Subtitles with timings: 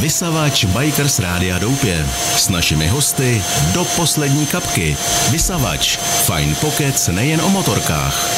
[0.00, 2.06] Vysavač Bikers Rádia Doupě.
[2.36, 3.42] S našimi hosty
[3.74, 4.96] do poslední kapky.
[5.30, 5.96] Vysavač.
[5.96, 8.28] Fajn pokec nejen o motorkách.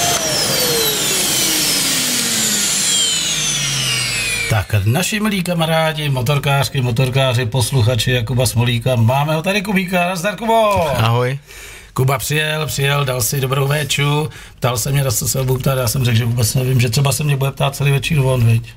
[4.51, 10.88] Tak, naši milí kamarádi, motorkářky, motorkáři, posluchači Jakuba Smolíka, máme ho tady Kubíka, zdar Kubo!
[10.96, 11.38] Ahoj.
[11.95, 15.88] Kuba přijel, přijel, dal si dobrou véču, ptal se mě, co se budu ptát, já
[15.88, 18.74] jsem řekl, že vůbec nevím, že třeba se mě bude ptát celý večer on, viď?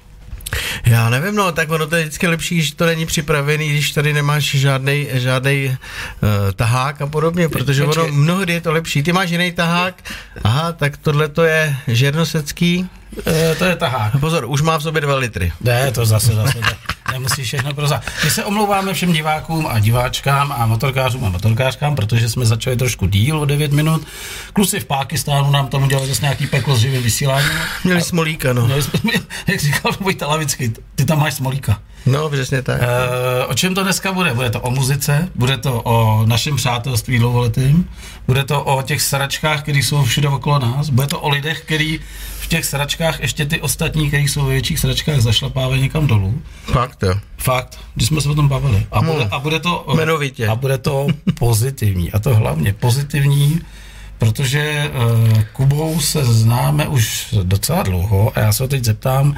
[0.85, 4.13] Já nevím, no, tak ono to je vždycky lepší, že to není připravený, když tady
[4.13, 9.03] nemáš žádný žádnej uh, tahák a podobně, protože ono mnohdy je to lepší.
[9.03, 9.95] Ty máš jiný tahák,
[10.43, 12.89] aha, tak tohle to je žernosecký.
[13.25, 14.19] E, to je tahák.
[14.19, 15.51] Pozor, už má v sobě dva litry.
[15.61, 16.59] Ne, to zase, zase.
[16.59, 16.77] Ne.
[17.11, 18.03] Nemusíš všechno prozat.
[18.23, 23.05] My se omlouváme všem divákům a diváčkám a motorkářům a motorkářkám, protože jsme začali trošku
[23.07, 24.07] díl o 9 minut.
[24.53, 27.51] Kluci v Pákistánu nám tam udělali zase nějaký peklo s živým vysíláním.
[27.83, 28.65] Měli a, smolíka, no.
[28.65, 28.99] Měli jsme,
[29.47, 31.79] jak říkal Vojta Lavický, ty tam máš smolíka.
[32.05, 32.81] No, přesně tak.
[32.81, 34.33] E, o čem to dneska bude?
[34.33, 37.89] Bude to o muzice, bude to o našem přátelství dlouholetým,
[38.27, 41.99] bude to o těch sračkách, které jsou všude okolo nás, bude to o lidech, který
[42.43, 46.41] v těch sračkách ještě ty ostatní, kteří jsou ve větších sračkách, zašlapávají někam dolů.
[46.65, 47.15] Fakt, jo.
[47.37, 48.85] Fakt, když jsme se o tom bavili.
[48.91, 49.85] A bude, a bude to...
[49.93, 50.47] Jmenovitě.
[50.47, 51.07] A bude to
[51.39, 52.11] pozitivní.
[52.11, 53.61] A to hlavně pozitivní,
[54.17, 59.35] protože uh, Kubou se známe už docela dlouho a já se ho teď zeptám,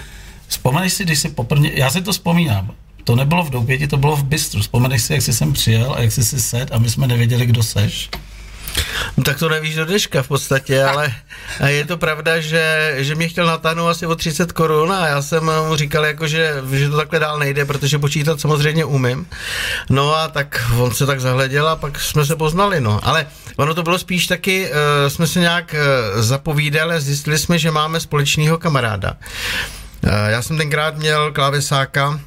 [0.48, 2.72] vzpomeneš si, když si poprvé, já si to vzpomínám,
[3.04, 4.62] to nebylo v Doupěti, to bylo v Bystru.
[4.62, 7.46] Vzpomeneš si, jak jsi sem přijel a jak jsi si sed a my jsme nevěděli,
[7.46, 8.10] kdo seš?
[9.18, 11.14] No, tak to nevíš do dneška v podstatě, ale
[11.68, 15.52] je to pravda, že, že mě chtěl natáhnout asi o 30 korun a já jsem
[15.68, 19.28] mu říkal, jako, že, že to takhle dál nejde, protože počítat samozřejmě umím.
[19.90, 23.00] No a tak on se tak zahleděl a pak jsme se poznali, no.
[23.04, 24.76] Ale ono to bylo spíš taky, uh,
[25.08, 25.76] jsme se nějak
[26.16, 29.18] uh, zapovídali zjistili jsme, že máme společného kamaráda.
[30.04, 32.20] Uh, já jsem tenkrát měl klávesáka,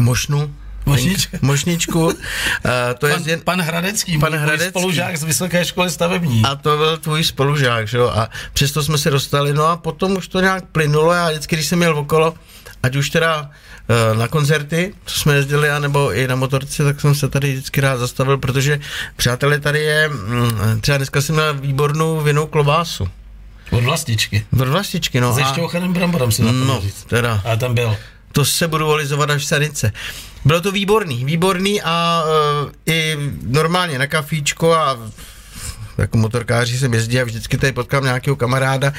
[0.00, 0.54] Mošnu,
[0.86, 1.38] Mošnička.
[1.42, 2.04] Mošničku.
[2.06, 2.12] Uh,
[2.98, 4.68] to pan, je pan Hradecký, pan Hradecký.
[4.70, 6.42] spolužák z Vysoké školy stavební.
[6.44, 8.08] A to byl tvůj spolužák, že jo?
[8.14, 11.66] A přesto jsme se dostali, no a potom už to nějak plynulo a vždycky, když
[11.66, 12.34] jsem měl okolo,
[12.82, 17.14] ať už teda uh, na koncerty, co jsme jezdili, anebo i na motorce, tak jsem
[17.14, 18.80] se tady vždycky rád zastavil, protože
[19.16, 23.08] přátelé tady je, mm, třeba dneska jsem měl výbornou vinou klobásu.
[23.70, 24.46] Od vlastičky.
[24.60, 25.34] Od vlastičky, no.
[25.34, 27.04] Se šťouchaným bramborem si no, říct.
[27.04, 27.42] teda.
[27.44, 27.96] A tam byl.
[28.34, 29.92] To se budu volizovat až v sanice.
[30.44, 34.98] Bylo to výborný, výborný a uh, i normálně na kafíčko a
[35.98, 38.92] jako motorkáři jsem jezdí a vždycky tady potkám nějakého kamaráda.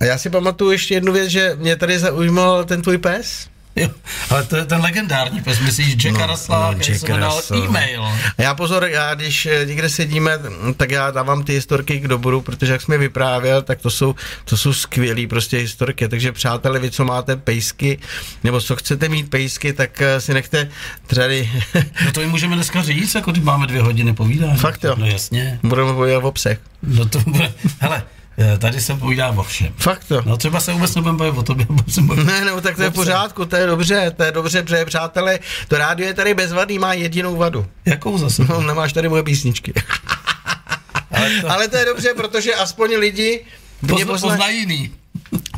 [0.00, 3.48] A já si pamatuju ještě jednu věc, že mě tady zaujímal ten tvůj pes.
[3.78, 3.88] Jo,
[4.30, 8.04] ale to je ten legendární pes, myslíš Jacka no, Russella, no, který se dal e-mail.
[8.04, 10.38] A já pozor, já když eh, někde sedíme,
[10.76, 14.56] tak já dávám ty historky k doboru, protože jak jsme vyprávěl, tak to jsou, to
[14.56, 17.98] jsou skvělé prostě historky, takže přátelé, vy co máte pejsky,
[18.44, 20.68] nebo co chcete mít pejsky, tak eh, si nechte
[21.06, 21.50] tady.
[22.04, 24.58] no to jim můžeme dneska říct, jako když máme dvě hodiny povídání.
[24.58, 24.94] Fakt jo.
[24.98, 25.60] No jasně.
[25.62, 26.58] Budeme povídat o psech.
[26.82, 28.02] No to bude, hele,
[28.58, 29.72] tady se povídá o všem.
[29.76, 30.22] Fakt to.
[30.26, 31.66] No třeba se vůbec nebudeme bavit o tobě.
[32.24, 35.38] Ne, no tak to je v pořádku, to je dobře, to je dobře, protože přátelé,
[35.68, 37.66] to rádio je tady bezvadný, má jedinou vadu.
[37.84, 38.44] Jakou zase?
[38.48, 39.72] No, nemáš tady moje písničky.
[41.10, 43.44] Ale to, Ale to je dobře, protože aspoň lidi
[43.86, 44.90] Pozna, pozna, poznají jiný.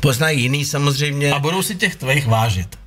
[0.00, 1.32] Poznají jiný samozřejmě.
[1.32, 2.78] A budou si těch tvých vážit.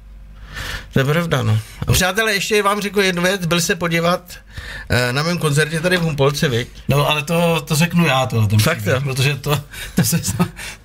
[0.93, 1.59] To je pravda, no.
[1.87, 5.97] A přátelé, ještě vám řeknu jednu věc, byl se podívat uh, na mém koncertě tady
[5.97, 6.67] v Humpolce, viď?
[6.87, 9.01] No, ale to, to řeknu já, to, to Fakt to?
[9.01, 9.59] Protože to,
[9.95, 10.21] to se,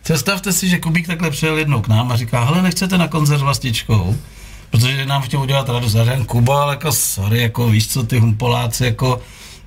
[0.03, 3.39] představte si, že Kubík takhle přijel jednou k nám a říká, hele, nechcete na koncert
[3.39, 4.17] s Vlastičkou?
[4.71, 5.97] Protože nám chtěl udělat radost.
[5.97, 9.23] A Kuba, ale jako sorry, jako víš co, ty Humpoláci, jako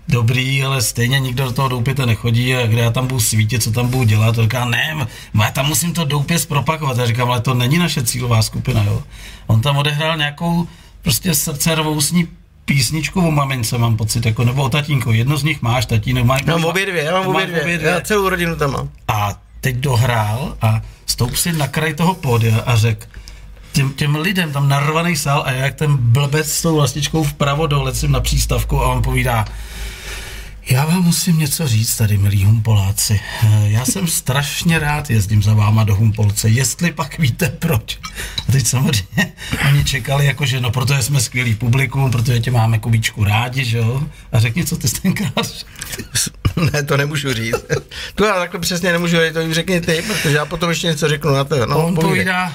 [0.08, 3.72] dobrý, ale stejně nikdo do toho doupěte nechodí a kde já tam budu svítit, co
[3.72, 5.08] tam budu dělat, to říká, ne,
[5.42, 6.98] já tam musím to doupě zpropakovat.
[6.98, 9.04] Já říkám, ale to není naše cílová skupina, jo.
[9.48, 10.68] On tam odehrál nějakou
[11.02, 12.28] prostě srdce rvousní
[12.66, 15.12] písničku o mamince, mám pocit, jako, nebo o tatínku.
[15.12, 16.38] Jedno z nich máš, tatínek má.
[16.46, 17.62] Mám obě dvě, já mám obě dvě.
[17.62, 17.90] obě dvě.
[17.90, 18.90] Já celou rodinu tam mám.
[19.08, 23.06] A teď dohrál a stoup si na kraj toho pódia a řekl,
[23.74, 27.92] těm, těm lidem tam narvaný sál a jak ten blbec s tou vlastičkou vpravo dole
[28.08, 29.46] na přístavku a on povídá,
[30.72, 33.20] já vám musím něco říct tady, milí Humpoláci.
[33.44, 38.00] Eh, já jsem strašně rád jezdím za váma do Humpolce, jestli pak víte proč.
[38.50, 39.34] A teď samozřejmě
[39.70, 43.78] oni čekali, jako že no, protože jsme skvělý publikum, protože tě máme kubíčku rádi, že
[43.78, 44.04] jo?
[44.32, 45.48] A řekni, co ty jsi tenkrát
[46.74, 47.66] Ne, to nemůžu říct.
[48.16, 51.10] To já takhle přesně nemůžu říct, to jim řekni ty, protože já potom ještě něco
[51.10, 51.66] řeknu na to.
[51.66, 52.54] No, On povídá,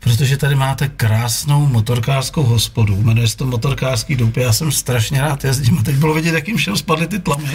[0.00, 5.44] protože tady máte krásnou motorkářskou hospodu, jmenuje se to Motorkářský důb, já jsem strašně rád
[5.44, 7.50] jezdím a teď bylo vidět, jak jim všem spadly ty tlamy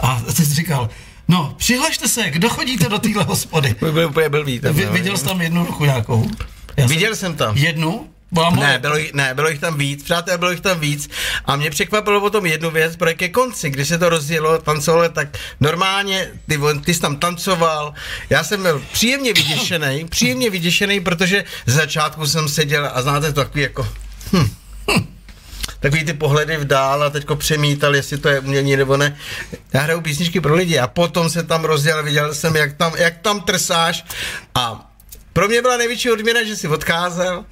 [0.00, 0.88] a teď říkal,
[1.28, 3.74] no, přihlašte se, kdo chodíte do téhle hospody?
[3.80, 4.74] Byl úplně blbý tam.
[4.74, 4.92] Vy, no.
[4.92, 6.30] viděl jsi tam jednu ruku nějakou?
[6.76, 7.56] Já Viděl jsem, jsem tam.
[7.56, 8.08] Jednu?
[8.32, 11.10] Ne bylo, jich, ne, bylo jich tam víc, přátelé, bylo jich tam víc.
[11.44, 15.38] A mě překvapilo potom jednu věc, protože ke konci, když se to rozjelo, tancovalo, tak
[15.60, 17.94] normálně ty, ty jsi tam tancoval.
[18.30, 23.44] Já jsem byl příjemně vyděšený, příjemně vyděšený, protože z začátku jsem seděl a znáte to
[23.44, 23.88] takový jako...
[24.32, 24.50] Hm,
[24.90, 25.06] hm,
[25.80, 29.16] takový ty pohledy v dál a teďko přemítal, jestli to je umění nebo ne.
[29.72, 33.18] Já hraju písničky pro lidi a potom se tam rozděl, viděl jsem, jak tam, jak
[33.18, 34.04] tam trsáš
[34.54, 34.90] a
[35.32, 37.44] pro mě byla největší odměna, že si odcházel,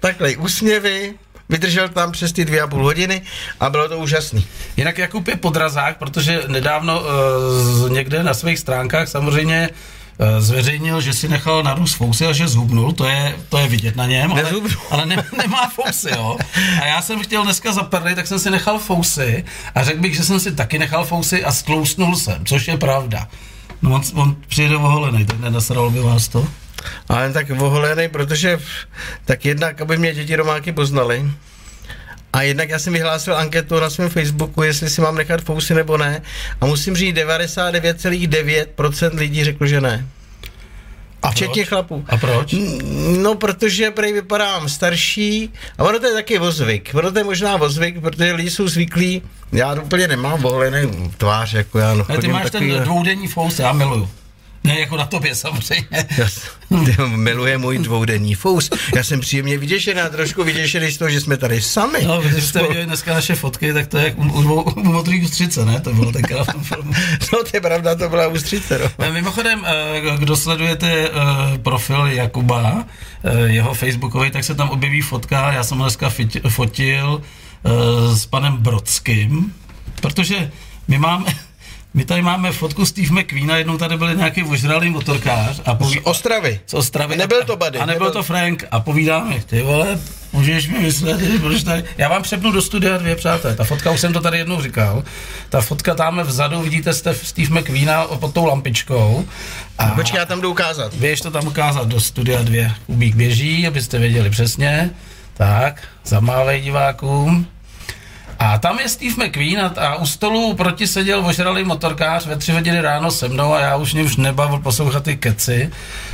[0.00, 1.14] takhle úsměvy,
[1.48, 3.22] vydržel tam přes ty dvě a půl hodiny
[3.60, 4.46] a bylo to úžasný.
[4.76, 9.70] Jinak Jakub je podrazák, protože nedávno uh, někde na svých stránkách samozřejmě
[10.18, 13.96] uh, zveřejnil, že si nechal narůst fousy a že zhubnul, to je, to je vidět
[13.96, 14.44] na něm, ale,
[14.90, 16.36] ale ne, nemá fousy, jo.
[16.82, 19.44] A já jsem chtěl dneska za perly, tak jsem si nechal fousy
[19.74, 23.28] a řekl bych, že jsem si taky nechal fousy a stlousnul jsem, což je pravda.
[23.84, 26.48] No on, on přijede oholený, tak nenasral by vás to?
[27.08, 28.58] Ale tak oholený, protože
[29.24, 31.30] tak jednak, aby mě děti romáky poznali,
[32.32, 35.96] a jednak já jsem vyhlásil anketu na svém Facebooku, jestli si mám nechat fousy nebo
[35.96, 36.22] ne.
[36.60, 40.06] A musím říct, 99,9% lidí řeklo, že ne.
[41.24, 41.68] A včetně proč?
[41.68, 42.04] chlapů.
[42.08, 42.54] A proč?
[43.18, 46.90] No, protože prej vypadám starší a ono to je taky vozvyk.
[46.94, 49.22] Ono to je možná vozvyk, protože lidi jsou zvyklí,
[49.52, 51.94] já úplně nemám vohlený tvář, jako já.
[51.94, 52.72] No, ty máš takový...
[52.72, 54.08] ten dvoudenní fous, já miluju.
[54.66, 56.06] Ne, jako na tobě samozřejmě.
[56.18, 56.26] Já
[57.06, 58.70] miluje můj dvoudenní fous.
[58.94, 61.98] Já jsem příjemně vyděšený a trošku vyděšený z toho, že jsme tady sami.
[62.06, 65.24] No, když jste viděli dneska naše fotky, tak to je jak u, u, u modrý
[65.24, 65.80] ústřice, ne?
[65.80, 66.92] To bylo tenkrát v tom filmu.
[67.32, 68.90] No, to je pravda, to byla ústřice, no.
[69.06, 71.10] Eh, mimochodem, eh, kdo sledujete eh,
[71.58, 72.84] profil Jakuba,
[73.46, 76.12] jeho facebookový, tak se tam objeví fotka, já jsem ho dneska
[76.48, 77.22] fotil
[78.14, 79.54] s panem Brodským,
[80.00, 80.50] protože
[80.88, 81.24] my máme
[81.94, 85.60] my tady máme fotku Steve McQueen a jednou tady byl nějaký ožralý motorkář.
[85.64, 85.98] A poví...
[85.98, 86.60] Z Ostravy.
[86.66, 87.16] Z Ostravy.
[87.16, 87.78] Nebyl to Buddy.
[87.78, 88.64] A nebyl, nebyl to Frank.
[88.70, 89.98] A povídáme, ty vole,
[90.32, 91.84] můžeš mi vysvětlit, proč tady...
[91.98, 93.56] Já vám přepnu do studia dvě, přátelé.
[93.56, 95.04] Ta fotka, už jsem to tady jednou říkal.
[95.48, 99.24] Ta fotka tam vzadu, vidíte Steve McQueena pod tou lampičkou.
[99.78, 100.94] A Počkej, já tam jdu ukázat.
[100.94, 102.72] Běž to tam ukázat do studia dvě.
[102.86, 104.90] Kubík běží, abyste věděli přesně.
[105.34, 107.46] Tak, zamávej divákům.
[108.38, 112.52] A tam je Steve McQueen a, a u stolu proti seděl ožralý motorkář ve tři
[112.52, 115.70] hodiny ráno se mnou a já už mě už nebavil poslouchat ty keci.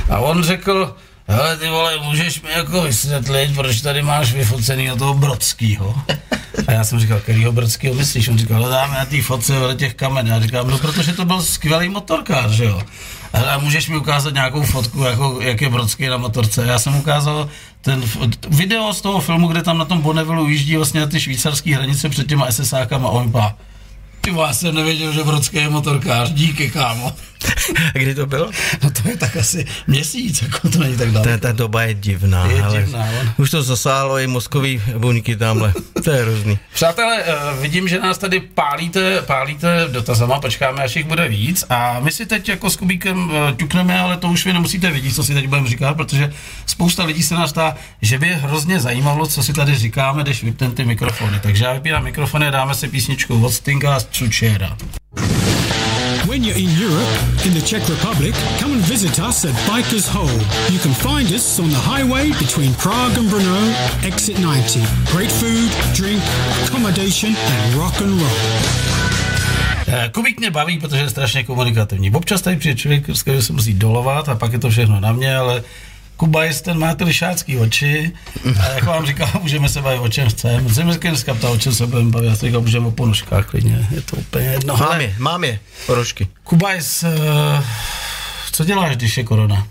[0.09, 0.95] A on řekl,
[1.31, 5.95] hele ty vole, můžeš mi jako vysvětlit, proč tady máš vyfocený na toho Brodskýho.
[6.67, 8.27] A já jsem říkal, kterýho Brodskýho myslíš?
[8.27, 10.27] On říkal, dáme na té fotce vedle těch kamen.
[10.27, 12.81] Já říkám, no protože to byl skvělý motorkář, že jo.
[13.33, 16.65] A můžeš mi ukázat nějakou fotku, jako, jak je Brodský na motorce.
[16.65, 17.49] Já jsem ukázal
[17.81, 18.03] ten
[18.49, 22.09] video z toho filmu, kde tam na tom Bonneville jíždí vlastně na ty švýcarské hranice
[22.09, 23.55] před těma SSákama a on pá,
[24.21, 27.13] ty vás jsem nevěděl, že Brodský je motorkář, díky kámo.
[27.95, 28.51] A kdy to bylo?
[28.83, 31.31] No to je tak asi měsíc, jako to není tak daleko.
[31.31, 32.45] Ta, ta doba je divná.
[32.45, 33.33] Je ale divná, ale...
[33.37, 35.73] Už to zasáhlo i mozkový buňky tamhle.
[36.03, 36.59] To je hrozný.
[36.73, 41.65] Přátelé, uh, vidím, že nás tady pálíte, pálíte dotazama, počkáme, až jich bude víc.
[41.69, 45.15] A my si teď jako s Kubíkem uh, ťukneme, ale to už vy nemusíte vidět,
[45.15, 46.33] co si teď budeme říkat, protože
[46.65, 50.43] spousta lidí se nás ptá, že by je hrozně zajímalo, co si tady říkáme, když
[50.43, 51.39] vypneme ty mikrofony.
[51.39, 54.77] Takže já vypínám mikrofony a dáme si písničku od Stinga z Čučera.
[56.31, 57.11] When you're in Europe,
[57.45, 60.39] in the Czech Republic, come and visit us at Bikers Hole.
[60.71, 63.59] You can find us on the highway between Prague and Brno,
[64.05, 64.79] exit 90.
[65.11, 66.23] Great food, drink,
[66.63, 68.39] accommodation and rock and roll.
[69.87, 72.11] Eh, Kubík mě baví, protože je strašně komunikativní.
[72.11, 75.11] Občas tady přijde člověk, s kterým se musí dolovat a pak je to všechno na
[75.11, 75.63] mě, ale
[76.21, 78.11] Kuba je ten má ty lišácký oči
[78.59, 80.73] a jak vám říkal, můžeme se bavit o čem chceme.
[80.73, 83.87] Jsem mi dneska ptal, o čem se budeme bavit, já říkal, můžeme o ponožkách klidně,
[83.91, 84.77] je to úplně jedno.
[84.77, 86.27] Mám je, mám je, ponožky.
[86.43, 87.63] Kuba je, uh,
[88.51, 89.67] co děláš, když je korona?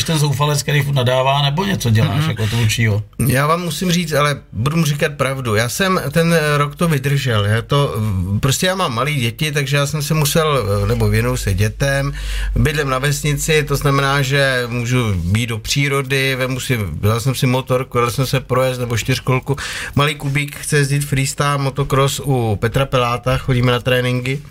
[0.00, 2.28] Jsi ten zoufalec, který furt nadává, nebo něco děláš mm-hmm.
[2.28, 3.02] jako tvůrčího?
[3.26, 5.54] Já vám musím říct, ale budu mu říkat pravdu.
[5.54, 7.44] Já jsem ten rok to vydržel.
[7.44, 7.94] Já to,
[8.40, 12.12] prostě já mám malý děti, takže já jsem se musel, nebo věnou se dětem,
[12.56, 17.46] bydlím na vesnici, to znamená, že můžu být do přírody, vemu si, vzal jsem si
[17.46, 19.56] motor, dal jsem se projezd nebo čtyřkolku.
[19.94, 24.42] Malý kubík chce jezdit freestyle motocross u Petra Peláta, chodíme na tréninky.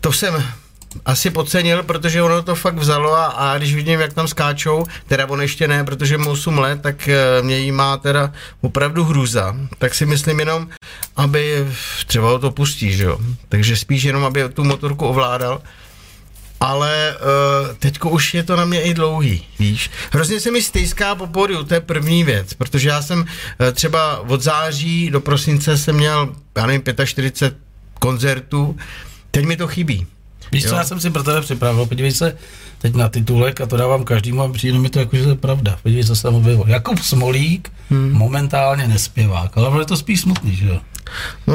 [0.00, 0.44] To jsem
[1.04, 5.26] asi podcenil, protože ono to fakt vzalo a, a když vidím, jak tam skáčou, teda
[5.26, 9.56] on ještě ne, protože mu 8 let, tak eh, mě jí má teda opravdu hrůza.
[9.78, 10.68] Tak si myslím jenom,
[11.16, 11.66] aby
[12.06, 13.18] třeba ho to pustí, že jo.
[13.48, 15.62] Takže spíš jenom, aby tu motorku ovládal.
[16.60, 19.90] Ale uh, teďko už je to na mě i dlouhý, víš.
[20.12, 23.26] Hrozně se mi stejská po pódiu, to je první věc, protože já jsem uh,
[23.72, 27.62] třeba od září do prosince jsem měl, já nevím, 45
[28.00, 28.76] koncertů,
[29.30, 30.06] teď mi to chybí.
[30.52, 32.36] Víš co, já jsem si pro tebe připravil, podívej se
[32.78, 35.34] teď na titulek a to dávám každému a přijde mi to jako, že to je
[35.34, 35.78] pravda.
[35.82, 36.64] Podívej, co se tam objevilo.
[36.68, 38.12] Jakub Smolík, hmm.
[38.12, 40.78] momentálně nespěvák, ale je to spíš smutný, že jo?
[41.46, 41.54] No,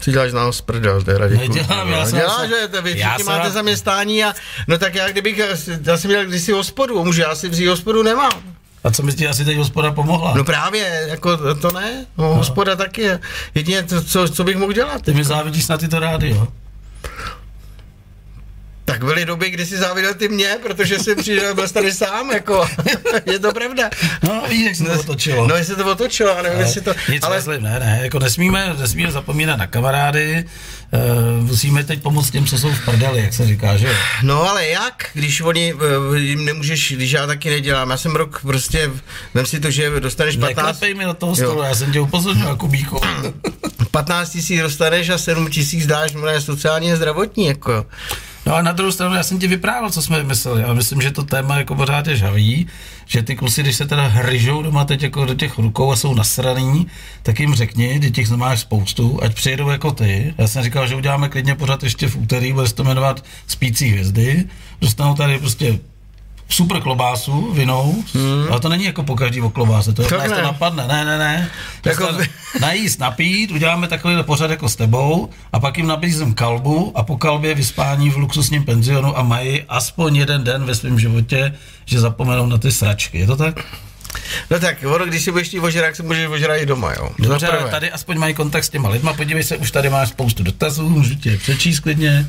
[0.00, 1.48] si děláš z nás prdel, teda děkuju.
[1.48, 4.34] Nedělám, já jsem- Děláš, že to vy všichni jsem- máte zaměstnání a
[4.68, 5.38] no tak já kdybych,
[5.86, 8.32] já jsem měl kdysi hospodu, můžu, já si vzít hospodu nemám.
[8.84, 10.34] A co mi ti asi teď hospoda pomohla?
[10.36, 13.08] No právě, jako to ne, no, hospoda taky,
[13.54, 15.02] jedině to, co, co bych mohl dělat.
[15.02, 16.48] Ty mi závidíš na tyto rádio.
[18.92, 22.68] Tak byly doby, kdy si záviděl ty mě, protože jsi přišel, byl tady sám, jako,
[23.32, 23.90] je to pravda.
[24.22, 25.46] No, víš, jak se to otočilo.
[25.46, 27.58] No, jestli to otočilo, a nevím, jestli to, Nic ale ale...
[27.58, 30.44] ne, ne, jako nesmíme, nesmíme zapomínat na kamarády,
[30.92, 33.94] uh, musíme teď pomoct těm, co jsou v prdeli, jak se říká, že jo?
[34.22, 35.74] No ale jak, když oni,
[36.14, 38.90] eh, jim nemůžeš, když já taky nedělám, já jsem rok prostě,
[39.34, 42.56] vem si to, že dostaneš 15, Neklepej mi do toho stolu, já jsem tě upozornil,
[42.56, 43.00] Kubíku.
[43.90, 47.86] 15 tisíc dostaneš a 7 tisíc dáš na sociálně zdravotní, jako.
[48.46, 51.10] No a na druhou stranu, já jsem ti vyprávěl, co jsme vymysleli, ale myslím, že
[51.10, 52.66] to téma jako pořád je žavý,
[53.06, 56.14] že ty kluci, když se teda hryžou doma teď jako do těch rukou a jsou
[56.14, 56.86] nasraný,
[57.22, 60.34] tak jim řekni, když těch máš spoustu, ať přijedou jako ty.
[60.38, 63.88] Já jsem říkal, že uděláme klidně pořád ještě v úterý, bude se to jmenovat Spící
[63.88, 64.44] hvězdy,
[64.80, 65.78] dostanou tady prostě
[66.52, 68.46] super klobásu vinou, hmm.
[68.50, 70.42] ale to není jako po každý o klobáse, to, To to, nás to ne.
[70.42, 71.50] napadne, ne, ne, ne.
[71.84, 72.08] Jako
[72.60, 77.16] najíst, napít, uděláme takový pořad jako s tebou a pak jim nabízím kalbu a po
[77.16, 81.54] kalbě vyspání v luxusním penzionu a mají aspoň jeden den ve svém životě,
[81.84, 83.18] že zapomenou na ty sračky.
[83.18, 83.54] Je to tak?
[84.50, 87.10] No tak, ono, když si budeš chtít ožrat, se můžeš ožrat i doma, jo.
[87.18, 89.12] Dobře, ale tady aspoň mají kontakt s těma lidma.
[89.12, 92.26] Podívej se, už tady máš spoustu dotazů, můžu tě přečíst klidně.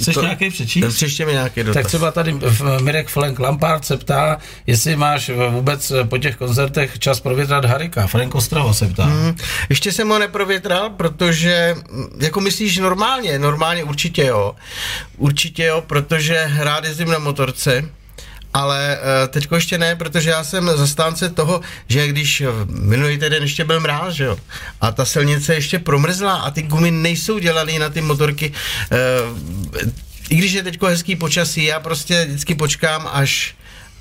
[0.00, 0.94] Chceš To- nějaký přečíst?
[0.94, 1.74] Přečtě mi nějaký dotaz.
[1.82, 6.98] Tak třeba tady v Mirek Frank Lampard se ptá, jestli máš vůbec po těch koncertech
[6.98, 8.06] čas provětrat Harika.
[8.06, 9.04] Frank Ostrava se ptá.
[9.04, 9.28] Hmm.
[9.28, 9.36] Hm,
[9.68, 14.54] Ještě jsem ho neprovětral, protože, hm, jako myslíš normálně, normálně určitě jo,
[15.16, 17.84] určitě jo, protože rád jezdím na motorce,
[18.54, 23.42] ale uh, teďko ještě ne, protože já jsem zastánce toho, že když eh, minulý týden
[23.42, 24.36] ještě byl mráz, že jo,
[24.80, 29.38] a ta silnice ještě promrzla a ty gumy nejsou dělané na ty motorky, uh,
[30.30, 33.54] i když je teďko hezký počasí, já prostě vždycky počkám, až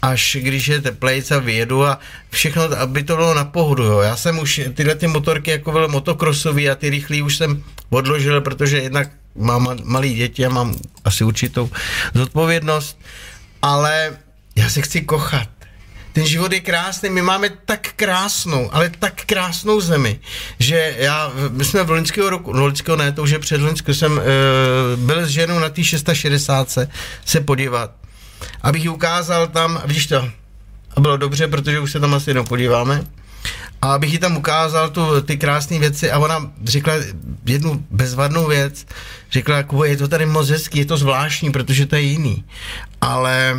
[0.04, 3.84] až když je teplejc a vyjedu a všechno, aby to bylo na pohodu.
[3.84, 4.00] Jo.
[4.00, 8.42] Já jsem už tyhle ty motorky jako byl motokrosový a ty rychlý už jsem odložil,
[8.42, 11.70] protože jednak mám ma- malý děti a mám asi určitou
[12.14, 13.00] zodpovědnost,
[13.62, 14.18] ale
[14.56, 15.50] já se chci kochat.
[16.14, 20.20] Ten život je krásný, my máme tak krásnou, ale tak krásnou zemi,
[20.60, 23.96] že já, my jsme v loňského roku, no loňského ne, to už je před loňského,
[23.96, 24.24] jsem e,
[24.98, 26.78] byl s ženou na té 660
[27.26, 27.92] se podívat,
[28.62, 30.30] abych ji ukázal tam, a vidíš to,
[30.96, 33.04] a bylo dobře, protože už se tam asi jednou podíváme,
[33.82, 36.94] a abych jí tam ukázal tu, ty krásné věci a ona řekla
[37.46, 38.86] jednu bezvadnou věc,
[39.32, 42.44] řekla, je to tady moc hezký, je to zvláštní, protože to je jiný,
[43.02, 43.56] ale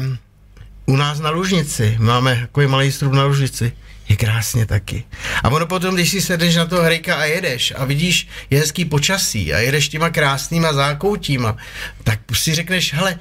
[0.87, 3.73] u nás na Lužnici, máme takový malý strům na Lužnici,
[4.09, 5.05] je krásně taky.
[5.43, 8.85] A ono potom, když si sedneš na toho hrejka a jedeš a vidíš, je hezký
[8.85, 11.57] počasí a jedeš těma krásnýma zákoutíma,
[12.05, 13.19] tak si řekneš, hele,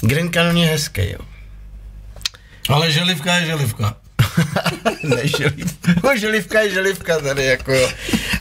[0.00, 1.20] Grand Canyon je hezký, jo.
[2.68, 3.96] Ale želivka je želivka.
[5.02, 5.92] ne, želivka.
[6.04, 7.88] No, želivka je želivka tady, jako jo.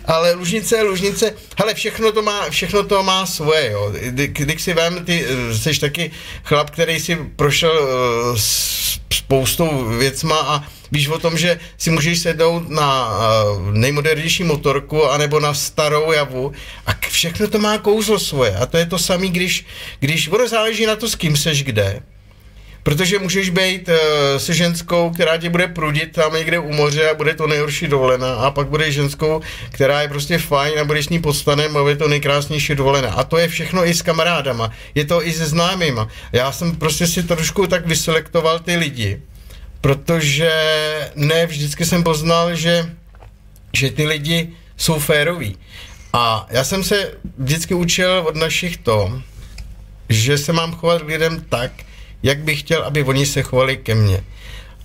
[0.06, 1.34] Ale lužnice je lužnice.
[1.58, 3.94] Hele, všechno to má, všechno to má svoje, jo.
[4.02, 6.12] Kdy- Když si vem, ty eh, jsi taky
[6.44, 7.72] chlap, který si prošel
[8.32, 8.38] uh,
[9.14, 15.40] spoustou věcma a víš o tom, že si můžeš sednout na uh, nejmodernější motorku anebo
[15.40, 16.52] na starou javu
[16.86, 18.56] a všechno to má kouzlo svoje.
[18.56, 19.66] A to je to samé, když,
[20.00, 22.00] když ono záleží na to, s kým seš kde.
[22.84, 23.96] Protože můžeš být uh,
[24.38, 28.36] se ženskou, která tě bude prudit tam někde u moře a bude to nejhorší dovolená
[28.36, 31.82] a pak budeš ženskou, která je prostě fajn a budeš s ní pod stanem a
[31.82, 33.10] bude to nejkrásnější dovolená.
[33.10, 36.08] A to je všechno i s kamarádama, je to i se známýma.
[36.32, 39.22] Já jsem prostě si trošku tak vyselektoval ty lidi,
[39.82, 40.52] protože
[41.16, 42.90] ne vždycky jsem poznal, že,
[43.74, 45.58] že ty lidi jsou féroví.
[46.14, 49.22] A já jsem se vždycky učil od našich to,
[50.10, 51.72] že se mám chovat k lidem tak,
[52.24, 54.24] jak bych chtěl, aby oni se chovali ke mně.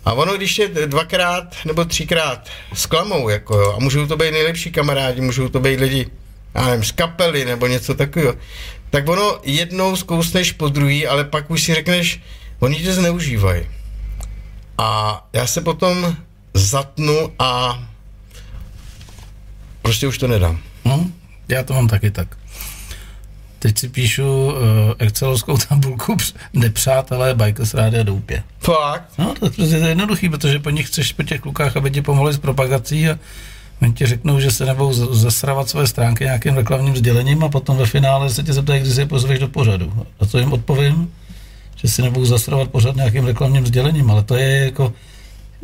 [0.05, 4.73] A ono, když je dvakrát nebo třikrát zklamou, jako jo, a můžou to být nejlepší
[4.73, 6.07] kamarádi, můžou to být lidi,
[6.55, 8.35] já nevím, z kapely nebo něco takového,
[8.91, 12.21] tak ono jednou zkousneš po druhý, ale pak už si řekneš,
[12.59, 13.67] oni tě zneužívají.
[14.79, 16.17] A já se potom
[16.55, 17.83] zatnu a
[19.83, 20.59] prostě už to nedám.
[20.85, 21.07] No,
[21.49, 22.37] já to mám taky tak.
[23.59, 24.53] Teď si píšu uh,
[24.99, 28.43] excelovskou tabulku př- nepřátelé Bikers Rádia Doupě.
[28.59, 29.13] Fakt?
[29.19, 32.33] No, to je prostě jednoduchý, protože po nich chceš po těch klukách, aby ti pomohli
[32.33, 33.19] s propagací a
[33.83, 37.87] Oni ti řeknou, že se nebudou zasravat své stránky nějakým reklamním sdělením a potom ve
[37.87, 39.93] finále se tě zeptají, kdy si je pozveš do pořadu.
[40.21, 41.13] A co jim odpovím?
[41.77, 44.93] Že si nebudou zasravat pořád nějakým reklamním sdělením, ale to je jako,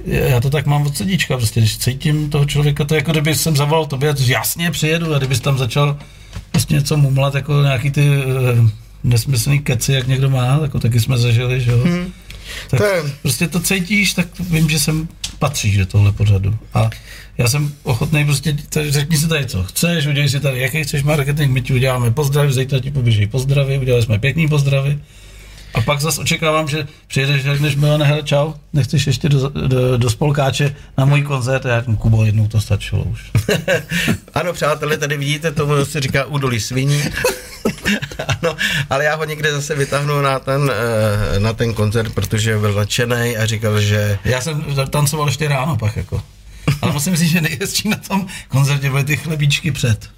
[0.04, 3.34] já to tak mám od sedíčka, prostě, když cítím toho člověka, to je jako kdyby
[3.34, 5.98] jsem zavolal tobě, jasně přijedu a kdybys tam začal
[6.62, 8.68] prostě něco mumlat, jako nějaký ty uh,
[9.04, 11.78] nesmyslný keci, jak někdo má, jako taky jsme zažili, že jo.
[11.84, 12.12] Hmm.
[12.70, 16.56] Tak To je- prostě to cítíš, tak vím, že sem patříš do tohle pořadu.
[16.74, 16.90] A
[17.38, 18.56] já jsem ochotný prostě,
[18.88, 22.52] řekni si tady, co chceš, udělej si tady, jaký chceš marketing, my ti uděláme pozdravy,
[22.52, 24.98] zítra ti poběží pozdravy, udělali jsme pěkný pozdravy.
[25.74, 30.10] A pak zase očekávám, že přijedeš, řekneš Milane, hele, čau, nechceš ještě do, do, do
[30.10, 31.66] spolkáče na můj koncert?
[31.66, 33.30] A já řeknu, Kubo, jednou to stačilo už.
[34.34, 37.02] ano, přátelé, tady vidíte, tomu se říká údolí sviní.
[38.28, 38.56] ano,
[38.90, 40.70] ale já ho někde zase vytáhnu na ten,
[41.34, 45.76] eh, na ten koncert, protože byl nadšený a říkal, že Já jsem tancoval ještě ráno
[45.76, 46.22] pak jako.
[46.82, 50.10] Ale musím říct, že nejhezčí na tom koncertě byly ty chlebíčky před.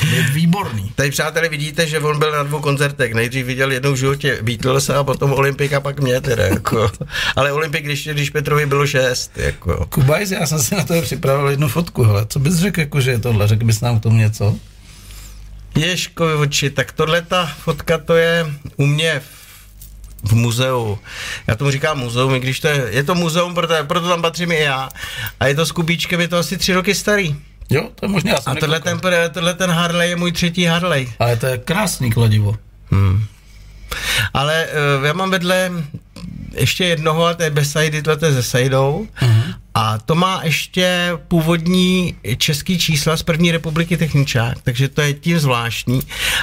[0.00, 0.92] Byly výborný.
[0.94, 3.14] Tady přátelé vidíte, že on byl na dvou koncertech.
[3.14, 6.44] Nejdřív viděl jednou v životě Beatles a potom Olympik a pak mě teda.
[6.46, 6.90] Jako.
[7.36, 9.30] Ale Olympik, když, když Petrovi bylo šest.
[9.36, 9.86] Jako.
[9.86, 12.26] Kubajs, já jsem si na to připravil jednu fotku, hele.
[12.28, 13.48] Co bys řekl, jako, že je tohle?
[13.48, 14.56] Řekl bys nám k tomu něco?
[15.76, 20.98] Ježkovi oči, tak tohle ta fotka to je u mě v, v muzeu.
[21.46, 24.52] Já tomu říkám muzeum, i když to je, je to muzeum, proto, proto tam patřím
[24.52, 24.88] i já.
[25.40, 27.36] A je to s kubíčkem, je to asi tři roky starý.
[27.70, 28.10] Jo, to je
[28.40, 29.10] jsem A tohle nekoukal.
[29.10, 31.12] ten, tohle ten Harley je můj třetí Harley.
[31.18, 32.56] Ale to je krásný kladivo.
[32.90, 33.24] Hmm.
[34.34, 34.66] Ale
[34.98, 35.70] uh, já mám vedle
[36.54, 39.06] ještě jednoho, a to je Beside, to je se Sejdou.
[39.22, 39.42] Mhm.
[39.82, 45.38] A to má ještě původní český čísla z první republiky Techničák, takže to je tím
[45.38, 46.02] zvláštní.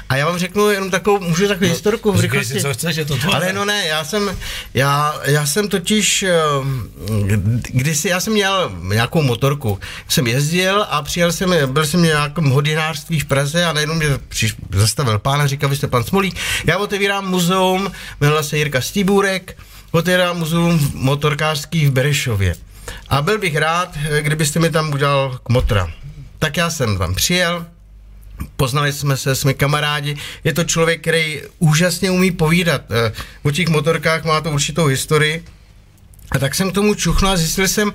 [0.10, 2.54] A já vám řeknu jenom takovou, můžu takovou no, historku v rychlosti.
[2.54, 3.36] si, co chceš, je to tvoje.
[3.36, 4.38] Ale no ne, já jsem,
[4.74, 6.36] já, já jsem totiž, eh,
[7.70, 12.50] kdysi, já jsem měl nějakou motorku, jsem jezdil a přijel jsem, byl jsem v nějakém
[12.50, 16.36] hodinářství v Praze a najednou mě přiš, zastavil pán a říkal, vy jste pan Smolík,
[16.66, 17.92] já otevírám muzeum,
[18.22, 19.58] jmenoval se Jirka Stýbůrek,
[19.92, 22.67] otevírám muzeum motorkářský v Berešově.
[23.10, 25.92] A byl bych rád, eh, kdybyste mi tam udělal kmotra.
[26.40, 27.66] Tak já jsem tam přijel,
[28.56, 30.18] Poznali jsme se, jsme kamarádi.
[30.44, 32.82] Je to člověk, který úžasně umí povídat.
[32.92, 33.12] Eh,
[33.44, 35.44] O těch motorkách má to určitou historii.
[36.32, 37.94] A tak jsem k tomu čuchnul a zjistil jsem,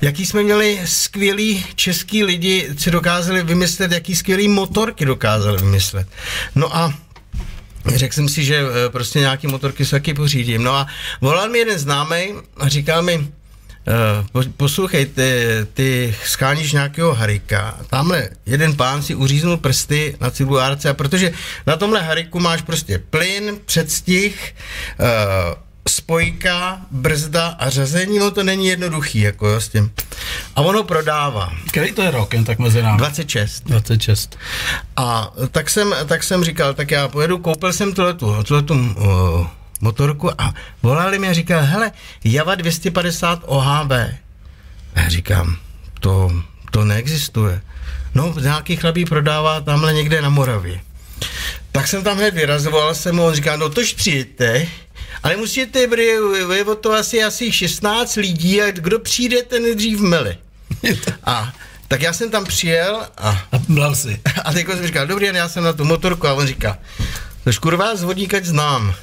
[0.00, 6.08] jaký jsme měli skvělí český lidi, co dokázali vymyslet, jaký skvělý motorky dokázali vymyslet.
[6.54, 6.94] No a
[7.94, 10.62] Řekl jsem si, že eh, prostě nějaký motorky se taky pořídím.
[10.62, 10.86] No a
[11.20, 13.28] volal mi jeden známý a říkal mi,
[14.56, 20.94] poslouchej, ty, ty scháníš nějakého harika, tamhle jeden pán si uříznul prsty na cibuárce a
[20.94, 21.32] protože
[21.66, 24.54] na tomhle hariku máš prostě plyn, předstih,
[25.00, 25.06] uh,
[25.88, 29.90] spojka, brzda a řazení, no to není jednoduchý, jako jo, s tím.
[30.56, 31.52] A ono prodává.
[31.68, 32.98] Který to je rok, jen tak mezi námi?
[32.98, 33.64] 26.
[33.66, 34.38] 26.
[34.96, 39.46] A tak jsem, tak jsem říkal, tak já pojedu, koupil jsem tuhletu, tuhletu uh,
[39.80, 41.92] motorku a volali mi a říkal, hele,
[42.24, 43.92] Java 250 OHB.
[44.94, 45.56] A já říkám,
[46.00, 46.32] to,
[46.70, 47.60] to neexistuje.
[48.14, 50.80] No, nějaký chlapí prodává tamhle někde na Moravě.
[51.72, 54.66] Tak jsem tam hned vyrazoval jsem mu, on říká, no tož přijďte,
[55.22, 55.78] ale musíte,
[56.54, 60.36] je o to asi, asi 16 lidí a kdo přijde, ten nejdřív mele.
[61.24, 61.52] A
[61.88, 64.20] tak já jsem tam přijel a A mlel si.
[64.44, 66.78] a teď jsem říkal, dobrý den, já jsem na tu motorku a on říká,
[67.44, 68.94] tož kurva z vodníka znám.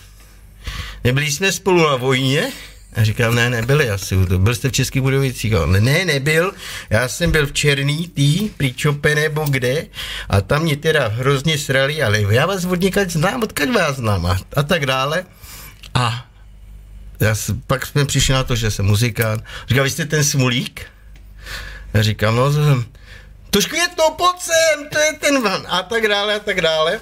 [1.05, 2.51] Nebyli jsme spolu na vojně?
[2.93, 5.53] A říkám, ne, nebyli asi, byl jste v Českých Budovicích.
[5.53, 6.53] A Ne, nebyl,
[6.89, 9.87] já jsem byl v Černý, tý, při Čope nebo kde,
[10.29, 14.39] a tam mě teda hrozně srali, ale já vás vodníka znám, odkud vás znám a,
[14.55, 15.25] a tak dále.
[15.93, 16.25] A
[17.19, 17.35] já,
[17.67, 19.43] pak jsme přišli na to, že jsem muzikant.
[19.67, 20.85] Říkal, vy jste ten smulík?
[21.93, 22.51] Já říkám, no,
[23.49, 26.99] to škvětno, pojď sem, to je ten van, a tak dále, a tak dále.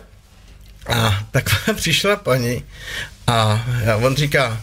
[0.87, 2.63] A tak přišla paní
[3.27, 3.65] a
[4.01, 4.61] on říká,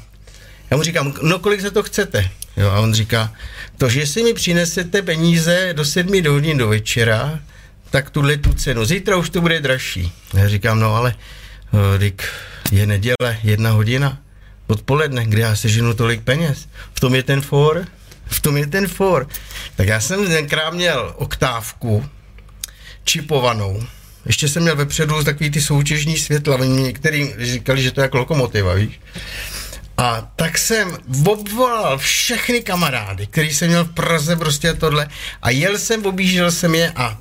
[0.71, 2.31] já mu říkám, no kolik za to chcete?
[2.57, 3.33] Jo, a on říká,
[3.79, 7.41] to, že si mi přinesete peníze do sedmi hodin do večera,
[7.91, 8.85] tak tuhle tu cenu.
[8.85, 10.13] Zítra už to bude dražší.
[10.35, 12.23] Já říkám, no ale eh, Dick,
[12.73, 14.19] je neděle, jedna hodina,
[14.67, 16.69] odpoledne, kde já seženu tolik peněz.
[16.95, 17.87] V tom je ten for,
[18.27, 19.29] v tom je ten for.
[19.77, 22.09] Tak já jsem tenkrát měl oktávku,
[23.05, 23.83] čipovanou.
[24.27, 28.03] Ještě jsem měl vepředu takový ty soutěžní světla, oni mi některý říkali, že to je
[28.03, 29.01] jako lokomotiva, víš.
[29.97, 35.09] A tak jsem obvolal všechny kamarády, který jsem měl v Praze prostě tohle
[35.43, 37.19] a jel jsem, objížděl jsem je a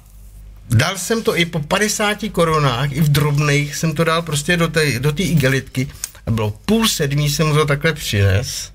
[0.69, 4.67] dal jsem to i po 50 korunách, i v drobných jsem to dal prostě do
[4.67, 5.87] té do igelitky
[6.25, 8.71] a bylo půl sedmí jsem mu to takhle přines.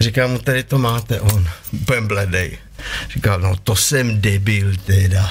[0.00, 2.58] Říkám mu, tady to máte on, úplně bledej.
[3.14, 5.30] Říkal, no to jsem debil teda.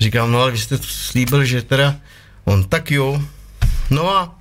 [0.00, 1.96] Říkám, no ale vy jste slíbil, že teda
[2.44, 3.22] on, tak jo.
[3.90, 4.34] No a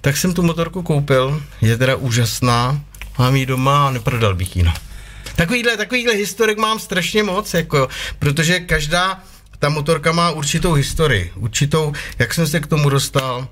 [0.00, 2.80] tak jsem tu motorku koupil, je teda úžasná,
[3.18, 4.74] mám ji doma a neprodal bych ji, no.
[5.36, 9.20] Takovýhle, takovýhle historik mám strašně moc, jako, protože každá
[9.58, 13.48] ta motorka má určitou historii, určitou, jak jsem se k tomu dostal,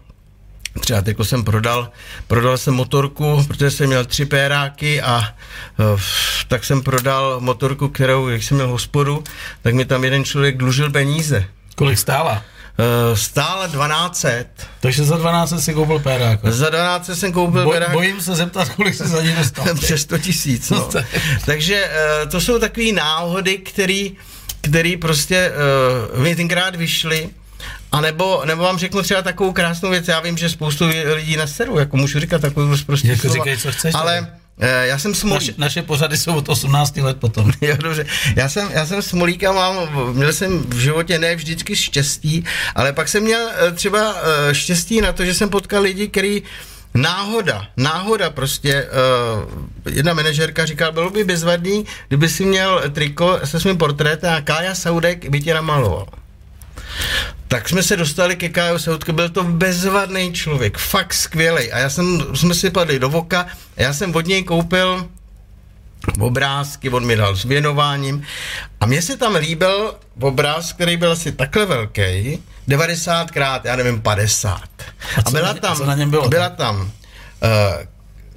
[0.81, 1.90] Třeba teď jsem prodal,
[2.26, 5.18] prodal jsem motorku, protože jsem měl tři péráky a
[5.94, 6.00] uh,
[6.48, 9.24] tak jsem prodal motorku, kterou, jak jsem měl hospodu,
[9.62, 11.44] tak mi tam jeden člověk dlužil peníze.
[11.74, 12.42] Kolik stála?
[13.11, 14.46] Uh, stála 1200.
[14.81, 16.40] Takže za 12 si koupil pérák.
[16.44, 17.92] Za 12 jsem koupil Bo, pérák.
[17.92, 19.74] Bojím se zeptat, kolik se za ní dostal.
[19.81, 20.88] Přes 100 tisíc, no.
[21.46, 21.90] Takže
[22.22, 24.16] uh, to jsou takové náhody, který,
[24.61, 25.52] který prostě
[26.14, 27.31] uh, mi tenkrát vyšly.
[27.92, 31.46] A nebo, nebo vám řeknu třeba takovou krásnou věc, já vím, že spoustu lidí na
[31.46, 33.94] seru, jako můžu říkat takovou prostě jako říkej, co chceš.
[33.94, 35.48] Ale eh, já jsem smolík.
[35.48, 37.53] Naše, naše pořady jsou od 18 let potom.
[37.61, 38.07] jo, dobře.
[38.37, 39.77] Já jsem, já jsem smolík a mám,
[40.12, 44.16] měl jsem v životě ne vždycky štěstí, ale pak jsem měl eh, třeba
[44.51, 46.42] eh, štěstí na to, že jsem potkal lidi, který
[46.94, 48.88] Náhoda, náhoda prostě.
[49.44, 54.40] Uh, jedna manažerka říkala, bylo by bezvadný, kdyby si měl triko se svým portrétem a
[54.40, 56.07] Kája Saudek by tě namaloval.
[57.48, 61.72] Tak jsme se dostali ke Kájo Soudke, byl to bezvadný člověk, fakt skvělý.
[61.72, 65.08] A já jsem, jsme si padli do voka, a já jsem od něj koupil
[66.20, 68.22] obrázky, on mi dal s věnováním
[68.80, 74.02] a mně se tam líbil obrázek, který byl asi takhle velký, 90 krát, já nevím,
[74.02, 74.61] 50.
[74.61, 74.62] A,
[75.24, 76.28] a byla tam, co na něm bylo?
[76.28, 76.90] Byla tam uh,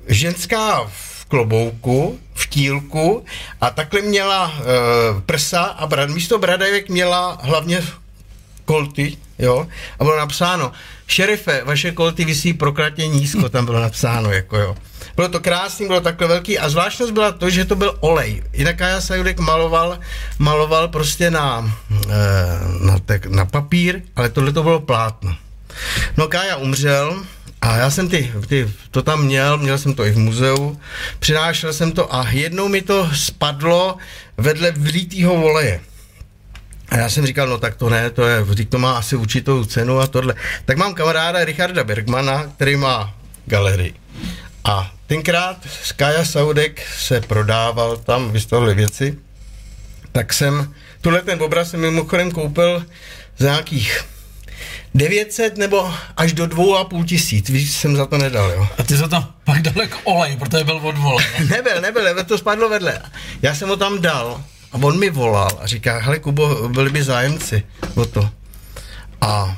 [0.07, 3.25] ženská v klobouku, v tílku
[3.61, 7.81] a takhle měla uh, prsa a brad, místo bradavek měla hlavně
[8.71, 9.67] kolty, jo,
[9.99, 10.71] a bylo napsáno,
[11.07, 14.75] šerife, vaše kolty vysí prokratně nízko, tam bylo napsáno, jako jo.
[15.15, 18.43] Bylo to krásný, bylo takhle velký a zvláštnost byla to, že to byl olej.
[18.53, 19.99] Jinak já Sajudek maloval,
[20.39, 21.75] maloval prostě na,
[22.79, 25.35] na, tak, na papír, ale tohle to bylo plátno.
[26.17, 27.23] No Kája umřel,
[27.61, 30.79] a já jsem ty, ty, to tam měl, měl jsem to i v muzeu,
[31.19, 33.97] přinášel jsem to a jednou mi to spadlo
[34.37, 35.90] vedle vlítýho voleje.
[36.91, 39.99] A já jsem říkal, no tak to ne, to je, to má asi určitou cenu
[39.99, 40.35] a tohle.
[40.65, 43.93] Tak mám kamaráda Richarda Bergmana, který má galerii.
[44.63, 49.17] A tenkrát Skaja Saudek se prodával tam, vystavili věci,
[50.11, 52.85] tak jsem, tuhle ten obraz jsem mimochodem koupil
[53.37, 54.05] za nějakých
[54.95, 58.67] 900 nebo až do dvou a půl tisíc, víš, jsem za to nedal, jo.
[58.77, 61.23] A ty se tam pak dal jako olej, protože byl od vole.
[61.49, 63.01] nebyl, nebyl, to spadlo vedle.
[63.41, 67.03] Já jsem ho tam dal a on mi volal a říká, hele Kubo, byli by
[67.03, 67.63] zájemci
[67.95, 68.29] o to.
[69.21, 69.57] A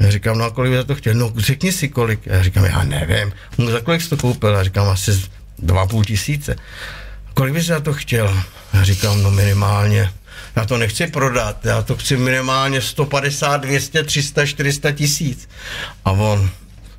[0.00, 1.14] já říkám, no a kolik za to chtěl?
[1.14, 2.26] No řekni si kolik.
[2.26, 3.32] Já říkám, já nevím.
[3.58, 4.50] No za kolik jsi to koupil?
[4.50, 5.22] Já říkám, asi
[5.58, 6.56] dva půl tisíce.
[7.34, 8.42] Kolik bys za to chtěl?
[8.72, 10.10] Já říkám, no minimálně.
[10.56, 15.48] Já to nechci prodat, já to chci minimálně 150, 200, 300, 400 tisíc.
[16.04, 16.50] A on,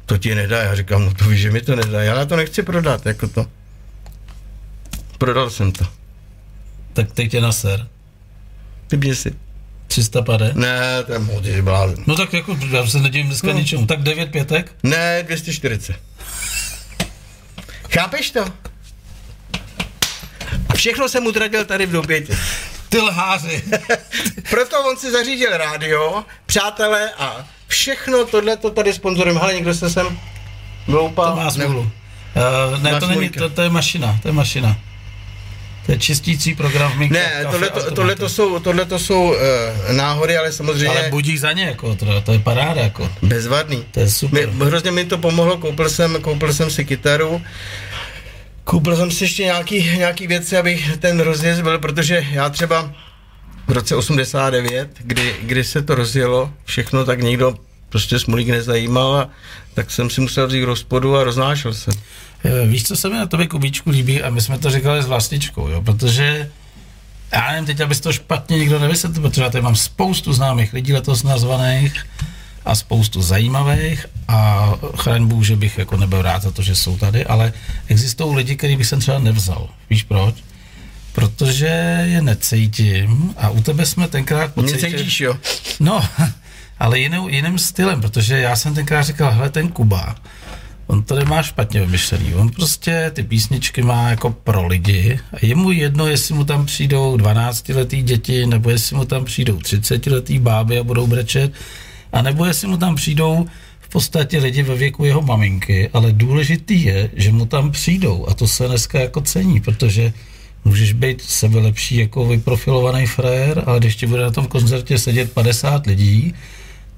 [0.06, 0.64] to ti nedá.
[0.64, 2.04] Já říkám, no to víš, že mi to nedá.
[2.04, 3.46] Já to nechci prodat, jako to.
[5.18, 6.01] Prodal jsem to.
[6.94, 7.88] Tak teď tě na ser.
[8.88, 9.36] Typně si.
[9.88, 10.56] 350?
[10.56, 12.04] Ne, to je že blázen.
[12.08, 13.54] No tak jako, já se nedivím dneska no.
[13.54, 13.86] ničemu.
[13.86, 14.76] Tak 9 pětek?
[14.84, 15.96] Ne, 240.
[17.90, 18.46] Chápeš to?
[20.70, 22.38] A všechno jsem utratil tady v Dobětě.
[22.90, 23.64] Ty lháři.
[24.50, 29.38] Proto on si zařídil rádio, přátelé a všechno tohle to tady sponzorem.
[29.38, 30.20] Ale někdo se sem
[30.88, 31.30] vloupal.
[31.30, 31.80] To má smůlu.
[31.82, 34.78] Uh, ne, to není, to, to je mašina, to je mašina.
[35.86, 39.38] To je čistící program v Ne, tohle, to, tohle, to jsou, tohle to jsou uh,
[39.92, 41.00] náhody, ale samozřejmě...
[41.00, 42.82] Ale budík za ně, jako, to, to je paráda.
[42.82, 43.10] Jako.
[43.22, 43.86] Bezvadný.
[43.92, 44.48] To je super.
[44.52, 47.42] Mi, hrozně mi to pomohlo, koupil jsem, koupil jsem si kytaru,
[48.64, 52.94] koupil jsem si ještě nějaký, nějaký věci, abych ten rozjezd byl, protože já třeba
[53.68, 57.56] v roce 89, kdy, kdy se to rozjelo všechno, tak nikdo
[57.92, 59.30] prostě smolík nezajímal a
[59.74, 61.94] tak jsem si musel vzít rozpodu a roznášel jsem.
[62.44, 64.22] Eh, víš, co se mi na tobě Kubíčku líbí?
[64.22, 65.82] A my jsme to říkali s vlastičkou, jo?
[65.82, 66.50] protože
[67.34, 70.94] já nevím teď, abys to špatně nikdo nevysvětlil, protože já tady mám spoustu známých lidí
[70.94, 72.06] letos nazvaných
[72.66, 76.98] a spoustu zajímavých a chraň Bůh, že bych jako nebyl rád za to, že jsou
[76.98, 77.54] tady, ale
[77.88, 79.70] existují lidi, který bych sem třeba nevzal.
[79.90, 80.36] Víš proč?
[81.14, 81.66] Protože
[82.06, 84.92] je necítím a u tebe jsme tenkrát pocítili...
[84.92, 85.38] Necítíš, jo?
[85.80, 86.04] No,
[86.82, 90.16] ale jinou, jiným stylem, protože já jsem tenkrát říkal, hele, ten Kuba,
[90.88, 92.34] on to nemá špatně vymyšlený.
[92.34, 96.66] On prostě ty písničky má jako pro lidi a je mu jedno, jestli mu tam
[96.66, 101.54] přijdou 12-letý děti, nebo jestli mu tam přijdou 30-letý báby a budou brečet,
[102.14, 103.46] a nebo jestli mu tam přijdou
[103.80, 108.34] v podstatě lidi ve věku jeho maminky, ale důležitý je, že mu tam přijdou a
[108.34, 110.14] to se dneska jako cení, protože
[110.66, 115.32] můžeš být sebe lepší jako vyprofilovaný frér, ale když ti bude na tom koncertě sedět
[115.32, 116.34] 50 lidí,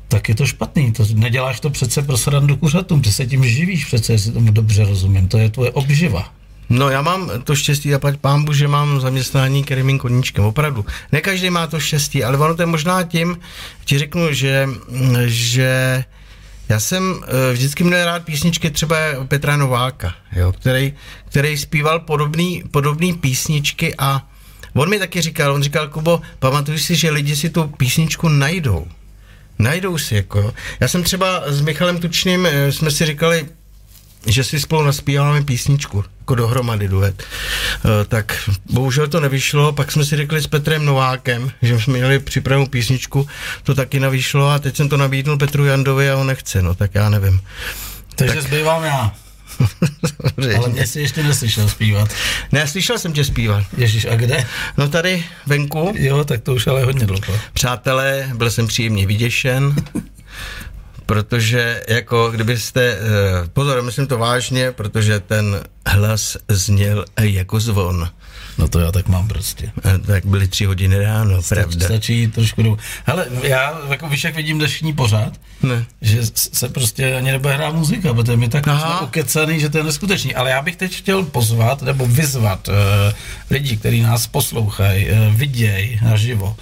[0.08, 0.92] tak je to špatný.
[0.92, 4.86] To, neděláš to přece pro srandu kuřatům, ty se tím živíš přece, jestli tomu dobře
[4.86, 5.28] rozumím.
[5.28, 6.34] To je tvoje obživa.
[6.70, 10.86] No já mám to štěstí, zapať pámbu, že mám zaměstnání, který mým koníčkem, opravdu.
[11.12, 13.38] Ne každý má to štěstí, ale ono to je možná tím,
[13.86, 14.70] ti řeknu, že,
[15.26, 16.04] že
[16.70, 18.96] já jsem eh, vždycky měl rád písničky třeba
[19.28, 20.94] Petra Nováka, jo, který,
[21.30, 24.28] který zpíval podobný, podobný písničky a
[24.74, 28.88] on mi taky říkal, on říkal, Kubo, pamatuj si, že lidi si tu písničku najdou.
[29.60, 30.54] Najdou si, jako.
[30.80, 33.48] Já jsem třeba s Michalem Tučným, eh, jsme si říkali,
[34.26, 37.24] že si spolu naspíváme písničku, jako dohromady duet.
[37.24, 42.20] E, tak bohužel to nevyšlo, pak jsme si řekli s Petrem Novákem, že jsme měli
[42.20, 43.28] připravenou písničku,
[43.64, 46.96] to taky nevyšlo a teď jsem to nabídnul Petru Jandovi a on nechce, no tak
[46.96, 47.42] já nevím.
[48.16, 48.44] Takže tak...
[48.44, 49.12] zbývám já.
[50.58, 52.10] Ale mě si ještě neslyšel zpívat.
[52.52, 53.64] Ne, slyšel jsem tě zpívat.
[53.78, 54.46] Ježíš, a kde?
[54.78, 55.94] No tady, venku.
[55.98, 57.40] Jo, tak to už ale hodně dlouho.
[57.54, 59.76] Přátelé, byl jsem příjemně vyděšen.
[61.06, 63.00] protože jako kdybyste, eh,
[63.54, 68.10] pozor, myslím to vážně, protože ten hlas zněl jako zvon.
[68.58, 69.72] No to já tak mám prostě.
[69.84, 71.86] A tak byly tři hodiny ráno, Stačí, pravda.
[71.86, 72.78] Stačí trošku do...
[73.06, 75.86] Hele, já jako víš, jak vidím dnešní pořád, Ne.
[76.02, 78.98] že se prostě ani nebude hrát muzika, protože my tak Aha.
[78.98, 80.36] jsme ukecaný, že to je neskutečný.
[80.36, 82.74] Ale já bych teď chtěl pozvat nebo vyzvat uh,
[83.50, 86.56] lidi, kteří nás poslouchají, uh, vidějí naživo,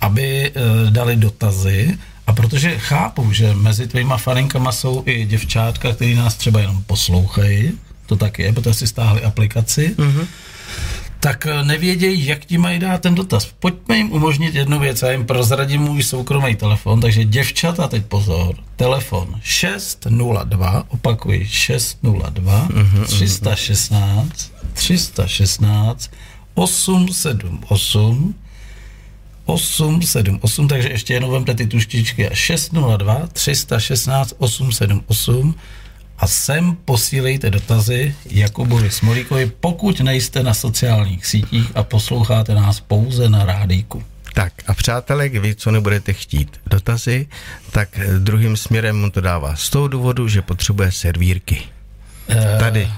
[0.00, 6.14] aby uh, dali dotazy, a protože chápu, že mezi tvýma faninkama jsou i děvčátka, který
[6.14, 7.72] nás třeba jenom poslouchají,
[8.06, 10.26] to tak je, protože si stáhli aplikaci, mm-hmm.
[11.24, 13.52] Tak eh, nevědějí, jak ti mají dát ten dotaz.
[13.60, 18.54] Pojďme jim umožnit jednu věc, já jim prozradím můj soukromý telefon, takže děvčata, teď pozor,
[18.76, 26.10] telefon 602, opakuji, 602 mm-hmm, 316 316
[26.54, 28.34] 878
[29.44, 35.54] 878, takže ještě jenom vemte ty tuštičky 602 316 878
[36.18, 43.28] a sem posílejte dotazy Jakubovi Smolíkovi, pokud nejste na sociálních sítích a posloucháte nás pouze
[43.28, 44.02] na rádíku.
[44.34, 47.26] Tak a přátelé, vy, co nebudete chtít dotazy,
[47.70, 51.62] tak druhým směrem mu to dává z toho důvodu, že potřebuje servírky.
[52.28, 52.90] Eh, Tady,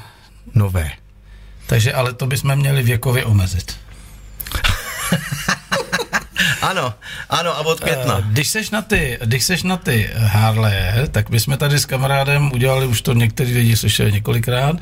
[0.54, 0.90] nové.
[1.66, 3.76] Takže ale to bychom měli věkově omezit.
[6.62, 6.94] Ano,
[7.30, 8.16] ano, a od května.
[8.18, 10.74] Eh, Když seš na ty, když seš na ty Harley,
[11.10, 14.76] tak my jsme tady s kamarádem udělali, už to někteří lidi slyšeli několikrát,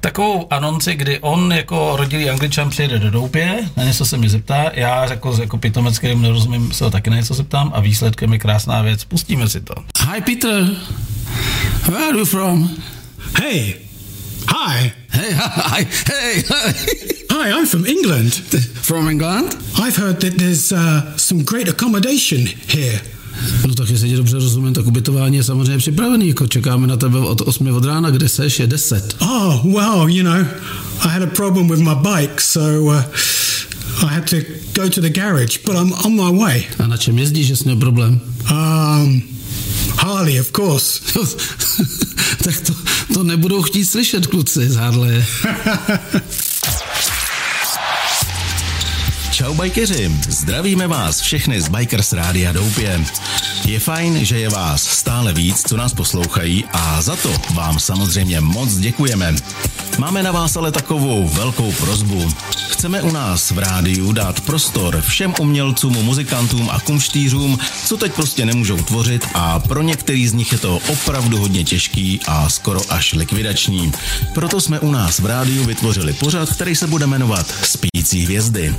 [0.00, 4.64] takovou anonci, kdy on jako rodilý angličan přijede do Doupě, na něco se mě zeptá,
[4.74, 8.38] já jako, jako pitomec, kterým nerozumím, se ho taky na něco zeptám a výsledkem je
[8.38, 9.04] krásná věc.
[9.04, 9.74] Pustíme si to.
[10.14, 10.64] Hi Peter,
[11.88, 12.70] where are you from?
[13.42, 13.74] Hey.
[14.50, 14.92] Hi.
[15.12, 16.72] Hey, hi, hey, hi.
[17.30, 18.34] Hi, I'm from England.
[18.82, 19.56] From England?
[19.78, 23.00] I've heard that there's uh, some great accommodation here.
[23.66, 27.18] No tak jestli tě dobře rozumím, tak ubytování je samozřejmě připravený, jako čekáme na tebe
[27.18, 29.16] od 8 od rána, kde seš, je 10.
[29.20, 30.46] Oh, well, you know,
[31.00, 33.02] I had a problem with my bike, so uh,
[34.02, 34.36] I had to
[34.74, 36.64] go to the garage, but I'm on my way.
[36.78, 38.20] A na čem jezdíš, že jsi měl problém?
[38.50, 39.22] Um,
[40.00, 41.00] Harley, of course.
[42.44, 42.74] tak to,
[43.14, 45.24] to nebudou chtít slyšet kluci z Harley.
[49.40, 53.04] Čau bajkeři, zdravíme vás všechny z Bikers Rádia Doupě.
[53.64, 58.40] Je fajn, že je vás stále víc, co nás poslouchají a za to vám samozřejmě
[58.40, 59.34] moc děkujeme.
[59.98, 62.32] Máme na vás ale takovou velkou prozbu.
[62.70, 68.46] Chceme u nás v rádiu dát prostor všem umělcům, muzikantům a kumštířům, co teď prostě
[68.46, 73.12] nemůžou tvořit a pro některý z nich je to opravdu hodně těžký a skoro až
[73.12, 73.92] likvidační.
[74.34, 78.74] Proto jsme u nás v rádiu vytvořili pořad, který se bude jmenovat Spící hvězdy.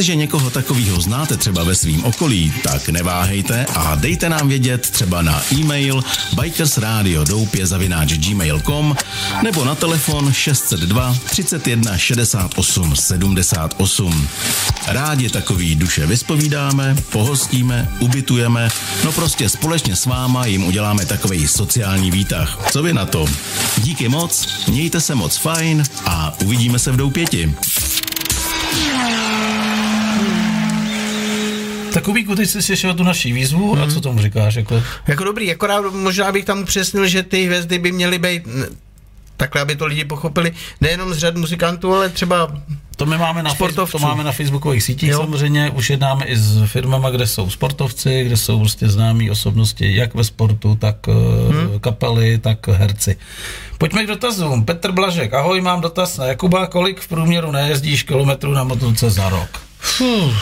[0.00, 5.22] Jestliže někoho takového znáte třeba ve svém okolí, tak neváhejte a dejte nám vědět třeba
[5.22, 6.04] na e-mail
[6.40, 8.96] bikersradiodoupě.gmail.com
[9.42, 14.28] nebo na telefon 602 31 68 78.
[14.86, 18.68] Rádi takový duše vyspovídáme, pohostíme, ubytujeme,
[19.04, 22.58] no prostě společně s váma jim uděláme takový sociální výtah.
[22.72, 23.26] Co vy na to?
[23.78, 27.54] Díky moc, mějte se moc fajn a uvidíme se v Doupěti.
[31.94, 33.82] Tak Kubíku, ty jsi slyšel tu naší výzvu hmm.
[33.82, 34.54] a co tomu říkáš?
[34.54, 34.82] Jako?
[35.06, 38.42] Jako dobrý, akorát možná bych tam upřesnil, že ty hvězdy by měly být
[39.36, 42.52] takhle, aby to lidi pochopili, nejenom z řad muzikantů, ale třeba
[42.96, 43.92] To my máme na, Sportovců.
[43.92, 45.18] to máme na facebookových sítích Jo.
[45.18, 50.14] samozřejmě, už jednáme i s firmama, kde jsou sportovci, kde jsou prostě známí osobnosti jak
[50.14, 50.96] ve sportu, tak
[51.50, 51.80] hmm.
[51.80, 53.16] kapely, tak herci.
[53.78, 54.64] Pojďme k dotazům.
[54.64, 59.28] Petr Blažek, ahoj, mám dotaz na Jakuba, kolik v průměru nejezdíš kilometrů na motorce za
[59.28, 59.69] rok?
[59.80, 60.34] Fuh.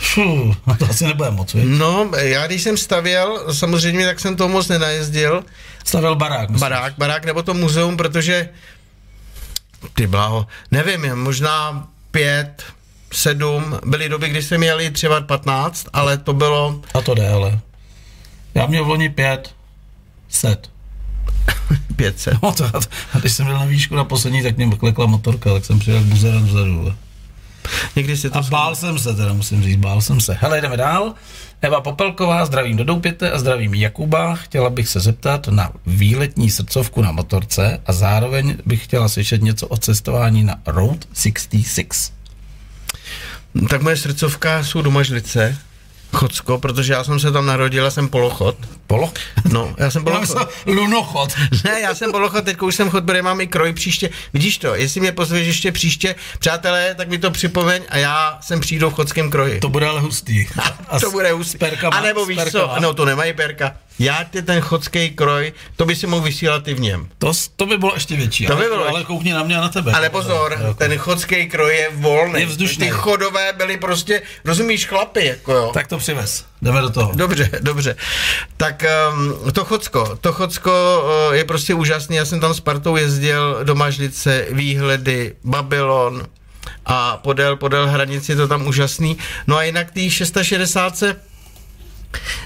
[0.00, 1.64] Fuh, to asi nebude moc, viď?
[1.66, 5.44] No, já když jsem stavěl, samozřejmě tak jsem toho moc nenajezdil.
[5.84, 6.50] Stavil barák.
[6.50, 6.60] myslím.
[6.60, 8.48] Barák, barák nebo to muzeum, protože
[9.94, 12.62] ty bláho, nevím, možná pět,
[13.12, 17.58] sedm, byly doby, kdy jsem jeli třeba 15, ale to bylo A to jde, ale.
[18.54, 19.54] Já měl v loni pět,
[20.28, 20.70] set.
[21.96, 22.42] 500.
[22.42, 22.64] No to,
[23.12, 26.00] a když jsem byl na výšku na poslední, tak mě klekla motorka, tak jsem přijel
[26.00, 26.94] k buzerem vzadu.
[27.96, 30.36] Někdy si to A bál jsem se teda, musím říct, bál jsem se.
[30.40, 31.14] Hele, jdeme dál.
[31.62, 34.34] Eva Popelková, zdravím do Doupěte a zdravím Jakuba.
[34.34, 39.66] Chtěla bych se zeptat na výletní srdcovku na motorce a zároveň bych chtěla slyšet něco
[39.66, 42.12] o cestování na Road 66.
[43.70, 45.58] Tak moje srdcovka jsou domažlice,
[46.12, 48.56] Chocko, protože já jsem se tam narodil, já jsem polochod.
[48.86, 49.12] Polo?
[49.50, 50.20] No, já jsem Já polochod.
[50.20, 51.30] myslel lunochod.
[51.64, 54.10] Ne, já jsem polochod, teď už jsem chod, protože mám i kroj příště.
[54.32, 58.60] Vidíš to, jestli mě pozveš ještě příště, přátelé, tak mi to připomeň a já jsem
[58.60, 59.60] přijdu v chodském kroji.
[59.60, 60.46] To bude ale hustý.
[60.88, 61.58] A to bude hustý.
[61.58, 62.74] perkama, A nebo víš perkama.
[62.74, 63.72] co, no to nemají perka.
[63.98, 67.08] Já ty ten chodský kroj, to by si mohl vysílat i v něm.
[67.18, 68.46] To, to by bylo ještě větší.
[68.46, 69.92] To by bylo ale koukni na mě a na tebe.
[69.92, 70.74] Ale pozor, Jako.
[70.74, 72.40] ten chodský kroj je volný.
[72.40, 72.86] Je vzdušný.
[72.86, 75.70] Ty chodové byly prostě, rozumíš, chlapy, jako jo.
[75.74, 76.44] Tak to přivez.
[76.62, 77.12] Jdeme do toho.
[77.14, 77.96] Dobře, dobře.
[78.56, 82.16] Tak um, to Chocko, to Chocko uh, je prostě úžasný.
[82.16, 86.26] Já jsem tam s partou jezdil do Mažlice, výhledy, Babylon
[86.86, 89.18] a podél, podél hranici je to tam úžasný.
[89.46, 91.02] No a jinak tý 660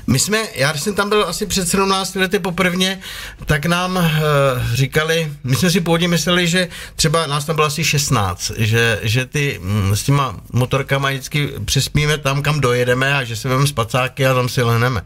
[0.06, 3.00] my jsme, já když jsem tam byl asi před 17 lety poprvně,
[3.46, 4.02] tak nám uh,
[4.74, 9.26] říkali, my jsme si původně mysleli, že třeba nás tam bylo asi 16, že, že
[9.26, 14.26] ty mm, s těma motorkama vždycky přespíme tam, kam dojedeme a že si vezmeme spacáky
[14.26, 15.02] a tam si lehneme.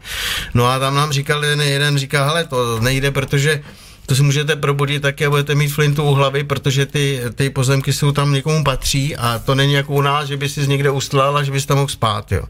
[0.53, 3.63] No a tam nám říkal jeden, jeden říkal, hele, to nejde, protože
[4.05, 7.93] to si můžete probudit taky a budete mít flintu u hlavy, protože ty, ty pozemky
[7.93, 11.37] jsou tam někomu patří a to není jako u nás, že by si někde ustlal
[11.37, 12.43] a že bys tam mohl spát, jo.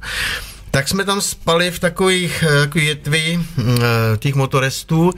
[0.72, 3.64] Tak jsme tam spali v takových eh, takový jetvi eh,
[4.18, 5.12] těch motoristů.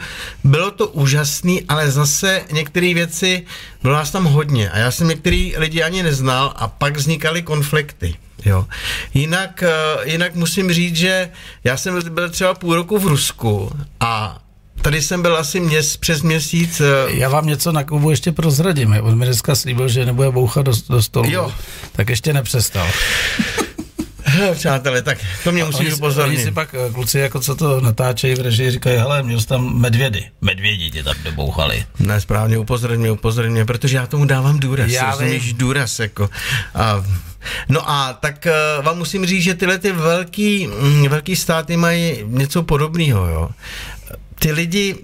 [0.43, 3.45] Bylo to úžasný, ale zase některé věci,
[3.81, 8.15] bylo nás tam hodně a já jsem některý lidi ani neznal a pak vznikaly konflikty.
[8.45, 8.65] Jo.
[9.13, 11.29] Jinak, eh, jinak musím říct, že
[11.63, 14.39] já jsem byl třeba půl roku v Rusku a
[14.81, 16.81] tady jsem byl asi měs, přes měsíc.
[17.07, 18.95] Já vám něco na klubu ještě prozradím.
[19.01, 21.29] On mi dneska slíbil, že nebude bouchat do, do stolu.
[21.31, 21.51] Jo.
[21.91, 22.87] Tak ještě nepřestal.
[24.53, 26.43] Přátelé, tak to mě musíš si- oni upozornit.
[26.43, 29.79] si pak eh, kluci, jako co to natáčejí v režii, říkají, hele, měl jsi tam
[29.79, 30.25] medvědy.
[30.41, 31.85] Medvědi tě tam dobouchali.
[31.99, 35.57] Ne, správně, upozorň mě, upozorň mě, protože já tomu dávám důraz, Já rozumíš, vím.
[35.57, 36.29] důraz, jako.
[36.75, 37.05] A,
[37.69, 38.47] no a tak
[38.79, 43.49] uh, vám musím říct, že tyhle ty velký, mm, velký státy mají něco podobného, jo.
[44.39, 44.95] Ty lidi,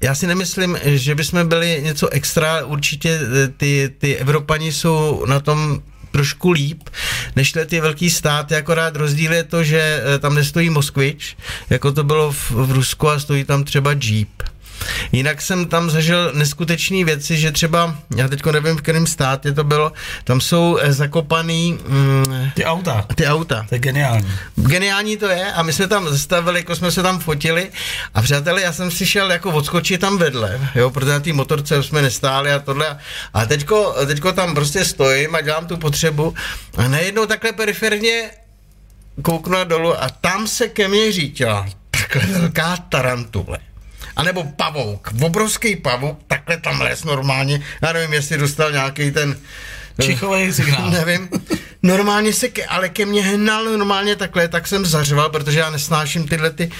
[0.00, 5.40] já si nemyslím, že bychom byli něco extra, určitě eh, ty, ty Evropani jsou na
[5.40, 5.82] tom
[6.16, 6.88] trošku líp,
[7.36, 11.36] než ty velký státy, akorát rozdíl je to, že eh, tam nestojí Moskvič,
[11.70, 14.55] jako to bylo v, v Rusku a stojí tam třeba Jeep.
[15.12, 19.64] Jinak jsem tam zažil neskutečné věci, že třeba, já teď nevím, v kterém státě to
[19.64, 19.92] bylo,
[20.24, 23.06] tam jsou eh, zakopaný mm, Ty auta.
[23.14, 23.66] ty auta.
[23.68, 24.32] To je geniální.
[24.56, 27.70] Geniální to je a my jsme tam zastavili, jako jsme se tam fotili
[28.14, 31.82] a přátelé, já jsem si šel jako odskočit tam vedle, jo, protože na té motorce
[31.82, 32.98] jsme nestáli a tohle
[33.34, 36.34] a teďko, teďko tam prostě stojím a dělám tu potřebu
[36.76, 38.30] a najednou takhle periferně
[39.22, 43.58] kouknu dolů a tam se ke mně řítila takhle velká tarantule.
[44.16, 49.36] A nebo pavouk, obrovský pavouk, takhle tam les normálně, já nevím, jestli dostal nějaký ten
[50.02, 50.90] Čichový signál.
[50.90, 51.28] Nevím.
[51.82, 56.28] Normálně se, ke, ale ke mně hnal normálně takhle, tak jsem zařval, protože já nesnáším
[56.28, 56.70] tyhle ty,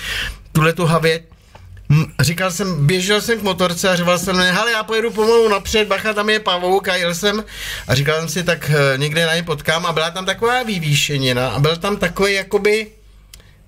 [0.53, 1.23] tuhle tu havěť.
[2.21, 6.13] Říkal jsem, běžel jsem k motorce a řval jsem, hele, já pojedu pomalu napřed, bacha,
[6.13, 7.45] tam je pavouk a jel jsem
[7.89, 11.49] a říkal jsem si, tak eh, někde na ně potkám a byla tam taková vyvýšenina
[11.49, 12.87] a byl tam takový jakoby,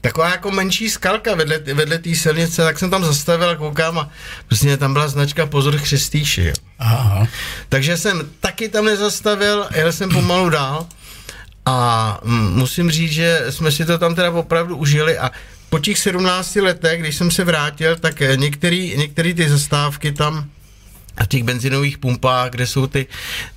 [0.09, 4.11] taková jako menší skalka vedle, vedle té silnice, tak jsem tam zastavil a koukám a
[4.47, 6.53] prostě tam byla značka Pozor Chřestýši, jo.
[6.79, 7.29] Aha.
[7.69, 10.87] Takže jsem taky tam nezastavil, jel jsem pomalu dál
[11.67, 15.31] a mm, musím říct, že jsme si to tam teda opravdu užili a
[15.71, 20.51] po těch 17 letech, když jsem se vrátil, tak eh, některý, některý ty zastávky tam
[21.17, 23.07] a těch benzinových pumpách, kde jsou ty,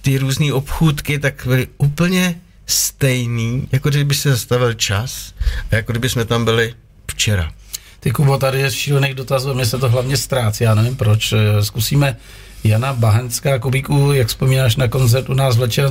[0.01, 2.39] ty různé obchůdky, tak byly úplně
[2.71, 5.33] stejný, jako kdyby se zastavil čas
[5.71, 6.73] a jako kdyby jsme tam byli
[7.11, 7.51] včera.
[7.99, 11.33] Ty Kubo, tady je šílených dotazů, mně se to hlavně ztrácí, já nevím proč.
[11.33, 12.17] Eh, Zkusíme
[12.63, 15.83] Jana Bahenská, Kubíku, jak vzpomínáš na koncert u nás v Leče?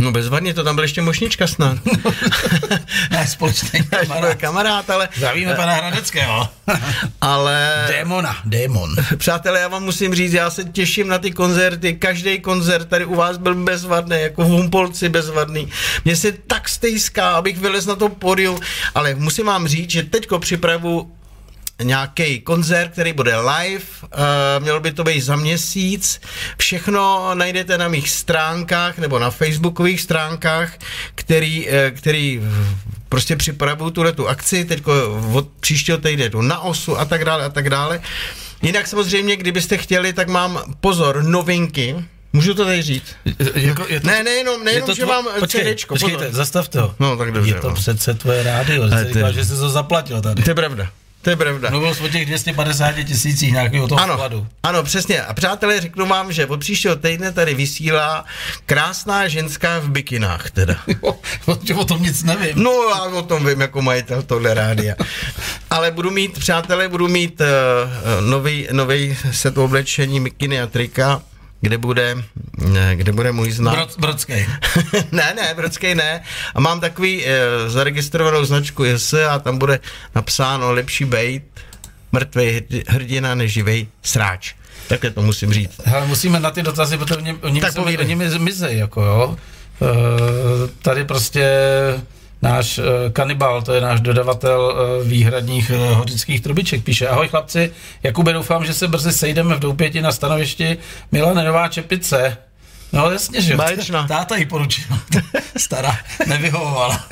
[0.00, 1.78] No bezvadně, to tam byl ještě mošnička snad.
[3.10, 4.38] Náš společný Náš kamarád.
[4.38, 6.48] kamarád, ale, Zdravíme pana Hradeckého.
[7.20, 8.96] ale Démona, démon.
[9.16, 11.94] Přátelé, já vám musím říct, já se těším na ty koncerty.
[11.94, 15.68] Každý koncert tady u vás byl bezvadný, jako v Humpolci bezvadný.
[16.04, 18.58] Mně se tak stejská, abych vylez na to pódium,
[18.94, 21.12] ale musím vám říct, že teďko připravu
[21.82, 24.08] nějaký koncert, který bude live, uh,
[24.62, 26.20] mělo by to být za měsíc.
[26.58, 30.72] Všechno najdete na mých stránkách nebo na facebookových stránkách,
[31.14, 32.40] který, uh, který
[33.08, 34.82] prostě připravuju tuhle tu akci, teď
[35.32, 38.00] od příštího týdne jdu na osu a tak dále a tak dále.
[38.62, 41.96] Jinak samozřejmě, kdybyste chtěli, tak mám pozor, novinky,
[42.32, 43.16] Můžu to tady říct?
[43.54, 46.32] Jako, je to, Ne, nejenom, nejenom to že tvo- mám Počkej, CDčko, počkejte, pozor.
[46.34, 46.94] zastavte ho.
[46.98, 47.74] No, tak dobře, Je to no.
[47.74, 50.42] přece tvoje rádio, ty- že jsi to zaplatil tady.
[50.42, 50.90] To je pravda,
[51.22, 51.70] to je pravda.
[51.70, 54.46] Mluvil jsi o těch 250 tisících nějakého toho Ano, vkladu.
[54.62, 55.22] ano, přesně.
[55.22, 58.24] A přátelé, řeknu vám, že od příštího týdne tady vysílá
[58.66, 60.76] krásná ženská v bikinách teda.
[61.64, 62.52] Jo, o tom nic nevím.
[62.62, 64.94] No, já o tom vím jako majitel tohle rádia.
[65.70, 67.46] Ale budu mít, přátelé, budu mít uh,
[68.30, 71.22] nový, nový set oblečení, mikiny a trika,
[71.60, 72.16] kde bude,
[72.58, 73.74] ne, kde bude můj znak.
[73.74, 74.32] Brod, Brodský.
[75.12, 76.22] ne, ne, Brodský ne.
[76.54, 77.30] A mám takový e,
[77.70, 79.80] zaregistrovanou značku JS a tam bude
[80.14, 81.42] napsáno lepší bejt
[82.12, 84.54] mrtvý hrdina než živej sráč.
[84.88, 85.80] Takhle to musím říct.
[85.84, 88.06] Hele, musíme na ty dotazy, protože oni, oni, Tak se, mi- povídej.
[88.06, 89.36] oni mi mizej, jako jo.
[89.82, 89.86] E,
[90.82, 91.44] tady prostě
[92.42, 92.82] náš e,
[93.12, 97.72] kanibal, to je náš dodavatel e, výhradních e, hořických trubiček, píše, ahoj chlapci,
[98.02, 100.78] Jakube, doufám, že se brzy sejdeme v Doupěti na stanovišti
[101.12, 102.36] Milana Nová Čepice.
[102.92, 103.58] No jasně, že jo.
[103.58, 104.06] Báječná.
[104.08, 104.84] Táta ji poručil.
[105.56, 107.04] Stará, nevyhovovala.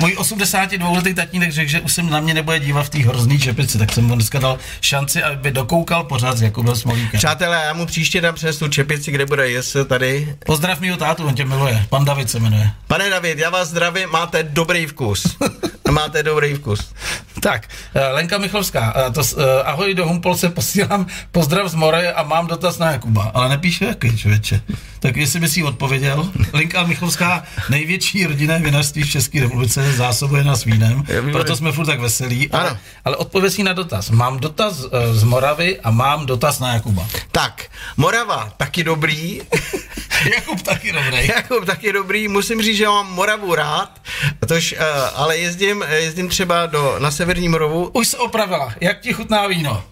[0.00, 3.78] Můj 82-letý tatínek řekl, že už se na mě nebude dívat v té hrozný čepici,
[3.78, 7.18] tak jsem mu dneska dal šanci, aby dokoukal pořád s Jakubem Smolíkem.
[7.18, 10.36] Přátelé, já mu příště dám přes tu čepici, kde bude JS tady.
[10.46, 11.86] Pozdrav mýho tátu, on tě miluje.
[11.88, 12.70] Pan David se jmenuje.
[12.86, 15.36] Pane David, já vás zdravím, máte dobrý vkus.
[15.90, 16.92] máte dobrý vkus.
[17.40, 22.22] Tak, eh, Lenka Michlovská, eh, to, eh, ahoj do Humpolce, posílám pozdrav z More a
[22.22, 24.60] mám dotaz na Jakuba, ale nepíše jaký člověče.
[25.00, 26.30] Tak jestli by si odpověděl.
[26.52, 32.00] Lenka Michlovská, největší rodinné vinařství v České republice, zásobuje nás vínem, proto jsme furt tak
[32.00, 32.50] veselí.
[32.50, 32.78] Ale, Ano.
[33.04, 34.10] ale odpověď si na dotaz.
[34.10, 37.08] Mám dotaz eh, z Moravy a mám dotaz na Jakuba.
[37.32, 37.64] Tak,
[37.96, 39.40] Morava, taky dobrý.
[40.34, 41.26] Jakub taky dobrý.
[41.28, 42.28] Jakub, taky dobrý.
[42.28, 44.00] Musím říct, že mám Moravu rád,
[44.46, 44.78] tož, uh,
[45.14, 47.90] ale jezdím, jezdím třeba do, na Severní Moravu.
[47.92, 48.74] Už se opravila.
[48.80, 49.84] Jak ti chutná víno?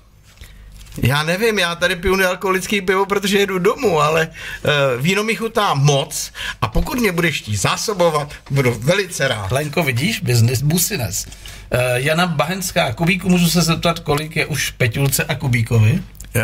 [1.02, 5.74] Já nevím, já tady piju nealkoholický pivo, protože jedu domů, ale uh, víno mi chutná
[5.74, 6.32] moc
[6.62, 9.52] a pokud mě budeš chtít zásobovat, budu velice rád.
[9.52, 11.26] Lenko, vidíš, business busines.
[11.26, 15.92] Uh, Jana Bahenská, Kubíku, můžu se zeptat, kolik je už Peťulce a Kubíkovi?
[15.92, 16.42] Uh,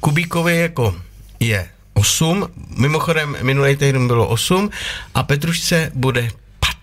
[0.00, 0.96] Kubíkovi jako
[1.40, 4.70] je 8, mimochodem minulý týden bylo 8
[5.14, 6.30] a Petrušce bude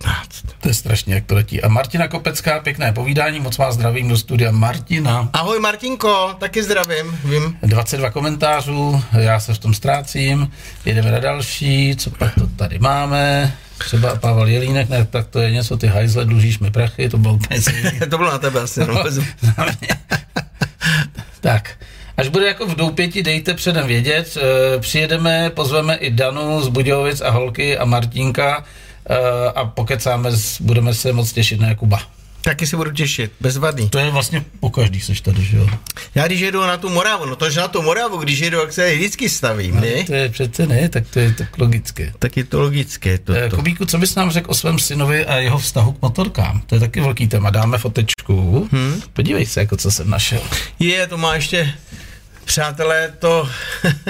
[0.04, 0.44] 15.
[0.60, 1.62] To je strašně, jak to letí.
[1.62, 5.28] A Martina Kopecká, pěkné povídání, moc vás zdravím do studia Martina.
[5.32, 7.58] Ahoj Martinko, taky zdravím, vím.
[7.62, 10.50] 22 komentářů, já se v tom ztrácím,
[10.84, 15.50] jedeme na další, co pak to tady máme, třeba Pavel Jelínek, ne, tak to je
[15.50, 17.60] něco, ty hajzle, dlužíš mi prachy, to bylo úplně
[18.10, 18.80] to bylo na tebe asi.
[18.80, 18.86] No.
[19.80, 19.88] Mě.
[21.40, 21.70] tak,
[22.16, 27.20] až bude jako v Doupěti, dejte předem vědět, e, přijedeme, pozveme i Danu z Budějovic
[27.20, 28.64] a holky a Martinka
[29.54, 30.30] a pokecáme,
[30.60, 32.00] budeme se moc těšit na Jakuba.
[32.42, 33.88] Taky se budu těšit, bezvadný.
[33.88, 35.68] To je vlastně po každý seš tady, že jo?
[36.14, 38.72] Já když jedu na tu Moravu, no to, že na tu Moravu, když jedu, jak
[38.72, 40.04] se vždycky stavím, ne?
[40.04, 42.12] To je přece ne, tak to je tak logické.
[42.18, 43.18] Tak je to logické.
[43.18, 43.56] To, Eh, to.
[43.56, 46.62] Kubíku, co bys nám řekl o svém synovi a jeho vztahu k motorkám?
[46.66, 47.50] To je taky velký téma.
[47.50, 48.68] Dáme fotečku.
[48.72, 49.02] Hmm.
[49.12, 50.40] Podívej se, jako co jsem našel.
[50.78, 51.72] Je, to má ještě,
[52.44, 53.48] přátelé, to...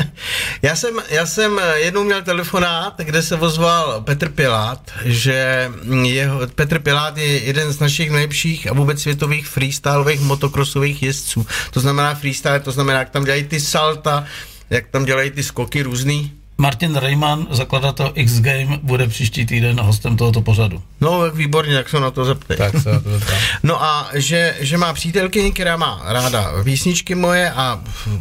[0.62, 5.70] já, jsem, já jsem jednou měl telefonát, kde se ozval Petr Pilát, že
[6.02, 11.46] jeho, Petr Pilát je jeden z našich nejlepších a vůbec světových freestyleových motokrosových jezdců.
[11.70, 14.24] To znamená freestyle, to znamená, jak tam dělají ty salta,
[14.70, 16.39] jak tam dělají ty skoky různý.
[16.60, 20.82] Martin Rejman, zakladatel X Game, bude příští týden hostem tohoto pořadu.
[21.00, 22.56] No, tak výborně, tak se na to zeptej.
[22.56, 23.38] Tak se na to zeptám.
[23.62, 27.80] No a že, že má přítelkyni, která má ráda písničky moje a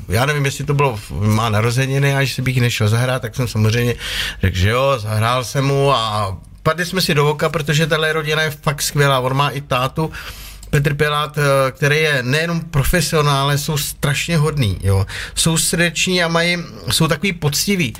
[0.09, 3.95] já nevím, jestli to bylo, má narozeniny a že bych nešel zahrát, tak jsem samozřejmě
[4.41, 8.41] řekl, že jo, zahrál jsem mu a padli jsme si do oka, protože tahle rodina
[8.41, 10.11] je fakt skvělá, on má i tátu,
[10.69, 15.05] Petr Pilát, eh, který je nejenom profesionál, ale jsou strašně hodný, jo.
[15.35, 16.57] Jsou srdeční a mají,
[16.91, 17.93] jsou takový poctiví.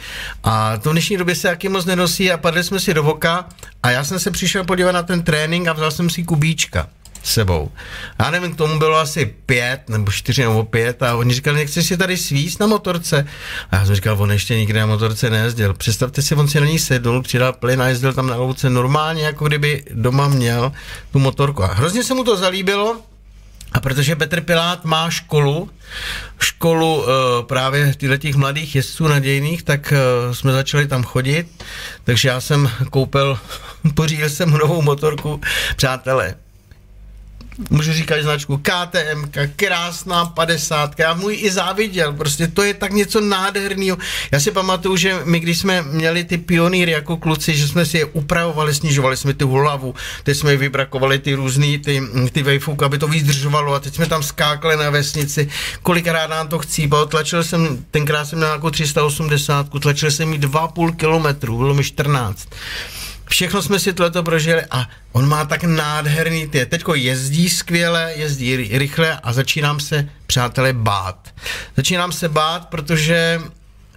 [0.43, 3.45] A to v dnešní době se taky moc nenosí a padli jsme si do voka
[3.83, 6.87] a já jsem se přišel podívat na ten trénink a vzal jsem si kubíčka.
[7.23, 7.71] Sebou.
[8.19, 11.85] Já nevím, k tomu bylo asi pět, nebo čtyři, nebo pět a oni říkali, nechceš
[11.85, 13.27] si tady svíst na motorce?
[13.71, 15.73] A já jsem říkal, on ještě nikdy na motorce nejezdil.
[15.73, 19.23] Představte si, on si na ní sedl, přidal plyn a jezdil tam na louce normálně,
[19.23, 20.71] jako kdyby doma měl
[21.11, 21.63] tu motorku.
[21.63, 22.97] A hrozně se mu to zalíbilo,
[23.71, 25.69] a protože Petr Pilát má školu,
[26.39, 27.07] školu uh,
[27.47, 31.63] právě těch mladých jezdců nadějných, tak uh, jsme začali tam chodit,
[32.03, 33.39] takže já jsem koupil,
[33.93, 35.41] pořídil jsem novou motorku,
[35.75, 36.35] přátelé,
[37.69, 43.21] můžu říkat značku KTM, krásná 50, já můj i záviděl, prostě to je tak něco
[43.21, 43.97] nádherného.
[44.31, 47.97] Já si pamatuju, že my když jsme měli ty pionýry jako kluci, že jsme si
[47.97, 52.97] je upravovali, snižovali jsme tu hlavu, teď jsme vybrakovali ty různý, ty, ty vejfuk, aby
[52.97, 55.49] to vydržovalo a teď jsme tam skákali na vesnici,
[55.83, 60.95] kolikrát nám to chcípalo, tlačil jsem, tenkrát jsem měl jako 380, tlačil jsem mi 2,5
[60.95, 62.47] kilometru, bylo mi 14
[63.29, 66.65] všechno jsme si tohleto prožili a on má tak nádherný ty.
[66.65, 71.29] Teďko jezdí skvěle, jezdí rychle a začínám se, přátelé, bát.
[71.77, 73.41] Začínám se bát, protože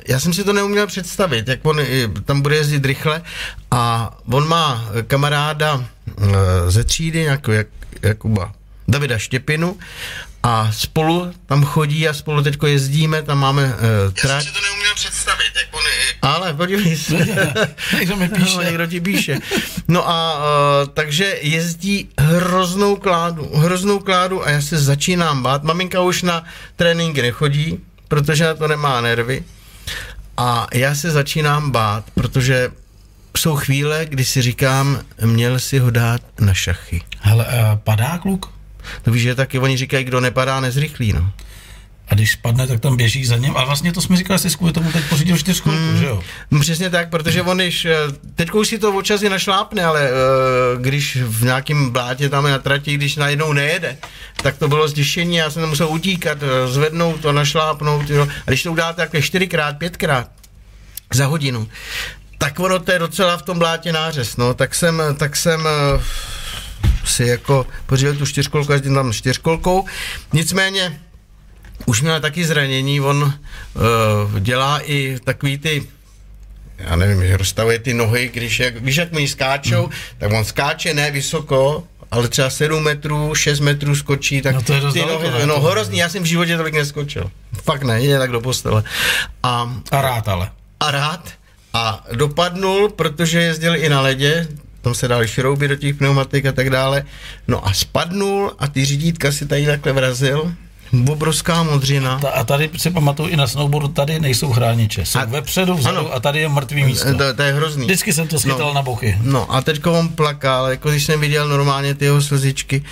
[0.08, 1.80] já jsem si to neuměl představit, jak on
[2.24, 3.22] tam bude jezdit rychle
[3.70, 6.24] a on má kamaráda eh,
[6.70, 7.66] ze třídy, jako jak,
[8.02, 8.52] Jakuba
[8.88, 9.78] Davida Štěpinu
[10.42, 13.72] a spolu tam chodí a spolu teďko jezdíme, tam máme uh,
[14.12, 14.24] trať.
[14.24, 15.82] Já jsem si to neuměl představit, jak on...
[16.22, 17.14] Ale podívej se.
[17.98, 18.56] někdo mi píše.
[18.56, 19.38] No, někdo ti píše.
[19.88, 25.62] No a uh, takže jezdí hroznou kládu, hroznou kládu a já se začínám bát.
[25.62, 26.44] Maminka už na
[26.76, 29.44] tréninky nechodí, protože na to nemá nervy.
[30.36, 32.70] A já se začínám bát, protože
[33.36, 37.02] jsou chvíle, kdy si říkám, měl si ho dát na šachy.
[37.20, 37.52] Hele, uh,
[37.84, 38.52] padá kluk?
[39.06, 41.32] No víš, že taky oni říkají, kdo nepadá, nezrychlí, no.
[42.12, 43.56] A když spadne, tak tam běží za ním.
[43.56, 46.22] A vlastně to jsme říkali, že kvůli tomu teď pořídil čtyřkolku, hmm, že jo?
[46.50, 47.96] No, přesně tak, protože on když, eh,
[48.34, 52.58] teď už si to občas i našlápne, ale uh, když v nějakém blátě tam na
[52.58, 53.96] trati, když najednou nejede,
[54.42, 58.28] tak to bylo zděšení, já jsem musel utíkat, eh, zvednout to, našlápnout, jo.
[58.46, 60.30] A když to uděláte takhle čtyřikrát, pětkrát
[61.14, 61.68] za hodinu,
[62.38, 65.68] tak ono to je docela v tom blátě nářez, no, tak jsem, tak jsem
[67.04, 69.84] si jako pořídil tu čtyřkolku, jezdím tam čtyřkolkou.
[70.32, 71.00] Nicméně
[71.86, 75.86] už měl taky zranění, on uh, dělá i takový ty
[76.78, 79.92] já nevím, že rozstavuje ty nohy, když jak, víš, jak mi skáčou, hmm.
[80.18, 84.72] tak on skáče ne vysoko, ale třeba 7 metrů, 6 metrů skočí, tak no to
[84.72, 87.30] je dost ty daleko, nohy, no hrozný, já jsem v životě tolik neskočil.
[87.62, 88.84] Fakt ne, jde tak do postele.
[89.42, 90.50] A, a rád ale.
[90.80, 91.32] A rád.
[91.74, 94.48] A dopadnul, protože jezdil i na ledě,
[94.80, 97.04] tam se dali šrouby do těch pneumatik a tak dále.
[97.48, 100.54] No a spadnul a ty řídítka si tady takhle vrazil,
[101.08, 102.18] obrovská modřina.
[102.18, 105.04] Ta, a tady si pamatuju i na snowboardu, tady nejsou chrániče.
[105.04, 107.14] Jsou a, vepředu, vzadu ano, a tady je mrtvý místo.
[107.14, 107.84] To, to je hrozný.
[107.84, 109.18] Vždycky jsem to schytal no, na boky.
[109.22, 112.84] No a teď on plakal, jako když jsem viděl normálně ty jeho slzičky,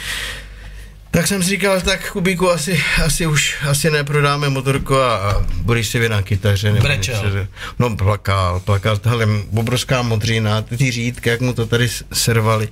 [1.11, 5.88] tak jsem si říkal, tak Kubíku, asi, asi už asi neprodáme motorku a, a budeš
[5.88, 6.72] si na kytaře.
[6.72, 7.24] Nebo Brečel.
[7.24, 7.46] Něco,
[7.78, 9.26] no plakal, plakal, tahle
[9.57, 12.68] obrovská modřina, ty řídky, jak mu to tady servali.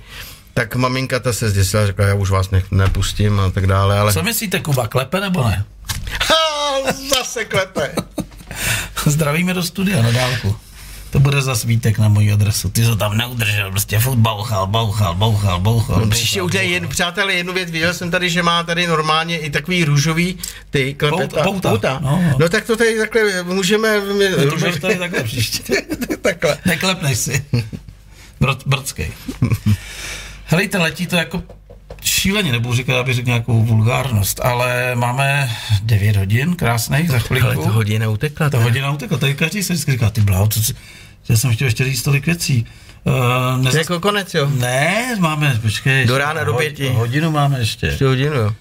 [0.53, 3.99] Tak maminka ta se zděsila, řekla, já už vás ne, nepustím a tak dále.
[3.99, 4.13] Ale...
[4.13, 5.65] Co myslíte, Kuba, klepe nebo ne?
[6.21, 7.91] Ha, zase klepe.
[9.05, 10.55] Zdravíme do studia na dálku.
[11.09, 12.69] To bude za svítek na moji adresu.
[12.69, 15.99] Ty to tam neudržel, prostě furt bouchal, bouchal, bouchal, bouchal.
[15.99, 19.49] No, příště udělej jen, přátelé, jednu věc, viděl jsem tady, že má tady normálně i
[19.49, 20.37] takový růžový,
[20.69, 21.43] ty klepeta.
[21.43, 21.99] Pouta, pouta.
[22.01, 22.35] No, no.
[22.39, 23.99] no, tak to tady takhle můžeme...
[23.99, 25.73] No, to tady takhle příště.
[26.21, 26.57] takhle.
[26.65, 27.45] Neklepneš si.
[28.39, 29.11] Brd, brdskej.
[30.51, 31.43] Helejte, letí to jako
[32.01, 35.51] šíleně, nebudu říkat, aby řekl nějakou vulgárnost, ale máme
[35.83, 37.45] 9 hodin krásných za chvilku.
[37.45, 38.49] Ale to hodina utekla.
[38.49, 40.73] Ta hodina utekla, tady každý se vždycky říká, ty bláho, co, co,
[41.29, 42.65] já jsem chtěl ještě říct tolik věcí.
[43.03, 43.79] Uh, nezas...
[43.79, 44.49] jako konec, jo?
[44.49, 46.05] Ne, máme, počkej.
[46.05, 46.87] Do rána, do pěti.
[46.87, 47.87] Hodinu máme ještě.
[47.87, 48.55] Ještě hodinu, jo.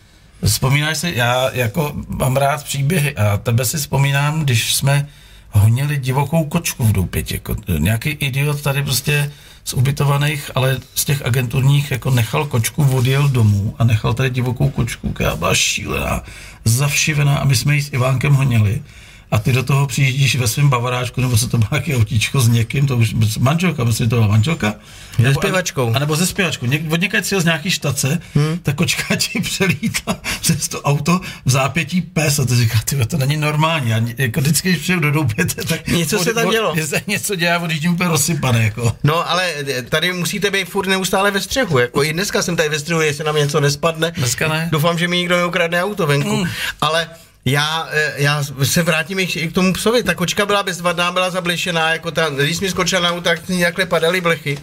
[0.45, 5.09] Vzpomínáš si, já jako mám rád příběhy a tebe si vzpomínám, když jsme
[5.51, 7.35] honili divokou kočku v Doupěti.
[7.35, 9.33] Jako, nějaký idiot tady prostě
[9.69, 14.71] z ubytovaných, ale z těch agenturních jako nechal kočku, odjel domů a nechal tady divokou
[14.71, 16.23] kočku, která byla šílená,
[16.65, 18.83] zavšivená a my jsme ji s Ivánkem honili
[19.31, 22.49] a ty do toho přijíždíš ve svém bavaráčku, nebo se to má nějaké autíčko s
[22.49, 24.75] někým, to už manželka, myslím, to byla manželka.
[25.23, 25.93] Se zpěvačkou.
[25.95, 26.67] A nebo se zpěvačkou.
[26.67, 28.59] Něk, od někaď si z nějaký štace, hmm.
[28.63, 33.17] ta kočka ti přelítla přes to auto v zápětí pes a ty říká, ty to
[33.17, 33.95] není normální.
[33.95, 36.75] A jako vždycky, když přijdu do doupěte, tak něco od, se tam dělo.
[36.87, 38.65] Se něco dělá, odjíždím úplně rozsypané.
[38.65, 38.97] Jako.
[39.05, 39.55] No, ale
[39.89, 41.79] tady musíte být furt neustále ve střehu.
[41.79, 44.11] Jako i dneska jsem tady ve střehu, jestli nám něco nespadne.
[44.11, 44.69] Dneska ne.
[44.73, 46.37] Doufám, že mi nikdo neukradne auto venku.
[46.37, 46.49] Hmm.
[46.81, 47.09] Ale
[47.51, 50.03] já, eh, já se vrátím i k tomu psovi.
[50.03, 54.21] Ta kočka byla bezvadná, byla zablešená, jako ta, když mi skočila na tak takhle padaly
[54.21, 54.59] blechy.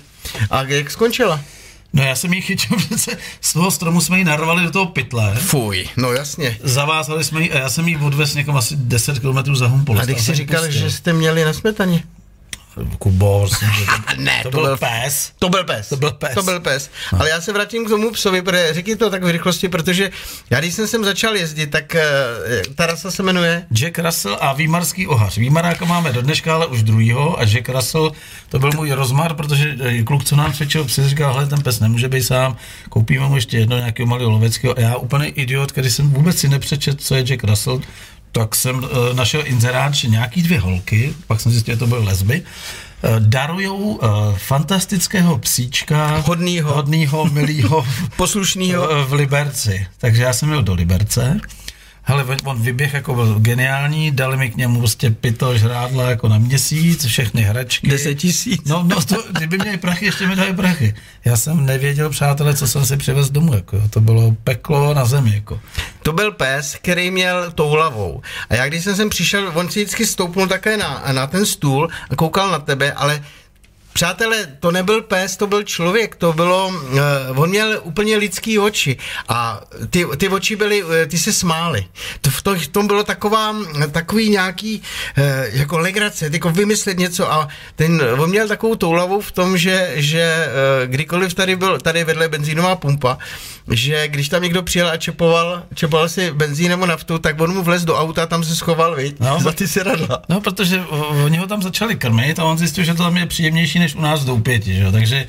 [0.51, 1.41] A jak skončila?
[1.93, 5.35] No já jsem ji chytil přece, z toho stromu jsme ji narvali do toho pytle.
[5.35, 6.57] Fuj, no jasně.
[6.63, 10.01] Zavázali jsme ji a já jsem ji odvez někam asi 10 km za Humpolec.
[10.03, 10.81] A když si říkal, pustil.
[10.81, 12.03] že jste měli na smetaně.
[12.99, 13.67] Kubo, vlastně,
[14.17, 15.31] Ne, to, to byl byl- pes.
[15.39, 15.89] To byl pes.
[15.89, 16.33] To byl pes.
[16.33, 16.89] To byl pes.
[17.19, 20.09] Ale já se vrátím k tomu psovi, protože řekni to tak v rychlosti, protože
[20.49, 24.53] já když jsem sem začal jezdit, tak uh, ta rasa se jmenuje Jack Russell a
[24.53, 25.37] výmarský ohař.
[25.37, 28.11] Výmaráka máme do dneška, ale už druhýho a Jack Russell,
[28.49, 31.79] to byl můj rozmar, protože eh, kluk, co nám přečil, psy, říkal, hele, ten pes
[31.79, 32.57] nemůže být sám,
[32.89, 34.77] koupíme mu ještě jedno nějakého malého loveckého.
[34.77, 37.81] A já úplný idiot, který jsem vůbec si nepřečet, co je Jack Russell,
[38.35, 42.05] tak jsem uh, našel inzerát, že nějaký dvě holky, pak jsem zjistil, že to byly
[42.05, 43.99] lesby, uh, darujou uh,
[44.37, 46.73] fantastického psíčka, Hodnýho.
[46.73, 47.85] hodnýho milýho
[48.17, 49.05] poslušnýho.
[49.05, 49.87] v Liberci.
[49.97, 51.39] Takže já jsem jel do Liberce.
[52.07, 56.37] Hele, on vyběh jako byl geniální, dali mi k němu prostě pytel žrádla jako na
[56.37, 57.87] měsíc, všechny hračky.
[57.87, 58.61] 10 tisíc.
[58.65, 60.95] No, no to, kdyby měli prachy, ještě mi dali prachy.
[61.25, 65.33] Já jsem nevěděl, přátelé, co jsem si přivez domů, jako, to bylo peklo na zemi,
[65.33, 65.59] jako.
[66.03, 68.21] To byl pes, který měl tou hlavou.
[68.49, 71.89] A já když jsem sem přišel, on si vždycky stoupnul také na, na ten stůl
[72.09, 73.23] a koukal na tebe, ale
[73.95, 78.97] Přátelé, to nebyl pes, to byl člověk, to bylo, uh, on měl úplně lidský oči
[79.29, 81.85] a ty, ty oči byly, uh, ty se smály.
[82.21, 83.55] To, v, to, v tom bylo taková,
[83.91, 84.81] takový nějaký
[85.17, 85.23] uh,
[85.59, 90.47] jako legrace, jako vymyslet něco a ten, on měl takovou toulavu v tom, že, že
[90.47, 93.17] uh, kdykoliv tady byl, tady vedle benzínová pumpa,
[93.71, 97.63] že když tam někdo přijel a čepoval, čepoval si benzín nebo naftu, tak on mu
[97.63, 99.19] vlez do auta a tam se schoval, viď?
[99.19, 99.39] No.
[99.43, 100.21] za ty sedadla.
[100.29, 100.83] No, protože
[101.25, 104.01] oni ho tam začali krmit a on zjistil, že to tam je příjemnější než u
[104.01, 104.91] nás v Doupěti, že jo?
[104.91, 105.27] takže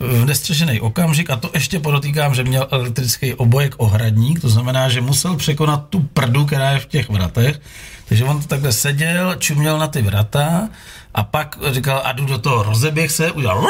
[0.00, 5.00] v nestřešený okamžik, a to ještě podotýkám, že měl elektrický obojek ohradník, to znamená, že
[5.00, 7.60] musel překonat tu prdu, která je v těch vratech,
[8.08, 10.68] takže on takhle seděl, čuměl na ty vrata
[11.14, 13.66] a pak říkal, a jdu do toho, rozeběh se, udělal,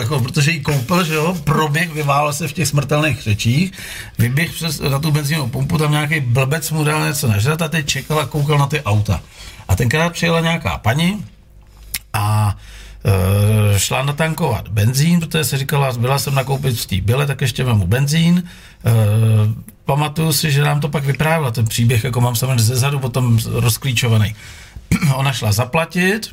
[0.00, 3.72] jako, protože jí koupil, že jo, proběh, vyválel se v těch smrtelných řečích,
[4.18, 7.86] vyběh přes na tu benzínovou pumpu, tam nějaký blbec mu dal něco nažrat a teď
[7.86, 9.20] čekal a koukal na ty auta.
[9.68, 11.24] A tenkrát přijela nějaká paní,
[12.12, 12.56] a
[13.76, 17.86] šla natankovat benzín, protože se říkala, byla jsem nakoupit v té byle, tak ještě vemu
[17.86, 18.42] benzín.
[18.42, 18.92] E,
[19.84, 23.38] pamatuju si, že nám to pak vyprávěla, ten příběh, jako mám samozřejmě ze zadu potom
[23.46, 24.34] rozklíčovaný.
[25.14, 26.30] Ona šla zaplatit,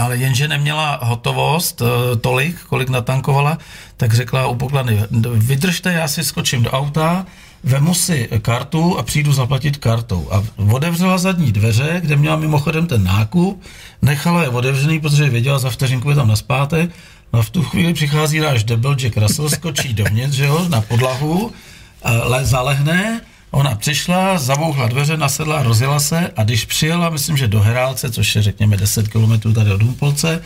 [0.00, 3.58] ale jenže neměla hotovost e, tolik, kolik natankovala,
[3.96, 5.04] tak řekla u pokladny,
[5.34, 7.26] vydržte, já si skočím do auta,
[7.64, 10.28] vemu si kartu a přijdu zaplatit kartou.
[10.30, 13.62] A otevřela zadní dveře, kde měla mimochodem ten nákup,
[14.02, 16.90] nechala je otevřený, protože věděla, za vteřinku je tam naspátek.
[17.32, 20.80] No a v tu chvíli přichází náš debil Jack Russell, skočí dovnitř, že jo, na
[20.80, 21.52] podlahu,
[22.24, 27.60] le, zalehne, ona přišla, zabouchla dveře, nasedla, rozjela se a když přijela, myslím, že do
[27.60, 30.42] Herálce, což je řekněme 10 km tady od Humpolce,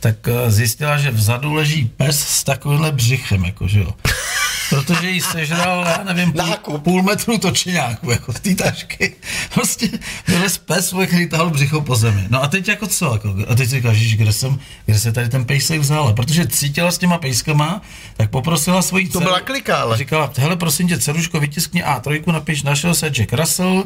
[0.00, 3.94] tak eh, zjistila, že vzadu leží pes s takovýmhle břichem, jako že jo.
[4.70, 9.16] Protože jí sežral, já nevím, půl, půl metru točiňáku, jako z té tašky.
[9.54, 9.88] Prostě
[10.26, 12.24] byl pes, který tahal břicho po zemi.
[12.28, 13.12] No a teď jako co?
[13.12, 16.12] Jako, a teď si říkáš, "Ježiš, kde, jsem, kde se tady ten pejsek vzal?
[16.12, 17.82] Protože cítila s těma pejskama,
[18.16, 19.96] tak poprosila svoji To byla klika, ale.
[19.96, 23.84] Říkala, hele, prosím tě, Ceruško, vytiskni A3, napiš, našel se Jack Russell,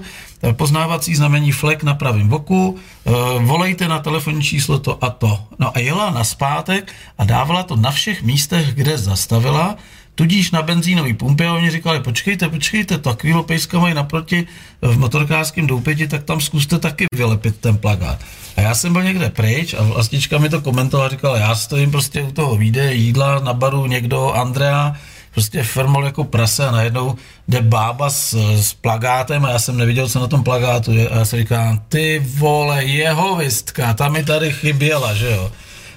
[0.53, 5.39] poznávací znamení flek na pravém boku, eh, volejte na telefonní číslo to a to.
[5.59, 9.77] No a jela na zpátek a dávala to na všech místech, kde zastavila,
[10.15, 14.47] tudíž na benzínový pumpě a oni říkali, počkejte, počkejte, takovýhle pejska mají naproti
[14.83, 18.19] v motorkářském doupěti, tak tam zkuste taky vylepit ten plagát.
[18.57, 22.23] A já jsem byl někde pryč a vlastička mi to komentovala, říkala, já stojím prostě
[22.23, 24.97] u toho výdeje jídla na baru někdo, Andrea,
[25.31, 27.15] prostě firmol jako prase a najednou
[27.49, 31.19] jde bába s, s plagátem a já jsem neviděl, co na tom plagátu je a
[31.19, 35.53] já si říkám, ty vole, jehovistka, ta mi tady chyběla, že jo.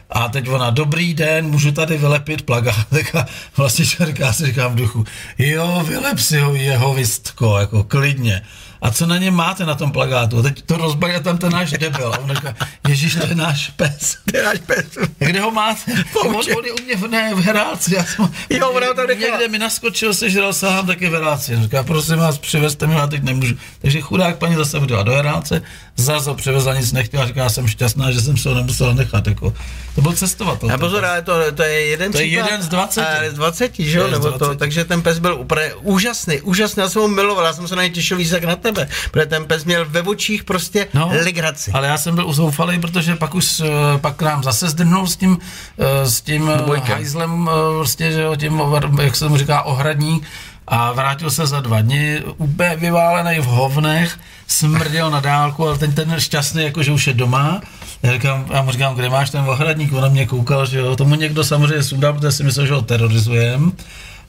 [0.09, 3.25] A teď ona, dobrý den, můžu tady vylepit plagátek a
[3.57, 5.05] vlastně říká, si říkám v duchu,
[5.37, 8.41] jo, vylep si ho jeho vistko, jako klidně.
[8.83, 10.39] A co na něm máte na tom plagátu?
[10.39, 12.13] A teď to rozbaje tam ten náš debil.
[12.13, 12.55] A on říká,
[12.87, 14.17] ježíš, to je náš pes.
[14.31, 14.85] To je náš pes.
[15.19, 15.91] Kde ho máte?
[16.25, 17.95] On, on je u mě v, ne, v Herálci.
[17.95, 19.31] Já jsem, Jo, ho tam nechala.
[19.31, 21.57] Někde mi naskočil, sežral sám taky v Herálci.
[21.63, 23.55] Říká, prosím vás, přivezte mi, já teď nemůžu.
[23.81, 25.61] Takže chudák paní zase vydala do Herálce,
[25.95, 29.27] zase ho přivezla, nic nechtěla, říká, jsem šťastná, že jsem se ho nemusela nechat.
[29.27, 29.53] Jako.
[29.95, 30.71] To byl cestovatel.
[30.71, 33.01] A pozor, ale to, to je jeden To je jeden z 20.
[33.01, 34.05] A, z 20, že jo?
[34.05, 34.59] To Nebo to, 20.
[34.59, 37.81] takže ten pes byl úplně úžasný, úžasný, já jsem ho miloval, já jsem se na
[37.81, 38.72] něj těšil víc jak na tebe,
[39.11, 41.71] protože ten pes měl ve očích prostě no, legraci.
[41.71, 43.67] Ale já jsem byl uzoufalý, protože pak už eh,
[43.97, 45.37] pak nám zase zdrhnul s tím,
[45.79, 48.61] eh, s tím eh, hajzlem, prostě, že jo, tím,
[49.01, 50.23] jak se mu říká, ohradník
[50.67, 55.91] a vrátil se za dva dny, úplně vyválený v hovnech, smrděl na dálku, ale ten,
[55.93, 57.61] ten šťastný, jako že už je doma
[58.03, 59.93] Já, říkám, já mu říkám, kde máš ten ohradník?
[59.93, 62.81] On na mě koukal, že jo, tomu někdo samozřejmě sundal, protože si myslel, že ho
[62.81, 63.71] terorizujem.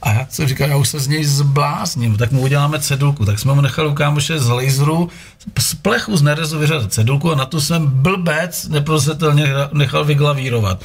[0.02, 3.24] A já jsem říkal, já už se z něj zblázním, tak mu uděláme cedulku.
[3.24, 5.08] Tak jsme mu nechali kámoše z laseru,
[5.58, 10.82] z plechu z nerezu vyřadit cedulku a na tu jsem blbec neprositelně nechal vyglavírovat.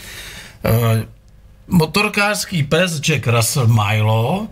[0.66, 1.04] Uh,
[1.68, 4.48] motorkářský pes Jack Russell Milo,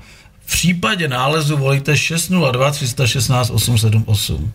[0.45, 4.53] v případě nálezu volíte 602 316 878.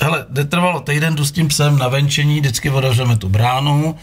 [0.00, 3.96] Hele, netrvalo týden, jdu s tím psem na venčení, vždycky otevřeme tu bránu,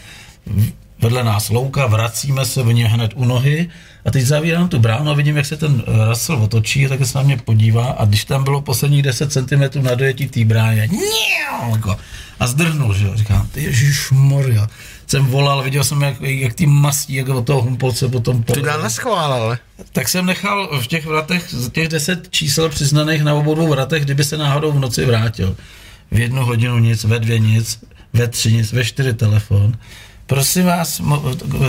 [0.98, 3.68] vedle nás louka, vracíme se, oni hned u nohy
[4.10, 7.24] a teď zavírám tu bránu a vidím, jak se ten Russell otočí, tak se na
[7.24, 10.88] mě podívá a když tam bylo posledních 10 cm na dojetí té bráně,
[12.40, 14.66] a zdrhnul, že jo, říkám, ty ježiš moria.
[15.06, 18.42] Jsem volal, viděl jsem, jak, jak ty mastí, jak od toho humpolce potom...
[18.42, 19.58] To dal na ale.
[19.92, 24.04] Tak jsem nechal v těch vratech, z těch 10 čísel přiznaných na obou dvou vratech,
[24.04, 25.56] kdyby se náhodou v noci vrátil.
[26.10, 27.78] V jednu hodinu nic, ve dvě nic,
[28.12, 29.76] ve tři nic, ve čtyři telefon.
[30.30, 31.02] Prosím vás,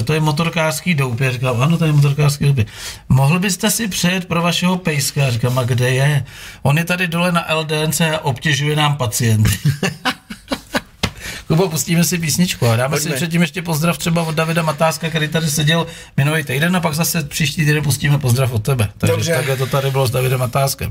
[0.05, 1.31] to je motorkářský doupě.
[1.31, 2.65] Říkám, ano, to je motorkářský doupě.
[3.09, 5.31] Mohl byste si přejet pro vašeho pejska?
[5.31, 6.25] Říkám, a kde je?
[6.61, 9.49] On je tady dole na LDNC a obtěžuje nám pacienty.
[11.47, 13.11] Kubo, pustíme si písničku a dáme Pojďme.
[13.11, 15.87] si předtím ještě pozdrav třeba od Davida Matáska, který tady seděl
[16.17, 18.89] minulý týden a pak zase příští týden pustíme pozdrav od tebe.
[18.97, 19.33] Takže Dobře.
[19.33, 20.89] takhle to tady bylo s Davidem Matáskem.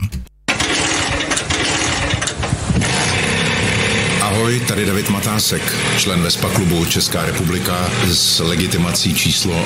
[4.40, 9.64] Ahoj, tady David Matásek, člen Vespa klubu Česká republika s legitimací číslo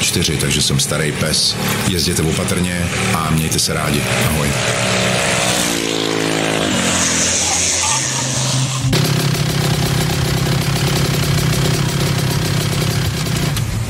[0.00, 1.56] 004, takže jsem starý pes.
[1.88, 4.02] Jezděte opatrně a mějte se rádi.
[4.28, 4.48] Ahoj.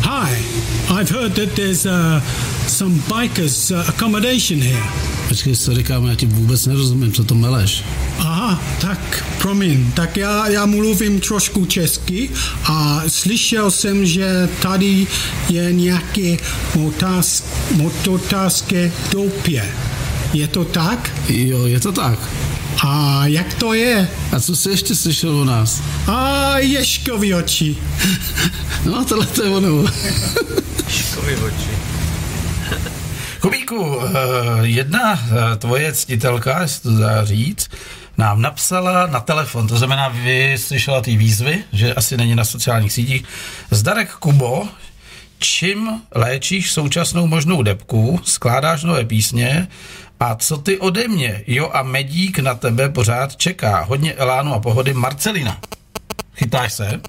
[0.03, 0.45] Hi,
[1.01, 2.21] I've heard that there's uh,
[2.67, 4.83] some bikers uh, accommodation here.
[5.29, 7.85] Počkej, co říkám, já ti vůbec nerozumím, co to meleš.
[8.19, 8.38] Aha,
[8.81, 12.31] tak promiň, tak já, já mluvím trošku česky
[12.65, 15.07] a slyšel jsem, že tady
[15.49, 16.37] je nějaké
[17.77, 19.65] motorkářské doupě.
[20.33, 21.11] Je to tak?
[21.29, 22.19] Jo, je to tak.
[22.85, 24.09] A jak to je?
[24.33, 25.83] A co jsi ještě slyšel o nás?
[26.07, 27.77] A ješkový oči.
[28.85, 29.85] no, tohle to je ono.
[30.87, 31.71] ješkový oči.
[33.41, 37.69] Kubíku, eh, jedna eh, tvoje ctitelka, jestli to dá říct,
[38.19, 42.93] nám napsala na telefon, to znamená, vy slyšela ty výzvy, že asi není na sociálních
[42.93, 43.25] sítích.
[43.71, 44.69] Zdarek Kubo,
[45.39, 49.69] čím léčíš současnou možnou depku, skládáš nové písně
[50.21, 51.43] a co ty ode mě?
[51.47, 53.83] Jo a Medík na tebe pořád čeká.
[53.83, 55.61] Hodně elánu a pohody Marcelina.
[56.35, 57.01] Chytáš se?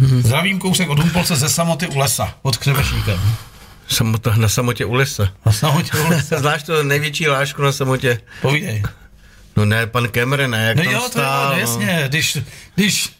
[0.00, 0.20] Mm-hmm.
[0.20, 3.20] Zdravím kousek od Humpolce ze samoty u lesa, pod Křevešníkem.
[3.88, 5.28] Samota, na samotě u lesa.
[5.46, 6.38] Na samotě u lesa.
[6.40, 8.20] Znáš to největší lášku na samotě?
[8.42, 8.82] Povídej.
[9.58, 11.70] No ne, pan Kemre, ne, jak no tam jo, stál, to je, no.
[11.70, 12.38] jasně, když,
[12.74, 13.10] když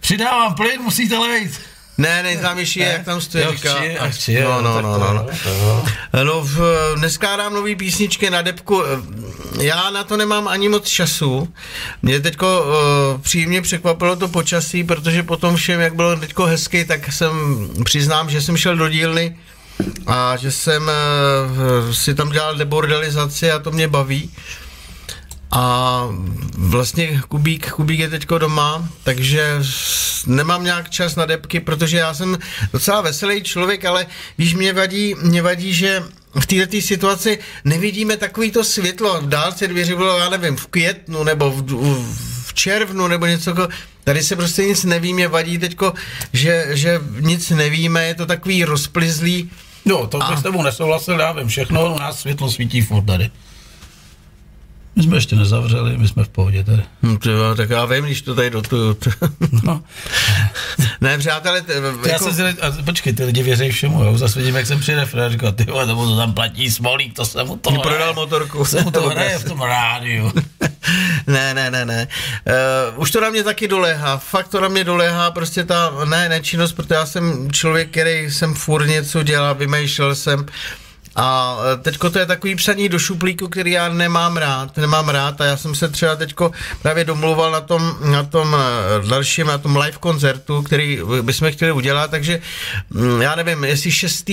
[0.00, 1.60] přidávám plyn, musíte lejt.
[1.98, 3.74] Ne, nejznámější je, jak tam stojí, jo, říká.
[3.74, 5.26] Chci, ach, chci, no, no, no, no, no.
[6.24, 6.60] No, v,
[7.00, 8.82] neskládám nový písničky na depku.
[9.60, 11.48] Já na to nemám ani moc času.
[12.02, 17.12] Mě teďko uh, příjemně překvapilo to počasí, protože potom všem, jak bylo teďko hezky, tak
[17.12, 17.32] jsem,
[17.84, 19.36] přiznám, že jsem šel do dílny
[20.06, 24.30] a že jsem eh, si tam dělal debordelizaci a to mě baví.
[25.54, 26.08] A
[26.58, 29.58] vlastně Kubík, Kubík je teďko doma, takže
[30.26, 32.38] nemám nějak čas na depky, protože já jsem
[32.72, 34.06] docela veselý člověk, ale
[34.38, 36.02] víš, mě vadí, mě vadí, že
[36.40, 39.20] v této situaci nevidíme takový to světlo.
[39.20, 41.62] V dálce dvěři bylo, já nevím, v květnu nebo v,
[42.46, 43.54] v červnu nebo něco
[44.04, 45.92] Tady se prostě nic neví, mě vadí teďko,
[46.32, 49.50] že, že nic nevíme, je to takový rozplizlý.
[49.84, 53.30] Jo, to bych s tebou nesouhlasil, já vím všechno, u nás světlo svítí furt tady.
[54.96, 56.82] My jsme ještě nezavřeli, my jsme v pohodě tady.
[57.02, 58.96] Hm, tyjo, tak já vím, když to tady dotuju.
[59.62, 59.82] no.
[61.00, 61.62] ne, přátelé...
[61.62, 62.08] T- jako...
[62.08, 64.18] Já jsem si, a počkej, ty lidi věří všemu, jo?
[64.18, 67.46] Zase vidím, jak jsem přijde Fred, říkal, ty vole, to tam platí smolík, to jsem
[67.46, 68.64] mu to prodal motorku.
[68.64, 70.32] Jsem mu to hraje v tom rádiu.
[71.26, 72.08] ne, ne, ne, ne.
[72.94, 76.28] Uh, už to na mě taky doléhá, fakt to na mě doléhá, prostě ta, ne,
[76.28, 80.46] nečinnost, protože já jsem člověk, který jsem furt něco dělal, vymýšlel jsem,
[81.16, 85.40] a e, teďko to je takový psaní do šuplíku, který já nemám rád, nemám rád
[85.40, 86.50] a já jsem se třeba teďko
[86.82, 91.72] právě domluval na tom, na tom e, dalším, na tom live koncertu, který bychom chtěli
[91.72, 92.40] udělat, takže
[92.90, 94.30] mm, já nevím, jestli 6.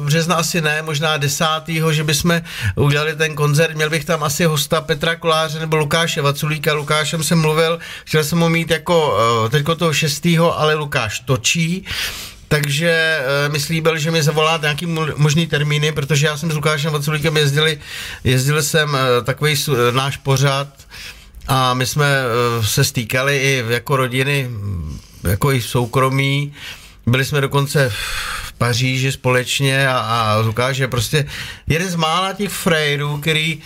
[0.00, 1.44] března asi ne, možná 10.
[1.90, 2.40] že bychom
[2.74, 7.40] udělali ten koncert, měl bych tam asi hosta Petra Koláře nebo Lukáše Vaculíka, Lukášem jsem
[7.40, 10.26] mluvil, chtěl jsem ho mít jako e, teďko toho 6.
[10.54, 11.84] ale Lukáš točí,
[12.48, 14.86] takže uh, mi slíbil, že mi zavolá nějaký
[15.16, 17.78] možný termíny, protože já jsem s Lukášem Vaculíkem jezdili,
[18.24, 20.68] jezdili jsem uh, takový uh, náš pořad
[21.48, 22.06] a my jsme
[22.58, 24.50] uh, se stýkali i jako rodiny
[25.24, 26.52] jako i soukromí.
[27.06, 31.26] Byli jsme dokonce v Paříži společně a, a ukáže prostě
[31.66, 33.58] jeden z mála těch frejrů, který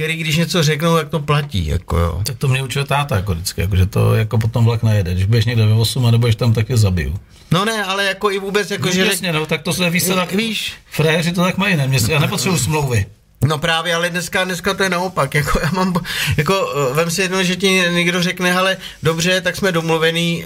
[0.00, 2.20] který když něco řeknou, tak to platí, jako jo.
[2.24, 5.14] Tak to mě učil táta jako vždycky, jako, že to jako potom vlak nejede.
[5.14, 7.14] Když budeš někde ve 8 a nebudeš tam, tak je zabiju.
[7.50, 9.04] No ne, ale jako i vůbec, jako No, že...
[9.04, 11.88] jasně, no, tak to se ví se tak, Víš, Fréři to tak mají, ne?
[11.88, 13.06] Mě, já nepotřebuji smlouvy.
[13.44, 15.94] No právě, ale dneska, dneska to je naopak, jako já mám,
[16.36, 20.44] jako eh, vem si jedno, že ti někdo řekne, ale dobře, tak jsme domluvený,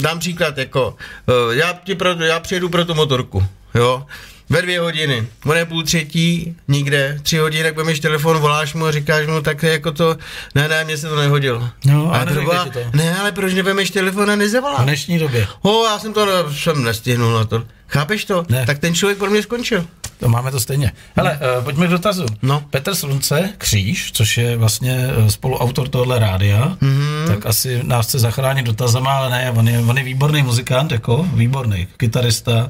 [0.00, 0.96] dám příklad, jako,
[1.28, 4.06] eh, já, ti pro, já přijedu pro tu motorku, jo,
[4.50, 8.86] ve dvě hodiny, on je půl třetí, nikde, tři hodiny, tak budeš telefon, voláš mu
[8.86, 10.16] a říkáš mu, tak jako to,
[10.54, 11.68] ne, ne, mně se to nehodilo.
[11.84, 12.80] No, a byla- ti to.
[12.92, 14.82] Ne, ale proč nevemeš telefon a V nezavolá?
[14.82, 15.46] dnešní době.
[15.62, 17.62] O, já jsem to jsem nestihnul na to.
[17.88, 18.44] Chápeš to?
[18.48, 18.66] Ne.
[18.66, 19.86] Tak ten člověk pro mě skončil.
[20.20, 20.92] To máme to stejně.
[21.16, 22.26] Hele, uh, pojďme k dotazu.
[22.42, 22.64] No.
[22.70, 27.26] Petr Slunce, Kříž, což je vlastně eh, spoluautor tohle rádia, mm-hmm.
[27.26, 31.26] tak asi nás chce zachránit dotazama, ale ne, on je, on je výborný muzikant, jako
[31.34, 32.68] výborný kytarista,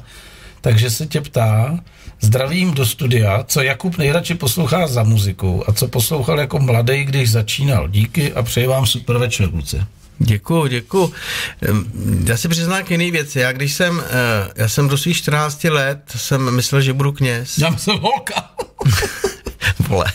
[0.64, 1.78] takže se tě ptá,
[2.20, 7.30] zdravím do studia, co Jakub nejradši poslouchá za muziku a co poslouchal jako mladý, když
[7.30, 7.88] začínal.
[7.88, 9.82] Díky a přeji vám super večer, kluci.
[10.18, 11.12] Děkuju, děkuju.
[12.26, 13.38] Já si přiznám k jiný věci.
[13.38, 17.58] Já když jsem, eh, já jsem do svých 14 let jsem myslel, že budu kněz.
[17.58, 18.50] Já jsem holka.
[19.94, 20.12] Vole.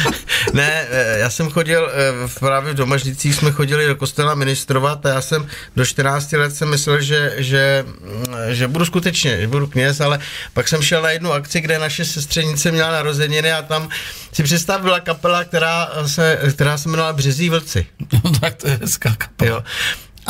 [0.52, 5.06] ne, eh, já jsem chodil, eh, v- právě v Domažlicích jsme chodili do kostela ministrovat
[5.06, 9.46] a já jsem do 14 let jsem myslel, že, že, mm, že budu skutečně, že
[9.48, 10.18] budu kněz, ale
[10.54, 13.88] pak jsem šel na jednu akci, kde naše sestřenice měla narozeniny a tam
[14.32, 17.86] si představ byla kapela, která se, která se jmenovala Březí vlci.
[18.24, 19.50] no tak to je hezká kapela.
[19.50, 19.62] Jo.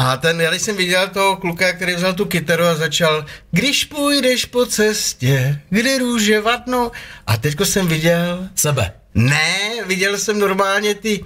[0.02, 3.84] A ten, já když jsem viděl toho kluka, který vzal tu kytaru a začal, když
[3.84, 6.90] půjdeš po cestě, kde růže vadnou.
[7.26, 8.92] A teďko jsem viděl, Sebe.
[9.14, 11.24] ne, viděl jsem normálně ty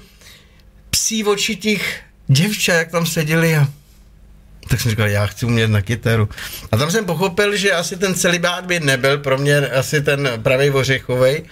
[0.91, 3.69] psí oči těch děvčat, jak tam seděli a
[4.69, 6.29] tak jsem říkal, já chci umět na kytaru.
[6.73, 10.71] A tam jsem pochopil, že asi ten celibát by nebyl pro mě asi ten pravý
[10.71, 11.43] ořechovej.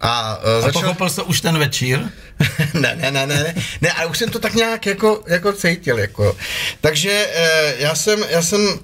[0.00, 0.82] A, uh, A začal...
[0.82, 2.00] pochopil jsi už ten večír?
[2.74, 5.98] ne, ne, ne, ne, ne, ne, ale už jsem to tak nějak jako, jako cítil,
[5.98, 6.36] jako.
[6.80, 8.78] Takže eh, já jsem, já jsem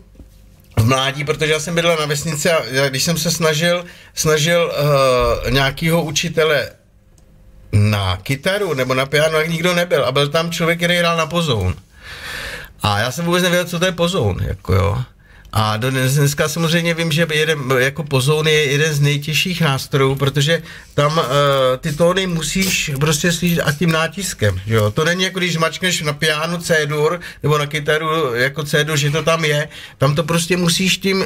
[0.76, 3.84] v mládí, protože já jsem bydlel na vesnici a já, když jsem se snažil,
[4.14, 4.72] snažil
[5.44, 6.70] uh, nějakého učitele
[7.72, 11.26] na kytaru nebo na piano, tak nikdo nebyl a byl tam člověk, který hrál na
[11.26, 11.74] pozoun.
[12.82, 15.04] A já jsem vůbec nevěděl, co to je pozoun, jako jo.
[15.52, 20.14] A do dnes- dneska samozřejmě vím, že jeden, jako pozoun je jeden z nejtěžších nástrojů,
[20.14, 20.62] protože
[20.94, 21.24] tam uh,
[21.80, 24.90] ty tóny musíš prostě slyšet a tím nátiskem, jo.
[24.90, 29.22] To není jako když mačkneš na pianu C-dur nebo na kytaru jako C-dur, že to
[29.22, 29.68] tam je.
[29.98, 31.24] Tam to prostě musíš tím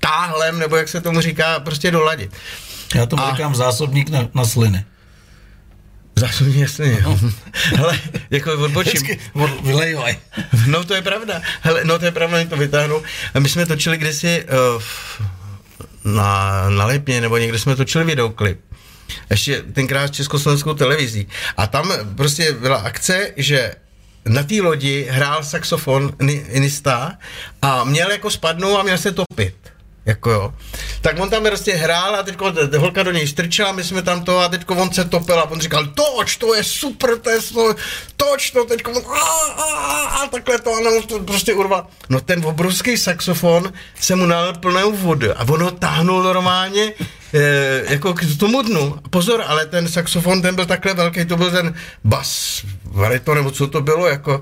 [0.00, 2.30] táhlem, nebo jak se tomu říká, prostě doladit.
[2.94, 4.84] Já tomu A- říkám zásobník na, na sliny.
[6.16, 6.98] Zásobně jasně.
[7.04, 7.20] No.
[7.52, 7.98] Hele,
[8.30, 9.02] jako odbočím.
[9.32, 10.16] Od- vylejvaj.
[10.66, 11.42] No to je pravda.
[11.60, 13.02] Hele, no to je pravda, to vytáhnu.
[13.34, 14.44] A my jsme točili kdysi
[14.76, 14.82] uh,
[16.14, 18.60] na, na Lipně, nebo někde jsme točili videoklip.
[19.30, 21.28] Ještě tenkrát československou televizí.
[21.56, 23.74] A tam prostě byla akce, že
[24.24, 27.18] na té lodi hrál saxofon ni- Inista
[27.62, 29.54] a měl jako spadnout a měl se topit.
[30.06, 30.54] Jako jo.
[31.00, 32.36] Tak on tam prostě hrál a teď
[32.76, 35.60] holka do něj strčila, my jsme tam to a teď on se topil a on
[35.60, 37.74] říkal, toč, to je super, to je to,
[38.16, 39.20] toč to, teď on a,
[39.62, 41.86] a, a, takhle to a to prostě urval.
[42.08, 46.92] No ten obrovský saxofon se mu nalil plnou vody a on ho táhnul normálně
[47.34, 48.98] e, jako k tomu dnu.
[49.10, 51.74] Pozor, ale ten saxofon, ten byl takhle velký, to byl ten
[52.04, 54.40] bas, variton, nebo co to bylo, jako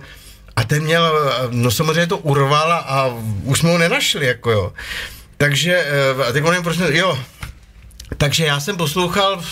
[0.56, 4.72] a ten měl, no samozřejmě to urval a, a už jsme ho nenašli, jako jo.
[5.42, 7.18] Takže, eh, a teď nevím, proč, ne- jo,
[8.16, 9.42] takže já jsem poslouchal,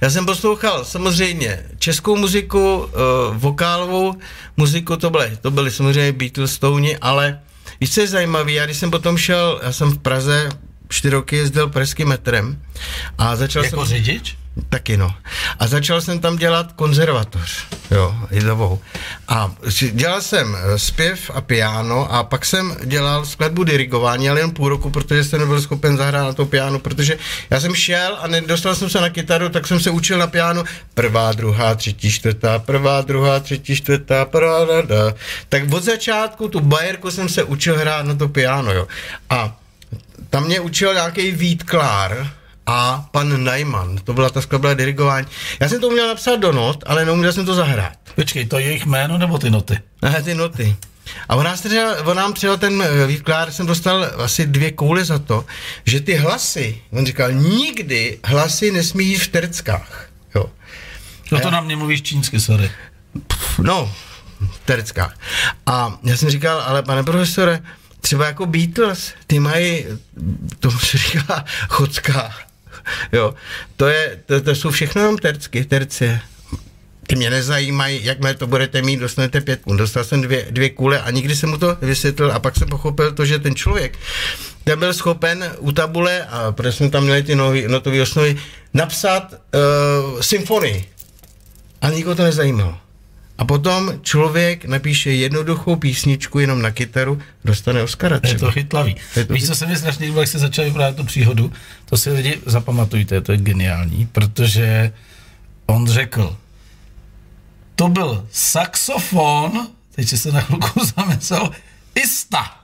[0.00, 4.14] já jsem poslouchal samozřejmě českou muziku, uh, vokálovou
[4.56, 7.40] muziku, to byly, to byly samozřejmě Beatles, Stone, ale
[7.80, 10.48] víš, co je zajímavé, já když jsem potom šel, já jsem v Praze
[10.88, 12.62] čtyři roky jezdil pražským metrem
[13.18, 13.96] a začal Jako jsem...
[13.96, 14.37] řidič?
[14.68, 15.14] Taky no.
[15.58, 18.80] A začal jsem tam dělat konzervatoř, jo, lidovou.
[19.28, 19.52] A
[19.92, 24.68] dělal jsem eh, zpěv a piano a pak jsem dělal skladbu dirigování, ale jen půl
[24.68, 27.18] roku, protože jsem nebyl schopen zahrát na to piano, protože
[27.50, 30.64] já jsem šel a nedostal jsem se na kytaru, tak jsem se učil na piano
[30.94, 35.14] prvá, druhá, třetí, čtvrtá, prvá, druhá, třetí, čtvrtá, prvá, da, da.
[35.48, 38.86] Tak od začátku tu bajerku jsem se učil hrát na to piano, jo.
[39.30, 39.56] A
[40.30, 42.37] tam mě učil nějaký Vít Klár
[42.68, 43.98] a pan Najman.
[44.04, 45.26] To byla ta skladba dirigování.
[45.60, 47.92] Já jsem to uměl napsat do not, ale neuměl jsem to zahrát.
[48.14, 49.78] Počkej, to je jejich jméno nebo ty noty?
[50.02, 50.76] Ne, ty noty.
[51.28, 55.04] A on, nás třeba, on nám třeba ten eh, Klár, jsem dostal asi dvě koule
[55.04, 55.44] za to,
[55.84, 60.08] že ty hlasy, on říkal, nikdy hlasy nesmí jít v terckách.
[60.34, 60.44] Jo.
[61.32, 62.70] No to na mě mluvíš čínsky, sorry.
[63.58, 63.92] No,
[64.40, 65.18] v Terckách.
[65.66, 67.62] A já jsem říkal, ale pane profesore,
[68.00, 69.84] třeba jako Beatles, ty mají,
[70.60, 72.34] to se říká chodská,
[73.12, 73.34] jo,
[73.76, 76.20] to, je, to, to jsou všechno jenom tercky, tercie.
[77.06, 79.76] Ty mě nezajímají, jak to budete mít, dostanete pětku.
[79.76, 83.12] Dostal jsem dvě, dvě kule a nikdy jsem mu to vysvětlil a pak jsem pochopil
[83.12, 83.98] to, že ten člověk,
[84.64, 87.34] ten byl schopen u tabule, a protože jsme tam měli ty
[87.66, 88.36] notové osnovy,
[88.74, 90.84] napsat uh, symfonii.
[91.80, 92.78] A nikoho to nezajímalo.
[93.38, 98.20] A potom člověk napíše jednoduchou písničku jenom na kytaru, dostane Oscara.
[98.20, 98.34] Třeba.
[98.34, 98.96] Je to chytlavý.
[99.16, 101.52] Je to Víš, co se mi strašně líbilo, jak se začal vyprávět tu příhodu,
[101.84, 104.92] to si lidi zapamatujte, to je geniální, protože
[105.66, 106.36] on řekl,
[107.74, 111.50] to byl saxofon, teď se na chvilku zamyslel,
[111.94, 112.54] ista.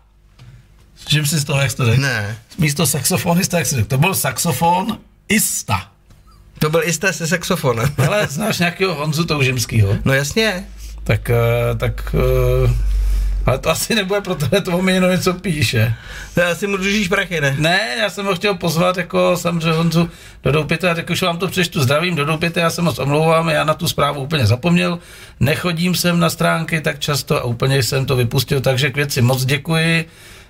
[1.07, 2.01] Čím si z toho, jak to řekl?
[2.03, 2.39] Ne.
[2.59, 4.99] Místo saxofonista, jak jsi řekl, to byl saxofon
[5.29, 5.94] ista.
[6.65, 7.89] To byl jisté se saxofonem.
[8.07, 9.97] Ale znáš nějakého Honzu Toužimskýho?
[10.05, 10.65] No jasně.
[11.05, 12.15] Tak, eh, tak
[12.67, 12.71] eh,
[13.47, 15.95] ale to asi nebude pro tebe, to mi jenom něco píše.
[16.35, 17.57] To asi mu držíš prachy, ne?
[17.59, 20.11] Ne, já jsem ho chtěl pozvat jako samozřejmě Honzu
[20.43, 21.83] do Doupěte a tak už vám to přečtu.
[21.83, 24.99] Zdravím do Doupěte, já se moc omlouvám, já na tu zprávu úplně zapomněl.
[25.41, 29.45] Nechodím sem na stránky tak často a úplně jsem to vypustil, takže k věci moc
[29.45, 30.09] děkuji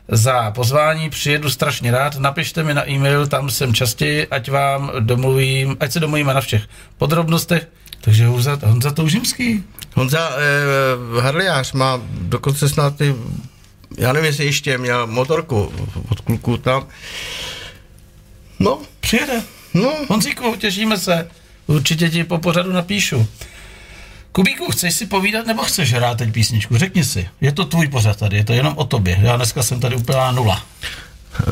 [0.08, 5.76] za pozvání, přijedu strašně rád, napište mi na e-mail, tam jsem častěji, ať vám domluvím,
[5.80, 6.62] ať se domluvíme na všech
[6.98, 7.68] podrobnostech.
[8.00, 9.64] Takže Honza, Honza Toužimský.
[9.94, 13.14] Honza eh, Harliář má dokonce snad ty,
[13.98, 15.72] já nevím, jestli ještě měl motorku
[16.08, 16.86] od kluku tam.
[18.58, 18.78] No.
[19.00, 19.42] Přijede.
[19.74, 19.92] No.
[20.08, 21.28] Honzíku, těšíme se.
[21.66, 23.28] Určitě ti po pořadu napíšu.
[24.34, 26.78] Kubíku, chceš si povídat nebo chceš hrát teď písničku?
[26.78, 27.28] Řekni si.
[27.40, 29.18] Je to tvůj pořad tady, je to jenom o tobě.
[29.22, 30.66] Já dneska jsem tady úplná nula.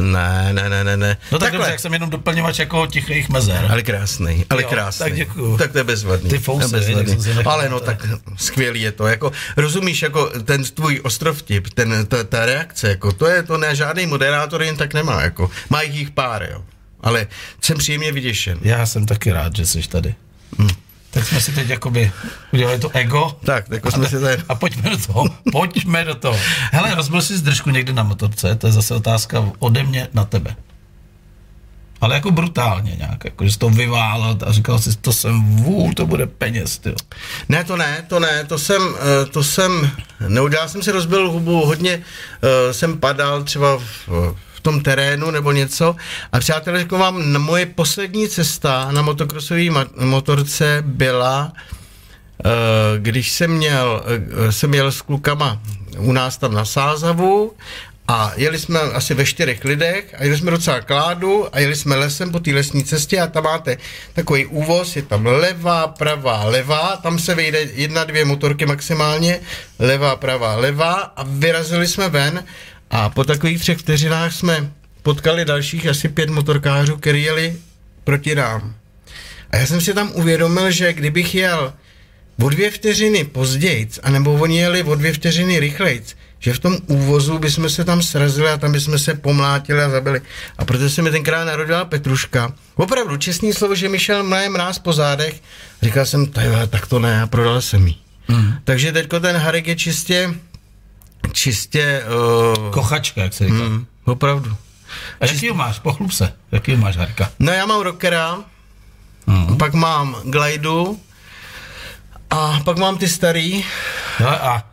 [0.01, 1.17] Ne, ne, ne, ne, ne.
[1.33, 3.67] No tak dobře, jak jsem jenom doplňovač jako tichých mezer.
[3.71, 5.05] Ale krásný, ale jo, krásný.
[5.05, 5.59] Tak děkuju.
[5.59, 6.31] Tak to je bezvadný.
[6.31, 7.45] Ty fousy, bezvadný.
[7.45, 8.07] Ale no tak
[8.37, 9.07] skvělý je to.
[9.07, 13.77] Jako, rozumíš, jako ten tvůj ostrovtip, ten, ta, ta reakce, jako, to je to ne,
[13.77, 16.65] žádný moderátor jen tak nemá, jako, má jich pár, jo.
[17.01, 17.27] Ale
[17.61, 18.59] jsem příjemně vyděšen.
[18.63, 20.15] Já jsem taky rád, že jsi tady.
[20.59, 20.69] Hmm.
[21.13, 22.13] Tak jsme si teď jakoby
[22.53, 23.37] udělali to ego.
[23.45, 24.43] Tak, jako jsme si tady...
[24.49, 26.39] A pojďme do toho, pojďme do toho.
[26.73, 30.57] Hele, rozbil jsi zdržku někdy na motorce, to je zase otázka ode mě na tebe.
[32.01, 35.95] Ale jako brutálně nějak, jako, že jsi to vyválel a říkal jsi, to jsem vůl,
[35.95, 36.95] to bude peněz, ty.
[37.49, 39.91] Ne, to ne, to ne, to jsem, eh, to jsem,
[40.29, 44.09] neudělal jsem si rozbil hubu, hodně uh, jsem padal třeba v,
[44.63, 45.97] tom terénu nebo něco.
[46.33, 49.63] A přátelé, řeknu vám, moje poslední cesta na motokrosové
[49.97, 52.49] motorce byla, eh,
[52.99, 54.05] když jsem měl,
[54.49, 55.61] eh, jsem jel s klukama
[55.99, 57.53] u nás tam na Sázavu
[58.09, 61.97] a jeli jsme asi ve čtyřech lidech a jeli jsme docela kládu a jeli jsme
[61.97, 63.77] lesem po té lesní cestě a tam máte
[64.13, 69.41] takový úvoz, je tam levá, pravá, levá, tam se vejde jedna, dvě motorky maximálně,
[69.79, 72.45] levá, pravá, levá a vyrazili jsme ven
[72.93, 74.73] a po takových třech vteřinách jsme
[75.03, 77.57] potkali dalších asi pět motorkářů, kteří jeli
[78.05, 78.75] proti nám.
[79.51, 81.73] A já jsem si tam uvědomil, že kdybych jel
[82.43, 86.03] o dvě vteřiny později, anebo oni jeli o dvě vteřiny rychleji,
[86.39, 90.21] že v tom úvozu bychom se tam srazili a tam bychom se pomlátili a zabili.
[90.59, 92.55] A proto se mi tenkrát narodila Petruška.
[92.75, 95.43] Opravdu, čestný slovo, že mi šel mnohem mráz po zádech.
[95.83, 96.27] Říkal jsem,
[96.71, 97.97] tak to ne, a prodal jsem jí.
[98.29, 98.55] Mm.
[98.65, 100.35] Takže teďko ten Harek je čistě
[101.33, 102.05] čistě...
[102.57, 103.57] Uh, Kochačka, jak se říká.
[103.57, 104.57] Mm, opravdu.
[105.21, 105.79] A jaký máš?
[105.79, 106.33] Pochlup se.
[106.53, 107.31] Jaký máš, Harka?
[107.39, 108.39] No já mám rockera,
[109.27, 109.59] mm.
[109.59, 111.01] pak mám glajdu
[112.31, 113.65] a pak mám ty starý.
[114.21, 114.69] No a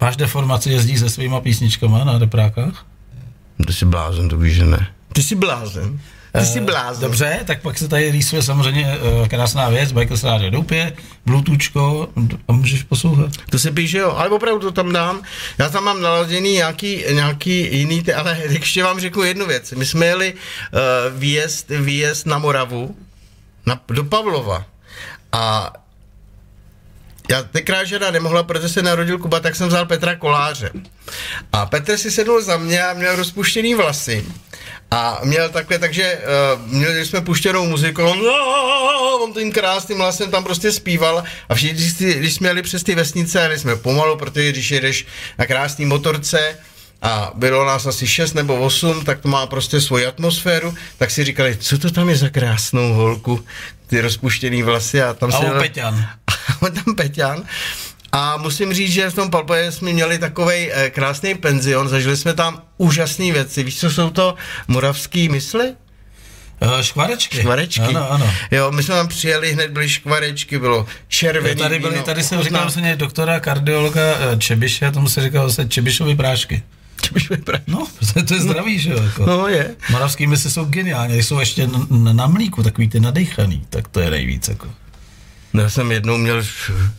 [0.00, 2.86] máš deformaci, jezdí se svýma písničkama na reprákách?
[3.66, 4.88] Ty jsi blázen, to víš, že ne.
[5.12, 6.00] Ty jsi blázen.
[6.40, 7.00] Ty jsi eh, blázen.
[7.02, 10.92] Dobře, tak pak se tady rýsuje samozřejmě uh, krásná věc, Bajkos Rádio Doupě,
[11.26, 12.08] Bluetoothko
[12.48, 13.30] a můžeš poslouchat.
[13.50, 15.22] To se píše, jo, ale opravdu to tam dám.
[15.58, 19.72] Já tam mám naladěný nějaký, nějaký jiný, ty, ale ještě vám řeknu jednu věc.
[19.72, 22.96] My jsme jeli uh, výjezd, výjezd na Moravu,
[23.66, 24.64] na, do Pavlova
[25.32, 25.72] a
[27.30, 30.70] já tenkrát žena nemohla, protože se narodil Kuba, tak jsem vzal Petra Koláře.
[31.52, 34.24] A Petr si sedl za mě a měl rozpuštěný vlasy.
[34.90, 36.18] A měl takhle, takže
[36.56, 41.54] uh, měli jsme puštěnou muziku, on, no, on tím krásným hlasem tam prostě zpíval a
[41.54, 45.06] všichni, když jsme jeli přes ty vesnice, jeli jsme pomalu, protože když jedeš
[45.38, 46.56] na krásný motorce,
[47.02, 51.24] a bylo nás asi 6 nebo 8, tak to má prostě svoji atmosféru, tak si
[51.24, 53.44] říkali, co to tam je za krásnou holku,
[53.86, 55.36] ty rozpuštěný vlasy a tam a.
[55.56, 56.08] A Peťan.
[56.62, 57.44] A tam Peťan.
[58.16, 62.34] A musím říct, že v tom Palpoje jsme měli takový eh, krásný penzion, zažili jsme
[62.34, 63.62] tam úžasné věci.
[63.62, 64.34] Víš, co jsou to
[64.68, 65.74] moravský mysli?
[66.62, 67.40] Uh, škvarečky.
[67.40, 67.82] Škvarečky.
[67.82, 68.30] Ano, ano.
[68.50, 72.42] Jo, my jsme tam přijeli, hned byly škvarečky, bylo červený Tady, byly, víno, tady jsem
[72.42, 76.62] říkal vlastně doktora kardiologa eh, Čebiše, tomu se říkalo zase Čebišovy prášky.
[77.00, 77.70] Čebišové prášky.
[77.70, 79.02] No, to, to je zdravý, že jo?
[79.02, 79.26] Jako.
[79.26, 79.76] No je.
[79.90, 84.00] Moravský mysli jsou geniální, jsou ještě na, na, na mlíku, takový ty nadechaný, tak to
[84.00, 84.48] je nejvíc.
[84.48, 84.70] Jako.
[85.52, 86.42] No, já jsem jednou měl,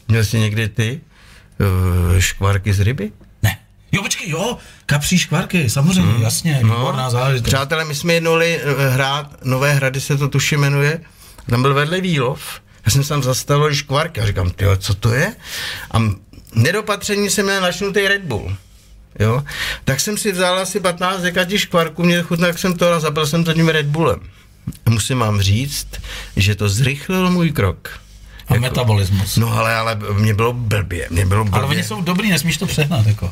[0.07, 1.01] měl jsi někdy ty
[2.19, 3.11] škvarky z ryby?
[3.43, 3.57] Ne.
[3.91, 6.21] Jo, počkej, jo, kapří škvarky, samozřejmě, hmm.
[6.21, 7.47] jasně, výborná záležitost.
[7.47, 11.01] Přátelé, my jsme jednou jeli eh, hrát, Nové hrady se to tuši jmenuje,
[11.49, 15.13] tam byl vedle výlov, já jsem se tam zastavil škvarky a říkám, tyjo, co to
[15.13, 15.35] je?
[15.91, 15.97] A
[16.55, 18.57] nedopatření jsem měl načnutý Red Bull.
[19.19, 19.43] Jo?
[19.83, 23.27] Tak jsem si vzal asi 15 dekatí škvarků, mě chutnal, jak jsem to a zapil
[23.27, 24.19] jsem to tím Red Bullem.
[24.85, 25.87] A musím vám říct,
[26.35, 27.99] že to zrychlilo můj krok.
[28.47, 29.37] A metabolismus.
[29.37, 31.59] No ale, ale mě bylo blbě, mě bylo blbě.
[31.59, 33.31] Ale oni jsou dobrý, nesmíš to přehnat, jako.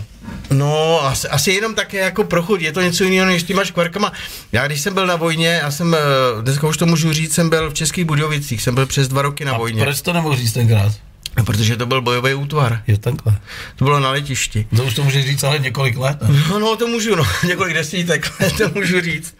[0.51, 4.11] No, asi, asi jenom také jako prochud, je to něco jiného než těma škvarkama.
[4.51, 7.49] Já když jsem byl na vojně, já jsem, eh, dneska už to můžu říct, jsem
[7.49, 10.35] byl v Českých Budovicích, jsem byl přes dva roky na A vojně, proč to nemohl
[10.35, 10.91] říct tenkrát?
[11.37, 13.37] No, protože to byl bojový útvar, Jo, takhle.
[13.75, 14.67] to bylo na letišti.
[14.77, 16.17] To už to můžeš říct ale několik let.
[16.21, 16.43] Ne?
[16.49, 19.35] No, no, to můžu, no, několik desítek let to můžu říct.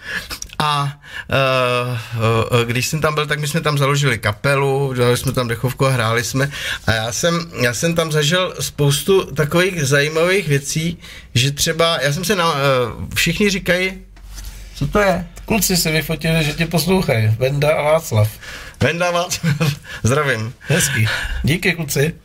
[0.59, 5.31] A uh, uh, když jsem tam byl, tak my jsme tam založili kapelu, dělali jsme
[5.31, 6.51] tam dechovku a hráli jsme.
[6.87, 10.97] A já jsem, já jsem tam zažil spoustu takových zajímavých věcí,
[11.33, 12.59] že třeba, já jsem se na, uh,
[13.15, 13.93] všichni říkají,
[14.75, 15.27] co to je?
[15.45, 17.35] Kluci si vyfotili, že tě poslouchají.
[17.39, 18.29] Venda a Václav.
[18.80, 19.55] Venda Václav,
[20.03, 20.53] zdravím.
[20.59, 21.07] Hezký.
[21.43, 22.15] Díky, kluci.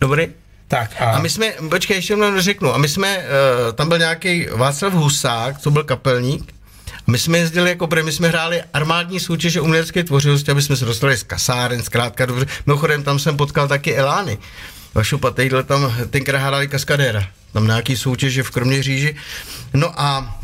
[0.00, 0.28] Dobrý.
[0.68, 3.98] Tak a, A my jsme, počkej, ještě jenom řeknu, a my jsme, uh, tam byl
[3.98, 6.54] nějaký Václav Husák, co byl kapelník,
[7.08, 10.76] a my jsme jezdili jako první, my jsme hráli armádní soutěže umělecké tvořivosti, aby jsme
[10.76, 12.46] se dostali z kasáren, zkrátka dobře.
[12.66, 14.38] Mimochodem tam jsem potkal taky Elány.
[14.94, 17.26] Vašu patejhle tam tenkrát hráli kaskadéra.
[17.52, 19.16] Tam nějaký soutěže v Kroměříži.
[19.74, 20.38] No a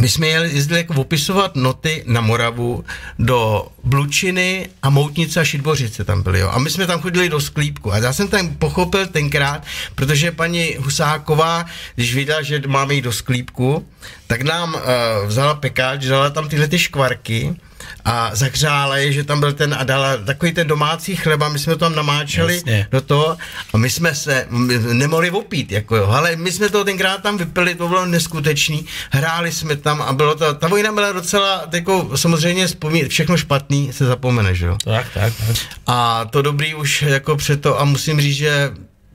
[0.00, 2.84] my jsme jeli, jezdili jako opisovat noty na Moravu
[3.18, 6.50] do Blučiny a Moutnice a Šidbořice tam byly, jo.
[6.52, 7.92] A my jsme tam chodili do sklípku.
[7.92, 9.62] A já jsem tam pochopil tenkrát,
[9.94, 13.86] protože paní Husáková, když viděla, že máme jít do sklípku,
[14.26, 14.80] tak nám uh,
[15.26, 17.56] vzala pekáč, dala tam tyhle ty škvarky
[18.04, 21.72] a zahřála je, že tam byl ten a dala takový ten domácí chleba, my jsme
[21.72, 22.88] to tam namáčeli Jasně.
[22.90, 23.36] do toho
[23.72, 24.46] a my jsme se
[24.92, 29.52] nemohli opít, jako jo, ale my jsme to tenkrát tam vypili, to bylo neskutečný, hráli
[29.52, 34.06] jsme tam a bylo to, ta vojna byla docela, jako samozřejmě vzpomínat, všechno špatný se
[34.06, 34.78] zapomene, že jo.
[34.84, 35.56] tak, tak, tak.
[35.86, 38.70] A to dobrý už jako přeto a musím říct, že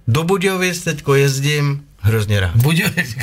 [0.08, 2.56] do Budějovic teďko jezdím hrozně rád.
[2.56, 3.16] Budějovic,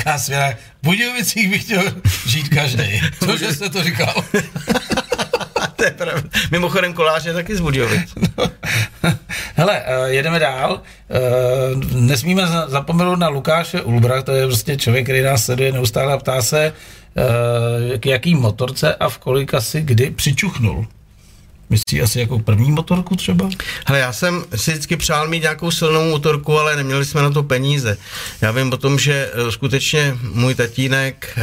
[0.83, 1.83] Budějovicích bych chtěl
[2.25, 3.01] žít každý.
[3.23, 4.13] Cože jste to říkal?
[5.77, 6.21] to je pravda.
[6.51, 8.13] Mimochodem kolář je taky z Budějovic.
[9.55, 10.81] Hele, eh, jedeme dál.
[11.09, 11.19] Eh,
[11.95, 16.17] Nesmíme za- zapomenout na Lukáše Ulbra, to je prostě člověk, který nás sleduje neustále a
[16.17, 16.73] ptá se,
[17.93, 20.87] eh, k jaký motorce a v kolika si kdy přičuchnul.
[21.69, 23.49] Myslí asi jako první motorku třeba?
[23.87, 27.43] Hele, já jsem si vždycky přál mít nějakou silnou motorku, ale neměli jsme na to
[27.43, 27.97] peníze.
[28.41, 31.37] Já vím o tom, že skutečně můj tatínek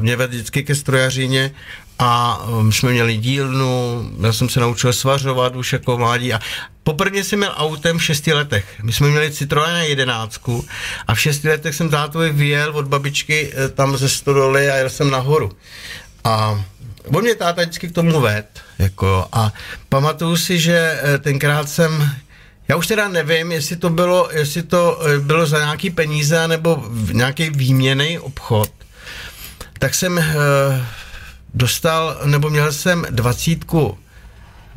[0.00, 1.50] mě vedl vždycky ke strojařině
[1.98, 6.40] a my jsme měli dílnu, já jsem se naučil svařovat už jako mládí a
[6.82, 8.64] poprvé jsem měl autem v šesti letech.
[8.82, 10.66] My jsme měli Citroena jedenáctku
[11.06, 14.90] a v šesti letech jsem tátovi vyjel od babičky eh, tam ze stodoly a jel
[14.90, 15.52] jsem nahoru.
[16.24, 16.64] A
[17.04, 18.46] on mě táta vždycky k tomu ved,
[18.78, 19.52] jako a
[19.88, 22.10] pamatuju si, že eh, tenkrát jsem,
[22.68, 26.84] já už teda nevím, jestli to bylo, jestli to eh, bylo za nějaký peníze, nebo
[27.12, 28.70] nějaký výměný obchod,
[29.78, 30.24] tak jsem
[31.56, 33.98] dostal, nebo měl jsem dvacítku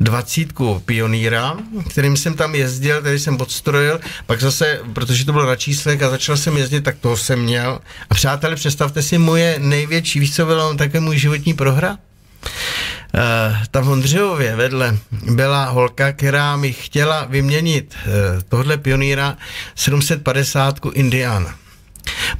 [0.00, 1.56] dvacítku pionýra,
[1.90, 6.10] kterým jsem tam jezdil, který jsem odstrojil, pak zase, protože to bylo na číslech a
[6.10, 7.78] začal jsem jezdit, tak toho jsem měl.
[8.10, 11.98] A přátelé, představte si moje největší, víš co bylo také můj životní prohra?
[13.14, 13.20] Uh,
[13.70, 18.12] tam v Ondřejově vedle byla holka, která mi chtěla vyměnit uh,
[18.48, 19.36] tohle pionýra
[19.74, 21.54] 750 Indiana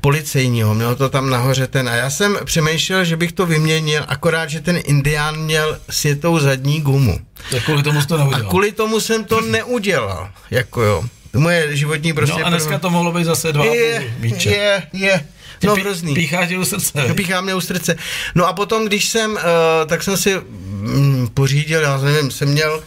[0.00, 4.50] policejního, měl to tam nahoře ten a já jsem přemýšlel, že bych to vyměnil, akorát,
[4.50, 7.18] že ten Indián měl světou zadní gumu.
[7.50, 8.48] Tak kvůli tomu to A neudělal.
[8.50, 11.04] kvůli tomu jsem to neudělal, jako jo.
[11.32, 12.40] Moje životní prostě...
[12.40, 14.50] No a dneska to mohlo být zase dva a je, míče.
[14.50, 15.26] je, je,
[15.58, 16.14] Ty no pí- hrozný.
[16.14, 17.04] Píchá tě u srdce.
[17.08, 17.96] To píchá mě u srdce.
[18.34, 19.38] No a potom, když jsem, uh,
[19.86, 22.82] tak jsem si mm, pořídil, já nevím, jsem měl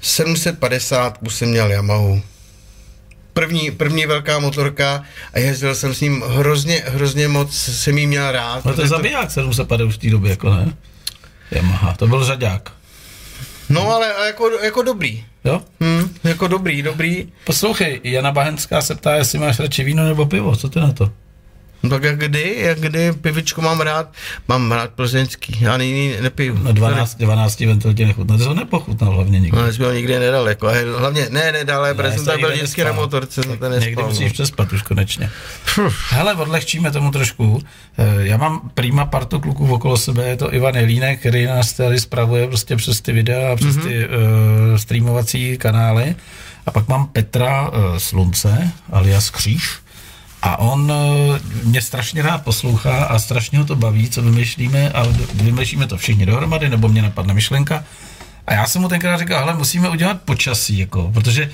[0.00, 2.22] 750, jsem měl Yamahu.
[3.32, 5.02] První, první velká motorka
[5.32, 8.64] a jezdil jsem s ním hrozně, hrozně moc, jsem jí měl rád.
[8.64, 10.74] No to je zabiják 750 už v té době, jako ne?
[11.50, 12.72] Yamaha, to byl řadák.
[13.68, 15.24] No ale jako, jako dobrý.
[15.44, 15.62] Jo?
[15.80, 17.32] Hm, jako dobrý, dobrý.
[17.44, 21.10] Poslouchej, Jana Bahenská se ptá, jestli máš radši víno nebo pivo, co ty na to?
[21.82, 24.12] No tak jak kdy, jak kdy, pivičko mám rád,
[24.48, 26.58] mám rád plzeňský, já jiný nepiju.
[26.62, 29.58] Na 12, 12 ventil ti nechutná, to jsem nepochutnal hlavně nikdy.
[29.58, 32.84] No, jsme ho nikdy nedal, jako, a hlavně, ne, nedal, Ne, jsem tak byl vždycky
[32.84, 34.08] na motorce, jsem to Někdy nespal.
[34.08, 34.32] musíš no.
[34.32, 35.30] přespat už konečně.
[36.10, 37.62] Hele, odlehčíme tomu trošku.
[37.98, 42.00] Eh, Já mám prýma partu kluků okolo sebe, je to Ivan Jelínek, který nás tady
[42.00, 43.88] spravuje prostě přes ty videa a přes Mhm.
[43.88, 44.12] ty uh,
[44.76, 46.14] streamovací kanály.
[46.66, 49.70] A pak mám Petra uh, Slunce, alias Kříž.
[50.42, 55.08] A on eh, mě strašně rád poslouchá a strašně ho to baví, co vymýšlíme, ale
[55.34, 57.84] vymýšlíme to všichni dohromady, nebo mě napadne myšlenka.
[58.46, 61.50] A já jsem mu tenkrát říkal, hele, musíme udělat počasí, jako, protože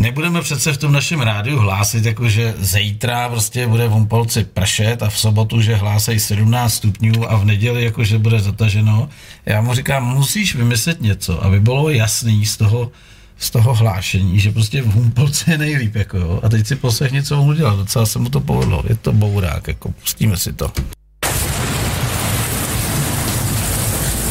[0.00, 5.02] Nebudeme přece v tom našem rádiu hlásit, jako že zítra prostě bude v Humpolci pršet
[5.02, 9.08] a v sobotu, že hlásej 17 stupňů a v neděli jako, že bude zataženo.
[9.46, 12.90] Já mu říkám, musíš vymyslet něco, aby bylo jasný z toho,
[13.40, 16.40] z toho hlášení, že prostě v Humpolci je nejlíp, jako jo.
[16.42, 18.84] A teď si poslechni, co on udělal, docela se mu to povedlo.
[18.88, 20.72] Je to bourák, jako pustíme si to.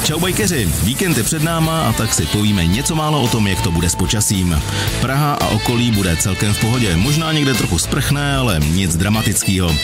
[0.09, 3.61] Čau bajkeři, víkend je před náma a tak si povíme něco málo o tom, jak
[3.61, 4.61] to bude s počasím.
[5.01, 9.75] Praha a okolí bude celkem v pohodě, možná někde trochu sprchne, ale nic dramatického.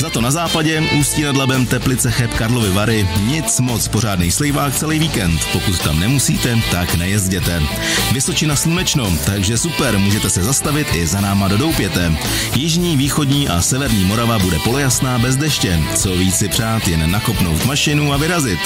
[0.00, 4.74] Za to na západě, Ústí nad Labem, Teplice, Cheb, Karlovy Vary, nic moc pořádný slejvák
[4.74, 5.40] celý víkend.
[5.52, 7.62] Pokud tam nemusíte, tak nejezděte.
[8.12, 12.16] Vysočina slunečno, takže super, můžete se zastavit i za náma do Doupěte.
[12.54, 15.82] Jižní, východní a severní Morava bude polojasná bez deště.
[15.96, 18.60] Co víc si přát, jen nakopnout mašinu a vyrazit.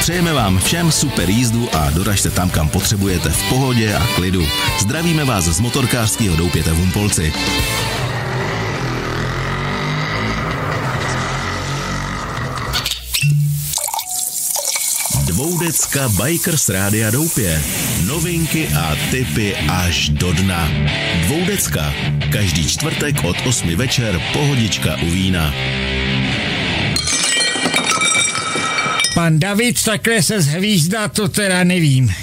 [0.00, 4.46] Přejeme vám všem super jízdu a doražte tam, kam potřebujete v pohodě a klidu.
[4.78, 7.32] Zdravíme vás z motorkářského Doupěte v Humpolci.
[15.26, 17.62] Dvoudecka Bikers Rádia Doupě.
[18.06, 20.68] Novinky a tipy až do dna.
[21.22, 21.94] Dvoudecka.
[22.32, 25.52] Každý čtvrtek od 8 večer pohodička u vína.
[29.14, 32.14] Pan David takhle se zhvízdá, to teda nevím.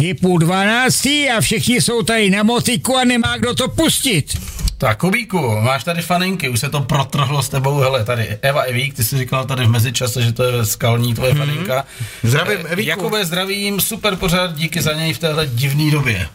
[0.00, 4.38] Je půl dvanáctý a všichni jsou tady na motiku a nemá kdo to pustit.
[4.78, 8.94] Tak Kubíku, máš tady faninky, už se to protrhlo s tebou, hele, tady Eva Evík,
[8.94, 11.84] ty jsi říkal tady v mezičase, že to je skalní tvoje faninka.
[12.22, 12.88] Zdravím, Eh, Evíku.
[12.90, 16.28] Jakube, zdravím, super pořád, díky za něj v téhle divné době.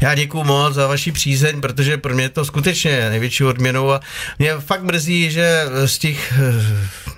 [0.00, 4.00] Já děkuju moc za vaši přízeň, protože pro mě je to skutečně největší odměnou a
[4.38, 7.09] mě fakt mrzí, že z těch eh,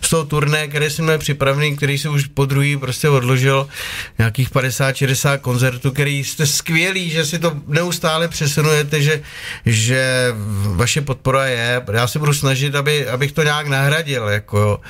[0.00, 3.68] z toho turné, které jsem měl připravený, který se už po druhý prostě odložil,
[4.18, 9.22] nějakých 50-60 koncertů, který jste skvělí, že si to neustále přesunujete, že,
[9.66, 10.32] že
[10.66, 11.82] vaše podpora je.
[11.92, 14.80] Já se budu snažit, aby, abych to nějak nahradil, jako jo.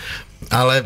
[0.50, 0.84] Ale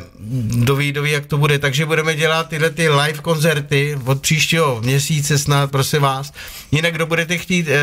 [0.51, 1.59] kdo ví, kdo ví, jak to bude.
[1.59, 6.33] Takže budeme dělat tyhle ty live koncerty od příštího měsíce snad, prosím vás.
[6.73, 7.79] Jinak, kdo budete chtít e,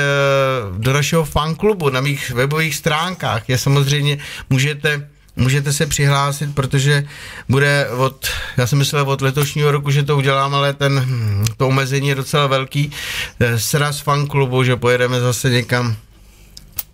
[0.77, 4.17] do našeho fanklubu na mých webových stránkách, je samozřejmě,
[4.49, 5.07] můžete
[5.41, 7.03] Můžete se přihlásit, protože
[7.49, 8.27] bude od,
[8.57, 12.15] já jsem myslel od letošního roku, že to udělám, ale ten, hm, to omezení je
[12.15, 12.91] docela velký.
[13.39, 15.95] Eh, Sraz fanklubu, že pojedeme zase někam.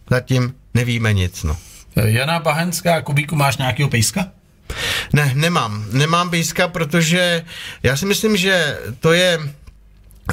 [0.10, 1.58] Zatím nevíme nic, no.
[1.98, 4.26] Eh, Jana Bahenská, Kubíku, máš nějakého pejska?
[5.14, 5.86] Ne, nemám.
[5.92, 7.44] Nemám pejska, protože
[7.84, 9.40] já si myslím, že to je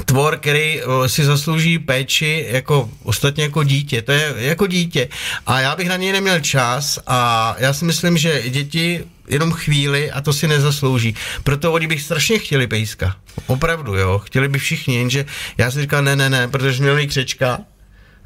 [0.05, 4.01] tvor, který o, si zaslouží péči jako ostatně jako dítě.
[4.01, 5.07] To je jako dítě.
[5.45, 10.11] A já bych na něj neměl čas a já si myslím, že děti jenom chvíli
[10.11, 11.15] a to si nezaslouží.
[11.43, 13.15] Proto oni bych strašně chtěli pejska.
[13.47, 14.19] Opravdu, jo.
[14.19, 15.25] Chtěli by všichni, jenže
[15.57, 17.59] já si říkal, ne, ne, ne, protože jsme měli křečka.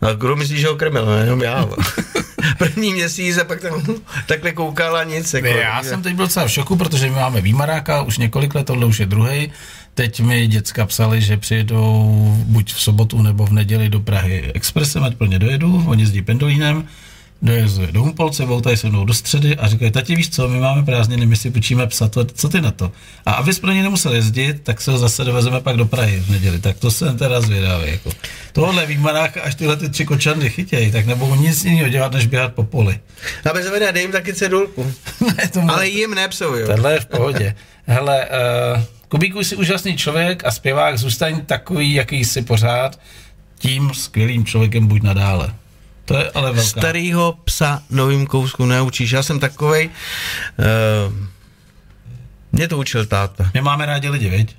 [0.01, 1.05] A kdo myslí, že ho krmil?
[1.05, 1.69] No, jenom já.
[2.57, 3.83] První měsíc a pak tam
[4.25, 5.33] takhle koukal a nic.
[5.33, 8.67] Jako, Já jsem teď byl docela v šoku, protože my máme výmaráka už několik let,
[8.67, 9.51] tohle už je druhý.
[9.99, 15.03] Teď mi děcka psali, že přijedou buď v sobotu nebo v neděli do Prahy expresem,
[15.03, 16.87] ať plně dojedu, oni jezdí pendolínem,
[17.41, 20.85] dojezduje do Humpolce, voltají se mnou do středy a říkají, tati víš co, my máme
[20.85, 22.91] prázdniny, my si počíme psa, to, co ty na to?
[23.25, 26.29] A abys pro ně nemusel jezdit, tak se ho zase dovezeme pak do Prahy v
[26.29, 27.91] neděli, tak to jsem teda zvědavý.
[27.91, 28.11] Jako.
[28.53, 32.53] Tohle výmaráka, až tyhle ty tři kočandy chytějí, tak nebudou nic jiného dělat, než běhat
[32.53, 32.99] po poli.
[33.49, 34.93] A bez zavede, dej jim taky cedulku.
[35.37, 36.67] Ne, to Ale jim ne psovi, jo.
[36.67, 37.55] Tohle je v pohodě.
[37.87, 38.27] Hele,
[38.75, 42.99] uh, Kubíku jsi úžasný člověk a zpěvák, zůstaň takový, jaký jsi pořád,
[43.59, 45.53] tím skvělým člověkem buď nadále.
[46.05, 46.69] To je ale velká.
[46.69, 49.11] Starýho psa novým kouskům neučíš.
[49.11, 49.89] Já jsem takovej,
[51.09, 51.13] uh,
[52.51, 53.51] mě to učil táta.
[53.53, 54.55] My máme rádi lidi, viď?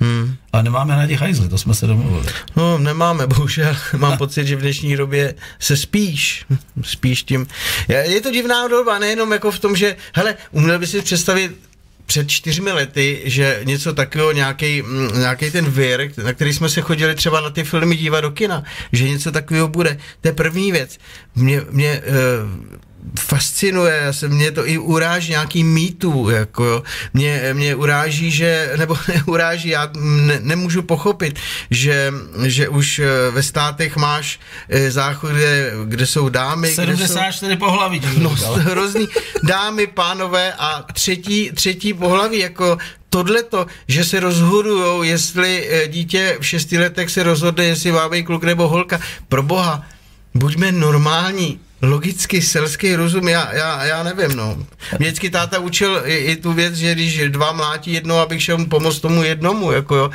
[0.00, 0.36] Hmm.
[0.52, 2.26] Ale nemáme rádi hajzly, to jsme se domluvili.
[2.56, 3.76] No, nemáme, bohužel.
[3.96, 6.46] Mám pocit, že v dnešní době se spíš,
[6.82, 7.46] spíš tím.
[7.88, 11.73] Je je to divná doba, nejenom jako v tom, že, hele, uměl by si představit
[12.06, 14.82] před čtyřmi lety, že něco takového, nějaký,
[15.18, 18.64] nějaký ten vir, na který jsme se chodili třeba na ty filmy dívat do kina,
[18.92, 19.98] že něco takového bude.
[20.20, 20.98] To je první věc.
[21.34, 22.78] Mě, mě uh,
[23.20, 26.82] fascinuje, já se, mě to i uráží nějaký mýtů, jako jo.
[27.14, 31.38] Mě, mě uráží, že, nebo neuráží, já ne, nemůžu pochopit,
[31.70, 32.12] že,
[32.46, 37.58] že už eh, ve státech máš eh, záchod, kde, kde jsou dámy, 74 kde jsou,
[37.58, 38.02] pohlaví.
[38.18, 39.08] No, hrozný
[39.42, 42.78] dámy, pánové a třetí, třetí pohlaví, jako
[43.10, 48.22] tohleto, že se rozhodujou, jestli eh, dítě v šesti letech se rozhodne, jestli má být
[48.22, 49.00] kluk nebo holka.
[49.28, 49.86] Pro boha,
[50.34, 54.66] buďme normální, logicky selský rozum, já, já, já nevím, no.
[54.98, 58.64] Mě vždycky táta učil i, i tu věc, že když dva mlátí jedno, abych šel
[58.64, 60.10] pomoct tomu jednomu, jako jo,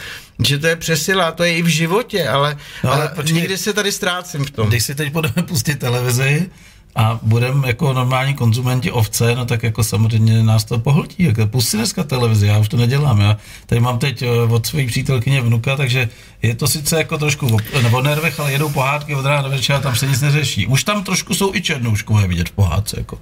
[0.45, 3.57] že to je přesila, to je i v životě, ale, no, ale, ale počkej, někdy
[3.57, 4.67] se tady ztrácím v tom.
[4.67, 6.49] Když si teď budeme pustit televizi,
[6.99, 11.23] a budeme jako normální konzumenti ovce, no tak jako samozřejmě nás to pohltí.
[11.23, 13.21] Jako pusti dneska televizi, já už to nedělám.
[13.21, 16.09] Já tady mám teď eh, od své přítelkyně vnuka, takže
[16.41, 19.95] je to sice jako trošku nebo nervech, ale jedou pohádky od rána do večera, tam
[19.95, 20.67] se nic neřeší.
[20.67, 22.95] Už tam trošku jsou i černouškové vidět v pohádce.
[22.99, 23.17] Jako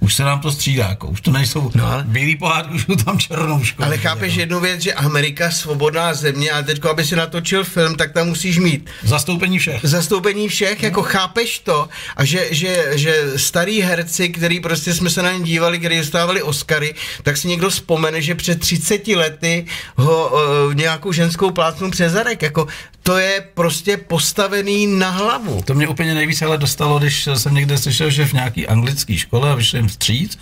[0.00, 2.04] už se nám to střídá, jako, už to nejsou no, ale...
[2.08, 3.84] bílý pohádky, už jsou tam černouško.
[3.84, 8.12] Ale chápeš jednu věc, že Amerika svobodná země a teď, aby si natočil film, tak
[8.12, 9.80] tam musíš mít zastoupení všech.
[9.82, 10.86] Zastoupení všech, no.
[10.86, 15.44] jako chápeš to a že, že, že starý herci, který prostě jsme se na ně
[15.44, 19.66] dívali, který dostávali Oscary, tak si někdo vzpomene, že před 30 lety
[19.96, 22.66] ho uh, nějakou ženskou plácnu přes zadek, jako
[23.06, 25.62] to je prostě postavený na hlavu.
[25.62, 29.50] To mě úplně nejvíc ale dostalo, když jsem někde slyšel, že v nějaký anglické škole,
[29.50, 30.38] a vyšli jim vstříc,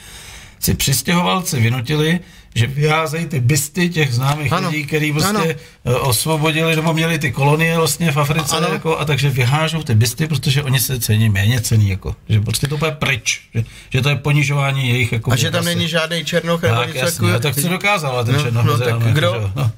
[0.60, 2.20] si přistěhovalci vynutili,
[2.54, 5.44] že vyházejí ty bysty těch známých ano, lidí, kteří prostě ano.
[5.84, 8.68] Eh, osvobodili, nebo měli ty kolonie vlastně v Africe, ano.
[8.68, 12.66] jako, a takže vyhážou ty bysty, protože oni se cení méně cení, jako, že prostě
[12.66, 15.12] to bude pryč, že, že to je ponižování jejich.
[15.12, 18.42] Jako, a že tam není žádný černoch nebo něco jasně, tak si dokázal, ten no,
[18.42, 18.64] černoch.
[18.66, 19.50] No, tak kdo?
[19.56, 19.70] No.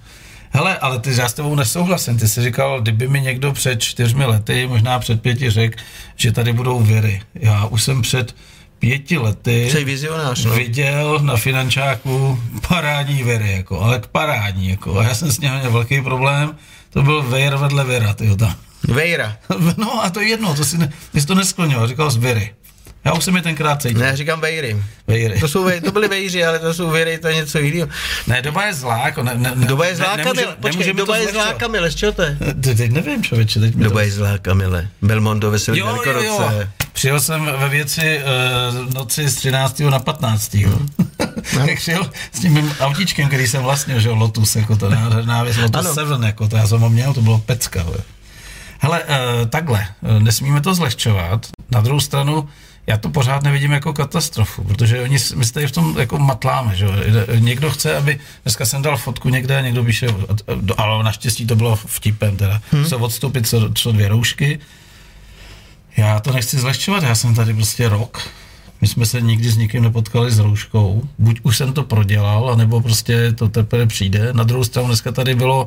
[0.56, 2.18] Hele, ale ty já s tebou nesouhlasím.
[2.18, 5.82] Ty jsi říkal, kdyby mi někdo před čtyřmi lety, možná před pěti řekl,
[6.16, 7.22] že tady budou viry.
[7.34, 8.36] Já už jsem před
[8.78, 10.54] pěti lety vizionář, no.
[10.54, 14.98] viděl na finančáku parádní viry, jako, ale parádní, jako.
[14.98, 16.56] A já jsem s ním měl velký problém,
[16.90, 18.54] to byl Vejr vedle Vera, tyjo, tam.
[18.88, 19.36] Vejra.
[19.76, 22.54] No a to je jedno, to si, ne, jsi to nesklonil, říkal z Viry.
[23.04, 24.00] Já už jsem je tenkrát cítil.
[24.00, 24.76] Ne, říkám vejry.
[25.06, 25.40] Vejry.
[25.40, 27.88] To, jsou, to byly vejři, ale to jsou vejry, to je něco jiného.
[28.26, 31.32] Ne, doba je zlá, jako ne, ne, Doba je zlá, ne, Kamile, počkej, doba je
[31.32, 32.38] zlá, Kamile, z čeho to je?
[32.62, 34.88] Teď nevím, člověče, teď Doba je zlá, Kamile.
[35.02, 36.50] Belmondo veselý jo, jo, jo.
[36.92, 38.20] Přijel jsem ve věci
[38.78, 39.80] uh, noci z 13.
[39.80, 40.54] na 15.
[40.54, 40.88] Hmm.
[41.66, 45.42] Jak šel s tím mým autíčkem, který jsem vlastnil, že jo, Lotus, jako to nádherná
[45.42, 45.94] věc, Lotus ano.
[45.94, 47.82] 7, jako to já jsem ho měl, to bylo pecka.
[47.82, 47.98] Hele,
[48.78, 51.46] Hele uh, takhle, uh, nesmíme to zlehčovat.
[51.70, 52.48] Na druhou stranu,
[52.86, 56.76] já to pořád nevidím jako katastrofu, protože oni, my se tady v tom jako matláme,
[56.76, 56.86] že
[57.38, 60.06] Někdo chce, aby, dneska jsem dal fotku někde, někdo píše,
[60.76, 62.86] ale naštěstí to bylo vtipem teda, hmm.
[62.86, 64.58] se odstoupit co, co dvě roušky.
[65.96, 68.28] Já to nechci zlehčovat, já jsem tady prostě rok,
[68.80, 72.80] my jsme se nikdy s nikým nepotkali s rouškou, buď už jsem to prodělal, anebo
[72.80, 74.32] prostě to teprve přijde.
[74.32, 75.66] Na druhou stranu dneska tady bylo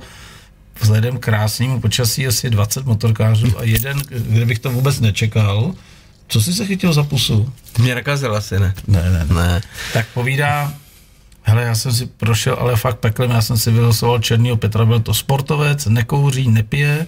[0.82, 5.74] vzhledem krásnému počasí asi 20 motorkářů a jeden, kde bych to vůbec nečekal,
[6.28, 7.54] co jsi se chytil za pusu?
[7.80, 8.74] Mě nakazil asi, ne?
[8.88, 9.62] Ne, ne, ne.
[9.94, 10.74] Tak povídá,
[11.44, 15.00] hele, já jsem si prošel, ale fakt peklem, já jsem si vylosoval Černýho Petra, byl
[15.00, 17.08] to sportovec, nekouří, nepije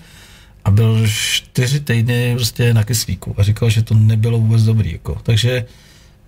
[0.66, 5.18] a byl čtyři týdny prostě na kyslíku a říkal, že to nebylo vůbec dobrý, jako.
[5.24, 5.66] Takže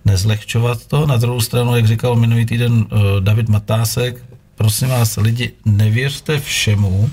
[0.04, 1.06] nezlehčovat to.
[1.06, 2.86] Na druhou stranu, jak říkal minulý týden uh,
[3.20, 4.24] David Matásek,
[4.54, 7.10] prosím vás, lidi, nevěřte všemu,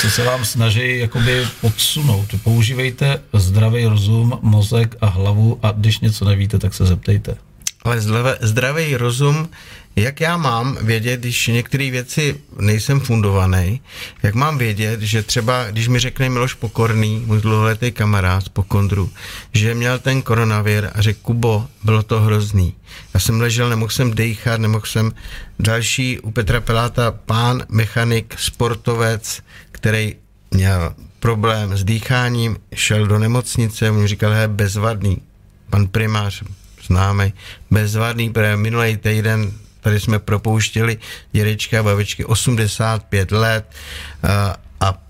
[0.00, 2.28] co se vám snaží jakoby podsunout.
[2.44, 7.36] Používejte zdravý rozum, mozek a hlavu a když něco nevíte, tak se zeptejte.
[7.84, 8.00] Ale
[8.40, 9.48] zdravý rozum,
[9.96, 13.80] jak já mám vědět, když některé věci nejsem fundovaný,
[14.22, 19.10] jak mám vědět, že třeba, když mi řekne Miloš Pokorný, můj dlouholetý kamarád z Pokondru,
[19.52, 22.74] že měl ten koronavir a řekl, Kubo, bylo to hrozný.
[23.14, 25.12] Já jsem ležel, nemohl jsem dejchat, nemohl jsem
[25.58, 29.42] další u Petra Peláta, pán, mechanik, sportovec,
[29.76, 30.14] který
[30.50, 35.22] měl problém s dýcháním, šel do nemocnice, mu říkal, he, bezvadný,
[35.70, 36.42] pan primář,
[36.86, 37.32] známý,
[37.70, 40.98] bezvadný, protože minulý týden tady jsme propouštěli
[41.32, 43.74] dědečka a babičky 85 let
[44.22, 45.02] a, a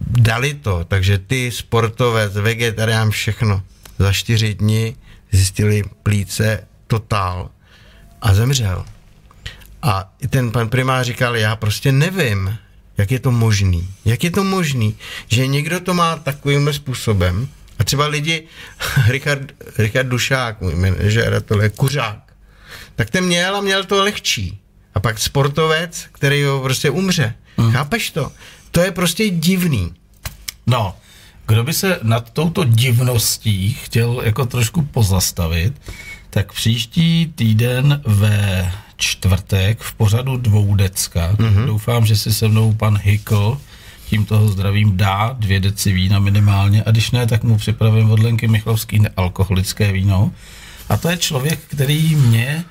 [0.00, 3.62] dali to, takže ty sportovec, vegetarián, všechno.
[3.98, 4.96] Za čtyři dny
[5.32, 7.50] zjistili plíce totál
[8.22, 8.84] a zemřel.
[9.82, 12.58] A ten pan primář říkal, já prostě nevím,
[13.02, 13.88] jak je to možný?
[14.04, 14.96] Jak je to možný,
[15.28, 17.48] že někdo to má takovým způsobem
[17.78, 18.46] a třeba lidi,
[19.08, 22.32] Richard, Richard Dušák, můj manažer, tohle je kuřák,
[22.96, 24.58] tak ten měl a měl to lehčí.
[24.94, 27.34] A pak sportovec, který ho prostě umře.
[27.56, 27.72] Hmm.
[27.72, 28.32] Chápeš to?
[28.70, 29.94] To je prostě divný.
[30.66, 30.94] No,
[31.46, 35.72] kdo by se nad touto divností chtěl jako trošku pozastavit,
[36.30, 38.72] tak příští týden ve
[39.02, 41.66] čtvrtek v pořadu dvoudecka, mm-hmm.
[41.66, 43.58] doufám, že si se mnou pan Hikl,
[44.08, 48.18] tím toho zdravím, dá dvě deci vína minimálně a když ne, tak mu připravím od
[48.18, 50.30] Lenky Michlovský nealkoholické víno.
[50.88, 52.64] A to je člověk, který mě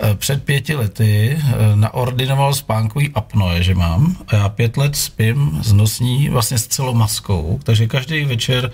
[0.00, 4.16] eh, před pěti lety eh, naordinoval spánkový apnoe, že mám.
[4.28, 8.70] A já pět let spím z nosní vlastně s celou maskou, takže každý večer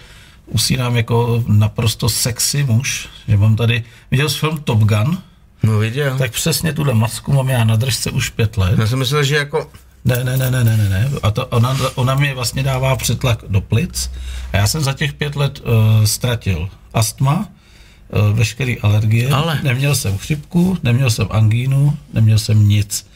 [0.47, 5.19] usínám jako naprosto sexy muž, že mám tady, viděl jsi film Top Gun?
[5.65, 6.19] No viděl.
[6.19, 8.79] Tak přesně tuhle masku mám já na držce už pět let.
[8.79, 9.71] Já jsem myslel, že jako...
[10.05, 11.11] Ne, ne, ne, ne, ne, ne, ne.
[11.23, 14.11] A to ona, ona mi vlastně dává přetlak do plic.
[14.53, 19.29] A já jsem za těch pět let uh, ztratil astma, uh, veškerý alergie.
[19.31, 19.59] Ale.
[19.63, 23.07] Neměl jsem chřipku, neměl jsem angínu, neměl jsem nic.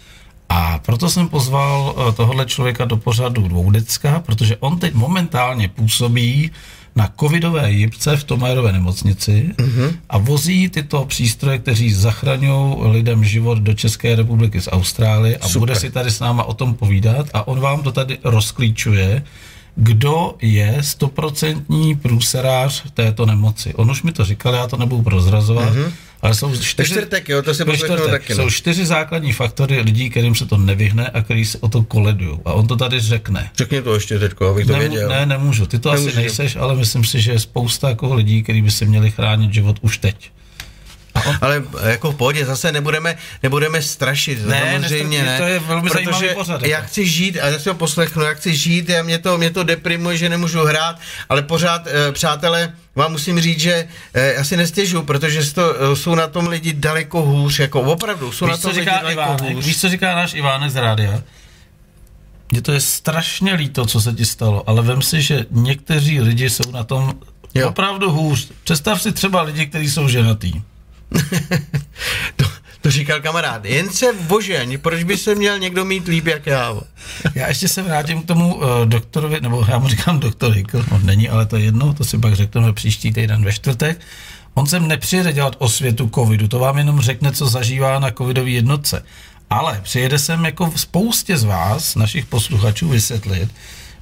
[0.48, 6.50] A proto jsem pozval uh, tohohle člověka do pořadu dvoudecka, protože on teď momentálně působí
[6.98, 9.94] na covidové jipce v Tomajerové nemocnici mm-hmm.
[10.10, 15.58] a vozí tyto přístroje, kteří zachraňují lidem život do České republiky z Austrálie a Super.
[15.58, 19.22] bude si tady s náma o tom povídat a on vám to tady rozklíčuje,
[19.76, 23.74] kdo je stoprocentní průserář této nemoci.
[23.74, 25.92] On už mi to říkal, já to nebudu prozrazovat, mm-hmm.
[26.22, 28.42] Ale jsou čtyři, čtvrtek, jo, to poslechnu čtvrtek taky, no.
[28.44, 32.38] jsou čtyři základní faktory lidí, kterým se to nevyhne a který se o to koledují.
[32.44, 33.50] A on to tady řekne.
[33.56, 35.08] Řekni to ještě teďko, abych to Nemů- věděl.
[35.08, 35.66] Ne, nemůžu.
[35.66, 36.12] Ty to Nemůžeš.
[36.14, 39.52] asi nejseš, ale myslím si, že je spousta jako lidí, kteří by si měli chránit
[39.54, 40.30] život už teď.
[41.40, 44.78] Ale jako v pohodě, zase nebudeme, nebudeme strašit, Ne, samozřejmě
[45.22, 45.38] nestrašit, ne.
[45.38, 46.86] to je velmi protože zajímavý pořad, Já jako.
[46.88, 49.64] chci žít, a já si ho poslechnu, já chci žít, a mě to, mě to
[49.64, 50.96] deprimuje, že nemůžu hrát,
[51.28, 55.96] ale pořád, eh, přátelé, vám musím říct, že eh, já si nestěžu, protože to, eh,
[55.96, 59.12] jsou na tom lidi daleko hůř, jako opravdu, jsou na Víš, co tom lidi daleko
[59.12, 59.54] Ivánek?
[59.54, 59.64] hůř.
[59.64, 61.22] Víš, co říká náš Ivánek z rádia?
[62.52, 66.50] Mně to je strašně líto, co se ti stalo, ale vem si, že někteří lidi
[66.50, 67.12] jsou na tom
[67.54, 67.68] jo.
[67.68, 68.48] opravdu hůř.
[68.64, 70.52] Představ si třeba lidi, kteří jsou ženatý.
[72.36, 72.44] To,
[72.80, 76.74] to říkal kamarád, jen se božeň, proč by se měl někdo mít líp jak já?
[77.34, 81.06] Já ještě se vrátím k tomu uh, doktorovi, nebo já mu říkám doktor Hickel, on
[81.06, 84.00] není, ale to je jedno, to si pak řekneme příští týden ve čtvrtek.
[84.54, 89.04] On sem nepřijede dělat osvětu covidu, to vám jenom řekne, co zažívá na covidové jednotce.
[89.50, 93.50] Ale přijede sem jako spoustě z vás, našich posluchačů, vysvětlit,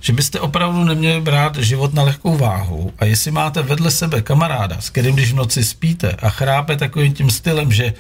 [0.01, 4.81] že byste opravdu neměli brát život na lehkou váhu a jestli máte vedle sebe kamaráda,
[4.81, 7.95] s kterým když v noci spíte a chrápe takovým tím stylem, že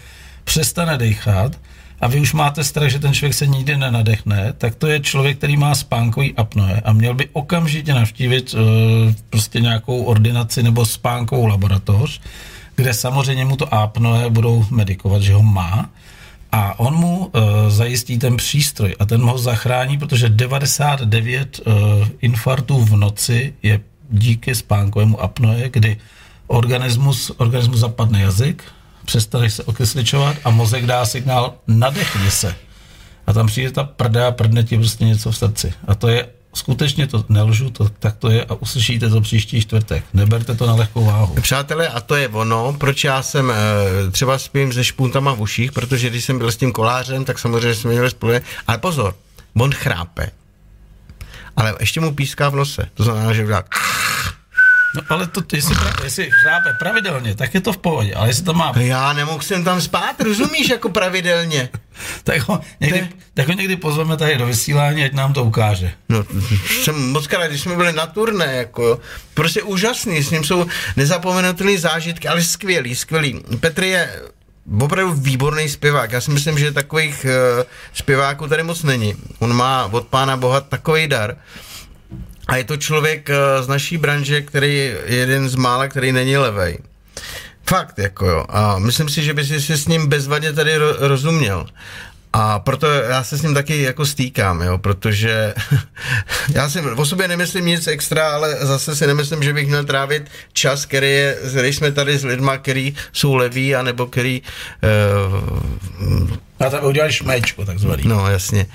[0.44, 1.56] přestane dechat
[2.01, 5.39] a vy už máte strach, že ten člověk se nikdy nenadechne, tak to je člověk,
[5.39, 8.60] který má spánkový apnoe a měl by okamžitě navštívit uh,
[9.31, 12.20] prostě nějakou ordinaci nebo spánkovou laboratoř,
[12.77, 15.90] kde samozřejmě mu to apnoe budou medikovat, že ho má
[16.52, 17.31] a on mu uh,
[17.68, 21.74] zajistí ten přístroj a ten ho zachrání, protože 99 uh,
[22.20, 25.97] infarktů v noci je díky spánkovému apnoe, kdy
[26.47, 28.62] organismus, organismus zapadne jazyk,
[29.05, 32.55] přestane se okysličovat a mozek dá signál nadechni se.
[33.27, 35.73] A tam přijde ta prda a prdne ti prostě něco v srdci.
[35.86, 40.05] A to je, skutečně to nelžu, to, tak to je a uslyšíte to příští čtvrtek.
[40.15, 41.35] Neberte to na lehkou váhu.
[41.41, 43.55] Přátelé, a to je ono, proč já jsem e,
[44.11, 47.74] třeba spím se špuntama v uších, protože když jsem byl s tím kolářem, tak samozřejmě
[47.74, 48.33] jsme měli spolu.
[48.66, 49.15] Ale pozor,
[49.57, 50.31] on chrápe.
[51.57, 52.89] Ale ještě mu píská v nose.
[52.95, 53.65] To znamená, že udělá...
[54.97, 58.44] No ale to, jestli, pra, jestli chrápe pravidelně, tak je to v pohodě, ale jestli
[58.44, 61.68] to má Já nemohl jsem tam spát, rozumíš, jako pravidelně.
[62.24, 65.93] tak ho, někdy, tak ho někdy pozveme tady do vysílání, ať nám to ukáže.
[66.09, 66.24] No,
[66.82, 68.98] jsem moc krát, když jsme byli na turné, jako jo.
[69.35, 70.66] Prostě úžasný, s ním jsou
[70.97, 73.40] nezapomenutelné zážitky, ale skvělý, skvělý.
[73.60, 74.10] Petr je
[74.81, 76.12] opravdu výborný zpěvák.
[76.12, 79.14] Já si myslím, že takových uh, zpěváků tady moc není.
[79.39, 81.36] On má od pána Boha takový dar.
[82.47, 86.36] A je to člověk uh, z naší branže, který je jeden z mála, který není
[86.36, 86.78] levej.
[87.68, 88.44] Fakt, jako jo.
[88.48, 91.66] A myslím si, že by si se s ním bezvadně tady ro- rozuměl.
[92.32, 95.55] A proto já se s ním taky jako stýkám, jo, protože
[96.55, 100.23] já si o sobě nemyslím nic extra, ale zase si nemyslím, že bych měl trávit
[100.52, 104.43] čas, který, je, který jsme tady s lidma, který jsou leví, anebo který,
[106.10, 106.31] uh,
[106.66, 108.02] A tam udělali šméčko, takzvaný.
[108.06, 108.66] no jasně.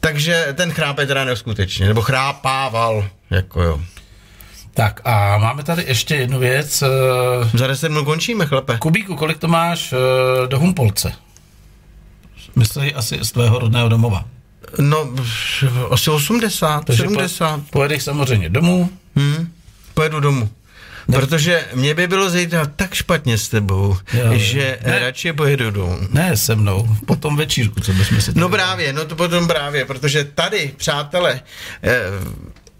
[0.00, 3.80] Takže ten chrápe teda neskutečně, nebo chrápával, jako jo.
[4.74, 6.82] Tak a máme tady ještě jednu věc.
[6.82, 8.76] eh, Za 10 minut končíme, chlape.
[8.78, 11.12] Kubíku, kolik to máš eh, do Humpolce?
[12.56, 14.24] Myslí asi z tvého rodného domova.
[14.78, 15.08] No,
[15.90, 17.56] asi 80, Takže 70.
[17.60, 19.52] Po, pojedeš samozřejmě domů, Hmm,
[19.94, 20.48] pojedu domů.
[21.08, 21.18] Ne.
[21.18, 24.98] Protože mě by bylo zítra tak špatně s tebou, Jo, že Ne.
[24.98, 25.98] radši pojedu domů.
[26.10, 29.84] ne se mnou, po tom večírku, co bychom si No právě, no to potom právě,
[29.84, 31.40] protože tady, přátelé,
[31.82, 32.00] eh,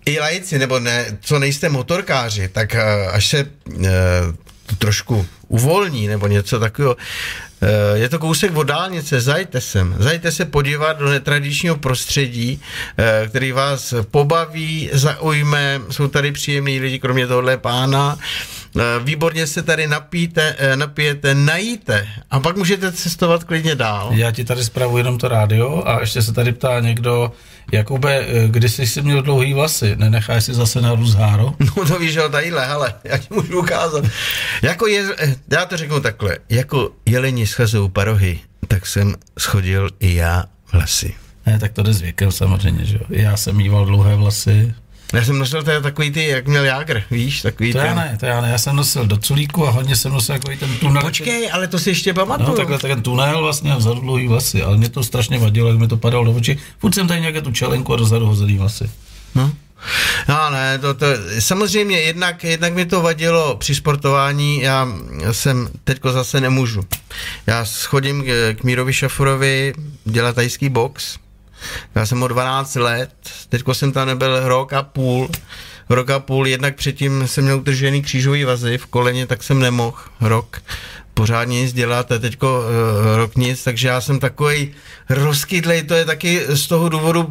[0.07, 3.89] i lajci, nebo ne, co nejste motorkáři, tak eh, až se eh,
[4.67, 6.97] to trošku uvolní nebo něco takového.
[7.63, 9.95] Eh, Je to kousek od dálnice, zajďte sem.
[9.99, 12.61] Zajďte se podívat do netradičního prostředí,
[12.99, 18.19] eh, který vás pobaví, zaujme, jsou tady příjemní lidi, kromě tohle pána.
[18.79, 24.11] Eh, Výborně se tady napíte, napijete, najíte a pak můžete cestovat klidně dál.
[24.15, 27.33] Já ti tady zpravu jenom to rádio a ještě se tady ptá někdo,
[27.73, 31.55] Jakube, eh, když jsi si měl dlouhý vlasy, nenecháš si zase na háro?
[31.77, 34.05] No to víš, jo, tadyhle, hele, já ti můžu ukázat.
[34.63, 38.39] Jako je, eh, já to řeknu takhle, jako jeleni schazují parohy,
[38.69, 41.15] tak jsem schodil i já vlasy.
[41.47, 43.03] Ne, tak to jde s věkem samozřejmě, že jo.
[43.09, 44.75] Já jsem mýval dlouhé vlasy.
[45.13, 47.87] Já jsem nosil teda takový ty, jak měl Jágr, víš, takový To ten.
[47.87, 50.51] já ne, to já ne, já jsem nosil do culíku a hodně jsem nosil jako
[50.61, 51.03] ten tunel.
[51.03, 52.49] Počkej, ale to si ještě pamatuju.
[52.49, 55.79] No, takhle ten tunel vlastně a vzadu dlouhý vlasy, ale mě to strašně vadilo, jak
[55.79, 56.59] mi to padalo do očí.
[56.79, 58.91] Furt jsem tady nějaké tu čelenku a dozadu hozený vlasy.
[59.35, 59.53] No.
[60.29, 61.07] No ne, to, to,
[61.39, 64.89] samozřejmě jednak, jednak mi to vadilo při sportování, já
[65.33, 66.85] jsem teďko zase nemůžu.
[67.47, 69.75] Já schodím k, k Mírovi Šafurovi
[70.05, 71.17] dělat tajský box,
[71.95, 73.11] já jsem o 12 let,
[73.49, 75.29] teďko jsem tam nebyl rok a půl,
[75.89, 79.99] rok a půl, jednak předtím jsem měl utržený křížový vazy v koleně, tak jsem nemohl
[80.21, 80.61] rok
[81.19, 84.71] pořádně nic dělat a teďko uh, rok nic, takže já jsem takový
[85.09, 87.29] rozkytlej, to je taky z toho důvodu,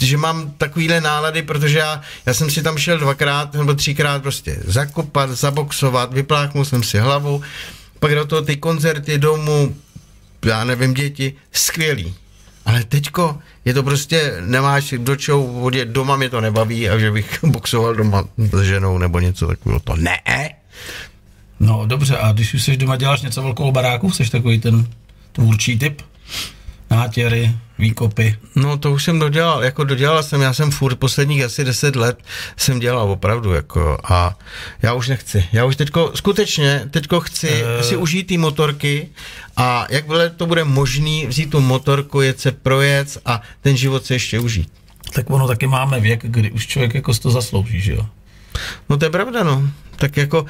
[0.00, 4.58] že mám takovýhle nálady, protože já, já jsem si tam šel dvakrát nebo třikrát prostě
[4.64, 7.42] zakopat, zaboxovat, vypláchnul jsem si hlavu,
[7.98, 9.76] pak do toho ty koncerty domů,
[10.44, 12.14] já nevím, děti, skvělý.
[12.66, 17.10] Ale teďko je to prostě, nemáš do čeho odjet, doma mě to nebaví a že
[17.10, 20.20] bych boxoval doma s ženou nebo něco takového, to ne.
[21.60, 24.86] No dobře, a když už jsi doma děláš něco velkou baráku, jsi takový ten
[25.32, 26.02] tvůrčí typ?
[26.94, 28.36] Nátěry, výkopy.
[28.54, 32.18] No to už jsem dodělal, jako dodělal jsem, já jsem furt posledních asi 10 let
[32.56, 34.38] jsem dělal opravdu, jako a
[34.82, 37.84] já už nechci, já už teďko, skutečně, teďko chci e...
[37.84, 39.08] si užít ty motorky
[39.56, 44.14] a jakmile to bude možný, vzít tu motorku, jet se projet a ten život se
[44.14, 44.72] ještě užít.
[45.12, 48.06] Tak ono taky máme věk, kdy už člověk jako to zaslouží, že jo?
[48.88, 49.62] No to je pravda, no.
[49.96, 50.46] Tak jako,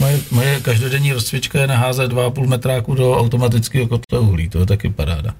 [0.00, 4.90] Moje, moje každodenní rozcvička je naházet 2,5 metráku do automatického kotle uhlí, to je taky
[4.90, 5.34] paráda.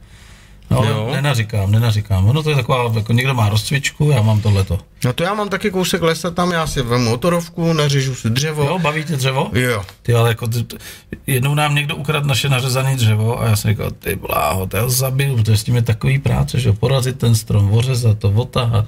[0.70, 1.04] No, Jo.
[1.06, 2.28] ale nenaříkám, nenaříkám.
[2.28, 4.78] Ono to je taková, jako někdo má rozcvičku, já mám tohleto.
[5.04, 8.64] no to já mám taky kousek lesa tam, já si vemu motorovku, nařežu si dřevo.
[8.64, 9.50] Jo, baví tě dřevo?
[9.54, 9.84] Jo.
[10.02, 10.64] Ty ale jako, ty,
[11.26, 14.88] jednou nám někdo ukradl naše nařezané dřevo a já jsem říkal, ty bláho, to já
[14.88, 18.84] zabiju, protože s tím je takový práce, že jo, porazit ten strom, ořezat to, otahat,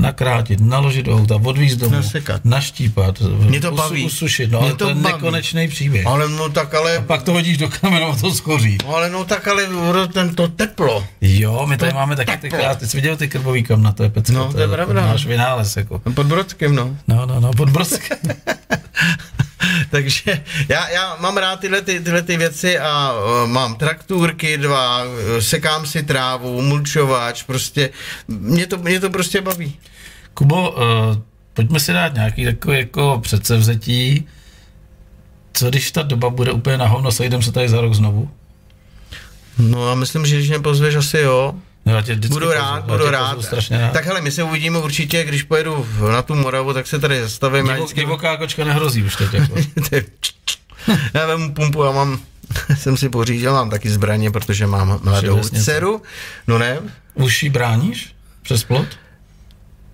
[0.00, 2.44] nakrátit, naložit do auta, odvízt domů, Nasekat.
[2.44, 4.04] naštípat, Mě to usu- baví.
[4.04, 5.14] usušit, no, Mě ale to, to je baví.
[5.14, 6.06] nekonečný příběh.
[6.06, 8.78] Ale no tak ale, Pak to hodíš do kamenu a to schoří.
[8.86, 9.68] no, ale no tak ale
[10.12, 11.04] ten to teplo.
[11.20, 14.32] Jo, my tady máme taky ty krásné, jsi viděl ty krbový kamna, to je pecka,
[14.32, 15.06] No, to je pravda.
[15.06, 15.98] náš vynález, jako.
[15.98, 16.96] Pod Brodkem, no.
[17.08, 18.18] No, no, no, pod Brzkem.
[20.00, 25.04] Takže já, já mám rád tyhle, ty, tyhle ty věci a uh, mám traktůrky dva,
[25.04, 27.90] uh, sekám si trávu, mulčovač, prostě
[28.28, 29.78] mě to, mě to prostě baví.
[30.34, 30.78] Kubo, uh,
[31.54, 34.28] pojďme si dát nějaký takový jako předsevzetí.
[35.52, 38.30] Co když ta doba bude úplně na hovno, sejdem se tady za rok znovu?
[39.58, 41.54] No a myslím, že když mě pozveš asi jo.
[41.90, 43.42] No, já tě Budu pozvu, rád, já budu tě rád.
[43.42, 43.92] Strašně rád.
[43.92, 47.66] Tak hele, my se uvidíme určitě, když pojedu na tu Moravu, tak se tady zastavím.
[47.66, 49.28] Já Divo, vždycky- divoká kočka nehrozí už teď.
[49.32, 49.54] Jako.
[51.14, 52.18] Já vemu pumpu a mám,
[52.76, 56.02] jsem si pořídil, mám taky zbraně, protože mám mladou dceru.
[56.46, 56.78] No ne,
[57.14, 58.14] Už ji bráníš?
[58.42, 58.86] Přes plot?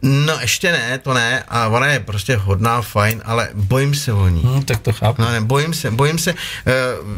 [0.02, 4.28] no ještě ne, to ne, a ona je prostě hodná, fajn, ale bojím se o
[4.28, 4.42] ní.
[4.44, 5.22] Hm, tak to chápu.
[5.22, 6.38] No ne, bojím se, bojím se, uh,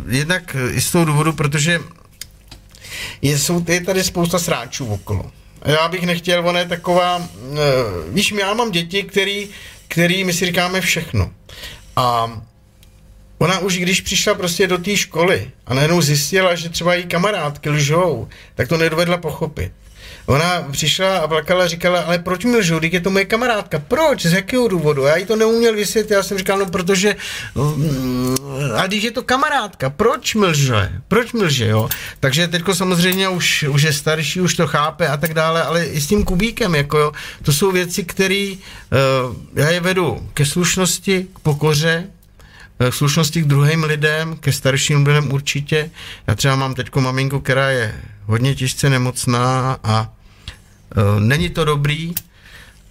[0.08, 1.80] jednak i z toho důvodu, protože
[3.22, 5.30] je, jsou, je tady spousta sráčů okolo.
[5.64, 7.24] Já bych nechtěl, ona je taková, uh,
[8.08, 9.48] víš, já mám děti, který,
[9.88, 11.30] který my si říkáme všechno.
[11.96, 12.40] A
[13.38, 17.70] ona už když přišla prostě do té školy a najednou zjistila, že třeba její kamarádky
[17.70, 19.72] lžou, tak to nedovedla pochopit.
[20.26, 24.26] Ona přišla a plakala a říkala, ale proč mi lžou, je to moje kamarádka, proč,
[24.26, 25.02] z jakého důvodu?
[25.02, 27.16] Já jí to neuměl vysvětlit, já jsem říkal, no protože,
[27.54, 28.36] mm,
[28.76, 31.88] a když je to kamarádka, proč mi lže, proč mi lže, jo?
[32.20, 36.00] Takže teďko samozřejmě už, už je starší, už to chápe a tak dále, ale i
[36.00, 37.12] s tím kubíkem, jako jo,
[37.42, 42.04] to jsou věci, které uh, já je vedu ke slušnosti, k pokoře,
[42.90, 45.90] k slušnosti k druhým lidem, ke starším lidem určitě.
[46.26, 47.94] Já třeba mám teďko maminku, která je
[48.28, 50.00] hodně těžce nemocná a
[50.96, 52.14] uh, není to dobrý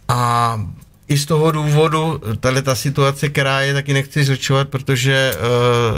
[0.08, 0.62] a
[1.08, 5.34] i z toho důvodu, tahle ta situace, která je, taky nechci zlčovat, protože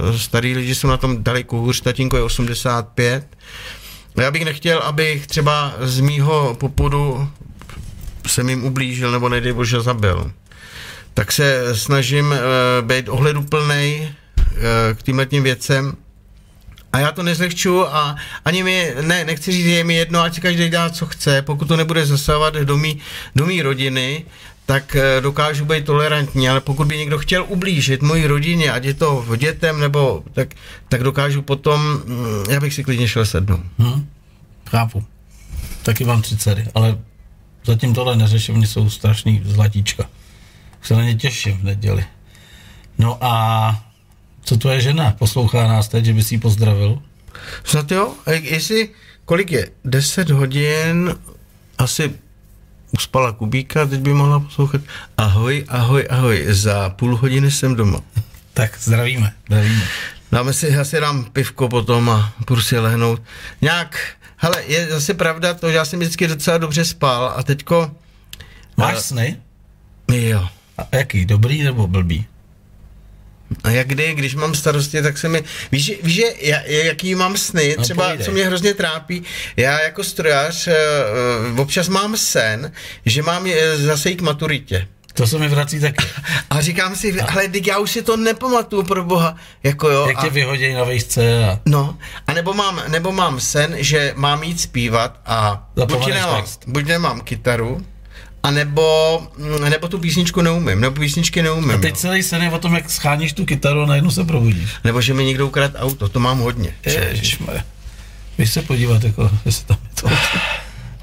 [0.10, 3.38] uh, starý lidi jsou na tom daleko hůř, tatínko je 85.
[4.18, 7.30] Já bych nechtěl, abych třeba z mýho popudu
[8.28, 10.32] jsem jim ublížil nebo nedej bože zabil.
[11.14, 12.38] tak se snažím uh,
[12.88, 14.54] být ohleduplnej uh,
[14.94, 15.96] k tímhle tím věcem.
[16.94, 20.42] A já to nezlehču a ani mi, ne, nechci říct, je mi jedno, ať si
[20.42, 23.00] každý dělá, co chce, pokud to nebude zasahovat do mý,
[23.36, 24.26] do mý rodiny,
[24.66, 28.94] tak eh, dokážu být tolerantní, ale pokud by někdo chtěl ublížit mojí rodině, ať je
[28.94, 30.54] to dětem, nebo tak,
[30.90, 33.62] tak dokážu potom, mm, já bych si klidně šel sednout.
[33.80, 34.08] Hm?
[34.70, 35.04] Chápu.
[35.84, 36.98] Taky mám tři dcery, ale
[37.66, 40.06] zatím tohle neřeším, oni jsou strašný zlatíčka.
[40.82, 42.06] Se na ně těším v neděli.
[42.98, 43.89] No a
[44.50, 45.12] co tvoje žena?
[45.12, 47.02] Poslouchá nás teď, že by si ji pozdravil?
[47.64, 48.14] Snad jo?
[48.26, 48.90] A jestli,
[49.26, 49.70] kolik je?
[49.86, 51.16] 10 hodin,
[51.78, 52.14] asi
[52.92, 54.82] uspala Kubíka, teď by mohla poslouchat.
[55.18, 58.02] Ahoj, ahoj, ahoj, za půl hodiny jsem doma.
[58.54, 59.84] Tak zdravíme, zdravíme.
[60.32, 63.22] Dáme si, já si dám pivko potom a půjdu si lehnout.
[63.62, 63.98] Nějak,
[64.38, 67.92] hele, je zase pravda to, že já jsem vždycky docela dobře spal a teďko...
[68.78, 69.38] Máš a, sny?
[70.12, 70.48] Jo.
[70.78, 72.26] A jaký, dobrý nebo blbý?
[73.64, 75.44] A jak kdy, když mám starosti, tak se mi...
[75.72, 78.26] Víš, víš že já, jaký mám sny, No, třeba, povídej.
[78.26, 79.24] co mě hrozně trápí,
[79.58, 80.76] já jako strojař eh,
[81.58, 82.72] občas mám sen,
[83.06, 84.88] že mám eh, zase jít k maturitě.
[85.14, 86.06] To se mi vrací taky.
[86.50, 90.08] A říkám si, ale teď já už si to nepamatuju pro boha, jako jo.
[90.08, 91.60] Jak a, tě vyhodí na vejšce a...
[91.66, 91.98] No,
[92.28, 97.22] a nebo mám, nebo mám sen, že mám jít zpívat a buď, nemám, buď nemám
[97.22, 97.86] kytaru,
[98.44, 101.72] a nebo, mm, nebo tu písničku neumím, nebo písničky neumím.
[101.72, 102.00] A teď no.
[102.00, 104.70] celý sen je o tom, jak scháníš tu kytaru a najednou se probudíš.
[104.84, 106.74] Nebo že mi někdo ukradl auto, to mám hodně.
[106.86, 107.64] Ježišmarja.
[108.38, 110.10] Běž se podívat, jako, jestli tam je to.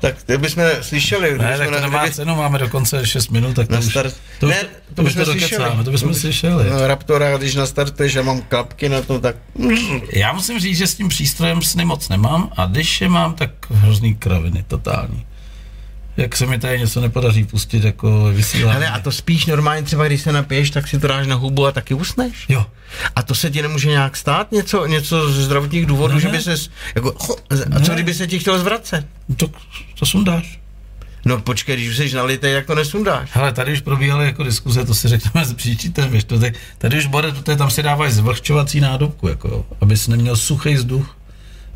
[0.01, 1.39] Tak ty bychom slyšeli.
[1.39, 4.15] Ne, tak to nemá kdyby- cenu, máme dokonce 6 minut, tak to už, start.
[4.41, 4.65] to, ne,
[4.95, 6.71] to, už to bychom dokecáme, to bychom slyšeli.
[6.71, 9.37] No, Raptora, když nastartuješ a mám klapky na to, tak...
[10.13, 13.51] Já musím říct, že s tím přístrojem sny moc nemám a když je mám, tak
[13.71, 15.27] hrozný kraviny, totální.
[16.17, 18.73] Jak se mi tady něco nepodaří pustit jako vysílání.
[18.75, 21.67] Hele, a to spíš normálně třeba, když se napiješ, tak si to dáš na hubu
[21.67, 22.45] a taky usneš.
[22.49, 22.67] Jo,
[23.17, 24.53] A to se ti nemůže nějak stát?
[24.53, 26.55] Něco, něco ze zdravotních důvodů, Ne, že by se...
[26.95, 27.15] Jako,
[27.71, 27.95] a co Ne.
[27.95, 29.07] kdyby se ti chtěl zvracet?
[29.37, 29.51] to,
[29.99, 30.61] to sundáš.
[31.25, 33.31] No počkej, když jsi nalitej, jak to nesundáš.
[33.33, 36.99] Hele, tady už probíhaly jako diskuze, to si řekneme s příčitem, víš, to, tak, tady
[36.99, 41.17] už bude, to tam si dávají zvlhčovací nádobku, jako, abys neměl suchý vzduch,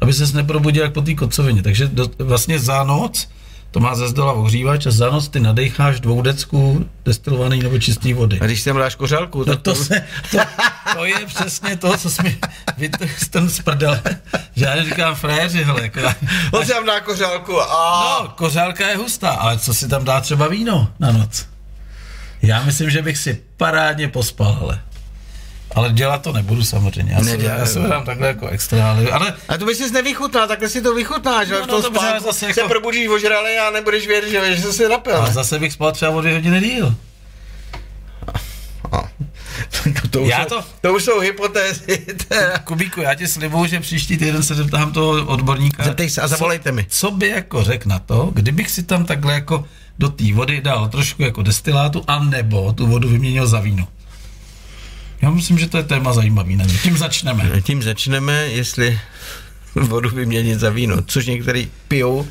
[0.00, 3.28] aby ses neprobudil jak po té kocovině, takže do, vlastně za noc
[3.70, 8.40] to má ze zdola ohřívač a za noc ty nadecháš dvoudecku destilovaný nebo čistý vody.
[8.40, 10.38] A když sem dáš kořálku, No tak to, se, to,
[10.94, 12.38] to, je přesně to, co jsi mi
[12.78, 14.02] vytrhl z prdele.
[14.56, 16.00] Že já říkám fréři, hele, jako,
[16.50, 18.18] On si tam dá kořálku a...
[18.22, 21.46] No, kořálka je hustá, ale co si tam dá třeba víno na noc?
[22.42, 24.80] Já myslím, že bych si parádně pospal, ale.
[25.74, 27.12] Ale dělat to nebudu samozřejmě.
[27.12, 27.58] Já, se, Nedělej.
[27.58, 30.82] já se dám takhle jako extra, ale, ale A to by si nevychutnal, takhle si
[30.82, 33.70] to vychutnáš, no, No, v no, tom dobře, spánku zase se jako- probudíš ožralý a
[33.70, 35.16] nebudeš vědět, že, že jsi se napil.
[35.16, 36.94] ale zase bych spal třeba o dvě hodiny díl.
[38.92, 39.02] A.
[40.02, 41.98] to, to, už Já jsou, to- to už jsou hypotézy.
[42.28, 42.58] teda.
[42.58, 45.84] Kubíku, já ti slibuju, že příští týden se zeptám toho odborníka.
[45.84, 46.86] Zeptej se a zavolejte co, mi.
[46.88, 49.64] Co by jako řekl na to, kdybych si tam takhle jako
[49.98, 53.88] do té vody dal trošku jako destilátu, a nebo tu vodu vyměnil za víno.
[55.22, 56.56] Já myslím, že to je téma zajímavý.
[56.56, 56.64] Ne?
[56.82, 57.60] Tím začneme.
[57.60, 59.00] Tím začneme, jestli
[59.74, 62.26] vodu vyměnit za víno, což některý pijou,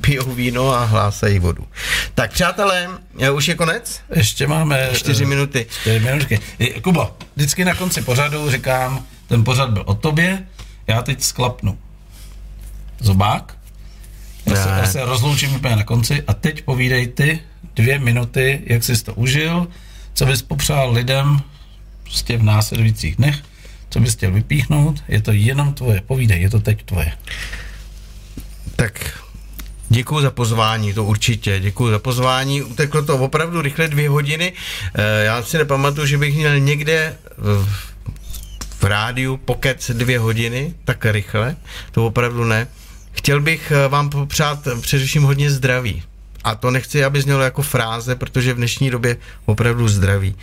[0.00, 1.66] pijou víno a hlásají vodu.
[2.14, 2.88] Tak přátelé,
[3.18, 4.00] eh, už je konec?
[4.14, 4.88] Ještě máme...
[4.94, 5.66] Čtyři eh, minuty.
[5.80, 6.40] Čtyři minutky.
[6.60, 10.46] Eh, Kubo, vždycky na konci pořadu říkám, ten pořad byl o tobě,
[10.86, 11.78] já teď sklapnu
[13.00, 13.56] zobák,
[14.46, 17.40] já se, já se rozloučím úplně na konci a teď povídej ty
[17.74, 19.68] dvě minuty, jak jsi to užil,
[20.14, 21.40] co bys popřál lidem
[22.08, 23.36] prostě v následujících dnech,
[23.90, 27.12] co bys chtěl vypíchnout, je to jenom tvoje, povídej, je to teď tvoje.
[28.76, 29.18] Tak
[29.90, 31.60] Děkuji za pozvání, to určitě.
[31.60, 32.62] Děkuji za pozvání.
[32.62, 34.52] Uteklo to opravdu rychle dvě hodiny.
[34.94, 41.56] Eh, Já si nepamatuju, že bych měl někde v, rádiu pokec dvě hodiny, tak rychle.
[41.90, 42.66] To opravdu ne.
[43.12, 46.02] Chtěl bych eh, vám popřát především hodně zdraví.
[46.44, 49.16] A to nechci, aby znělo jako fráze, protože v dnešní době
[49.46, 50.36] opravdu zdraví.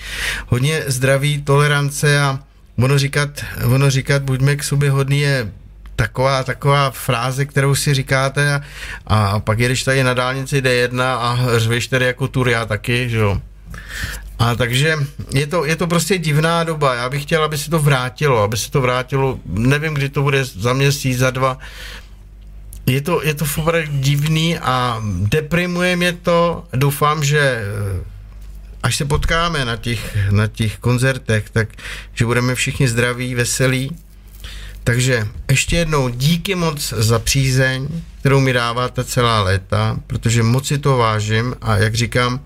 [0.48, 2.40] Hodně zdraví, tolerance a
[2.78, 3.30] ono říkat,
[3.66, 5.52] ono říkat buďme k sobě hodný je
[5.96, 8.62] taková, taková fráze, kterou si říkáte a,
[9.08, 13.18] a pak jedeš tady na dálnici D1 a řveš tady jako tur, já taky, že
[13.18, 13.42] jo.
[14.40, 14.98] A takže
[15.34, 16.96] je to, je to prostě divná doba.
[16.96, 20.46] Já bych chtěl, aby se to vrátilo, aby se to vrátilo, nevím, kdy to bude,
[20.46, 21.58] za měsíc, za dva.
[22.86, 26.64] Je to, je to opravdu divný a deprimuje mě to.
[26.74, 28.04] Doufám, že eh,
[28.84, 31.70] až se potkáme na těch, na těch koncertech, tak
[32.14, 33.92] že budeme všichni zdraví, veselí.
[34.84, 37.88] Takže ještě jednou díky moc za přízeň,
[38.20, 42.40] kterou mi dáváte celá léta, protože moc si to vážím a jak říkám,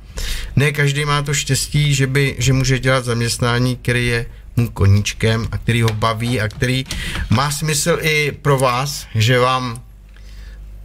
[0.56, 4.26] ne každý má to štěstí, že, by, že může dělat zaměstnání, který je
[4.56, 6.86] mu koníčkem a který ho baví a který
[7.30, 9.82] má smysl i pro vás, že vám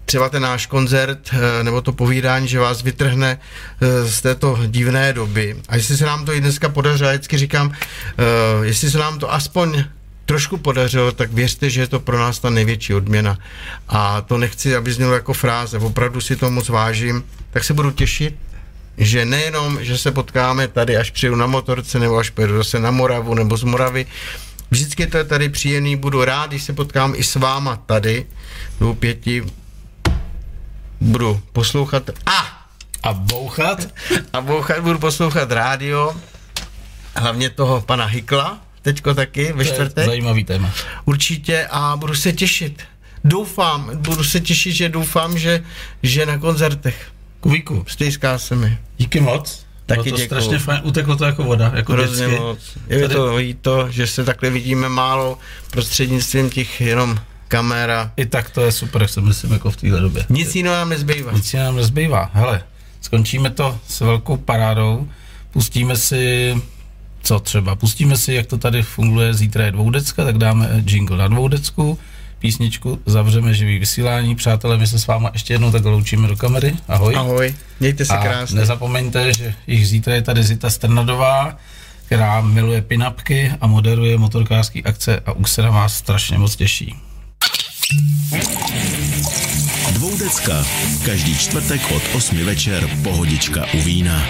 [0.04, 3.38] třeba ten náš koncert eh, nebo to povídání, že vás vytrhne
[3.80, 5.56] eh, z této divné doby.
[5.68, 9.18] A jestli se nám to i dneska podařilo, já vždycky říkám, eh, jestli se nám
[9.18, 9.84] to aspoň
[10.26, 13.38] trošku podařilo, tak věřte, že je to pro nás ta největší odměna.
[13.88, 17.90] A to nechci, aby znělo jako fráze, opravdu si to moc vážím, tak se budu
[17.90, 18.36] těšit,
[18.98, 22.90] že nejenom, že se potkáme tady, až přijdu na motorce, nebo až pojedu zase na
[22.90, 24.06] Moravu, nebo z Moravy,
[24.70, 28.26] vždycky to je tady příjemný, budu rád, když se potkám i s váma tady,
[28.80, 29.42] do pěti,
[31.04, 32.66] budu poslouchat a
[33.02, 33.88] A bouchat?
[34.32, 36.16] a bouchat, budu poslouchat rádio,
[37.16, 40.06] hlavně toho pana Hykla, teďko taky ve čtvrtek.
[40.06, 40.70] Zajímavý téma.
[41.04, 42.82] Určitě a budu se těšit.
[43.24, 45.64] Doufám, budu se těšit, že doufám, že,
[46.02, 47.10] že na koncertech.
[47.40, 48.78] Kubíku, Stejská se mi.
[48.96, 49.64] díky moc.
[49.86, 50.40] Taky Bylo to děkuju.
[50.40, 52.58] strašně fajn, uteklo to jako voda, jako Hrozně moc.
[52.88, 55.38] Je Tady- to to, že se takhle vidíme málo
[55.70, 57.18] prostřednictvím těch jenom
[57.56, 58.12] kamera.
[58.16, 60.26] I tak to je super, si myslím, jako v téhle době.
[60.28, 61.32] Nic jiného nám nezbývá.
[61.32, 62.30] Nic si nám nezbývá.
[62.32, 62.62] Hele,
[63.00, 65.08] skončíme to s velkou parádou,
[65.50, 66.54] pustíme si,
[67.22, 71.28] co třeba, pustíme si, jak to tady funguje, zítra je dvoudecka, tak dáme jingle na
[71.28, 71.98] dvoudecku,
[72.38, 74.34] písničku, zavřeme živý vysílání.
[74.34, 76.76] Přátelé, my se s váma ještě jednou tak loučíme do kamery.
[76.88, 77.16] Ahoj.
[77.16, 78.60] Ahoj, mějte se krásně.
[78.60, 81.56] nezapomeňte, že již zítra je tady Zita Strnadová,
[82.06, 86.94] která miluje pinapky a moderuje motorkářské akce a už se na vás strašně moc těší.
[89.92, 90.64] Dvoudecka.
[91.04, 94.26] Každý čtvrtek od 8 večer pohodička u vína.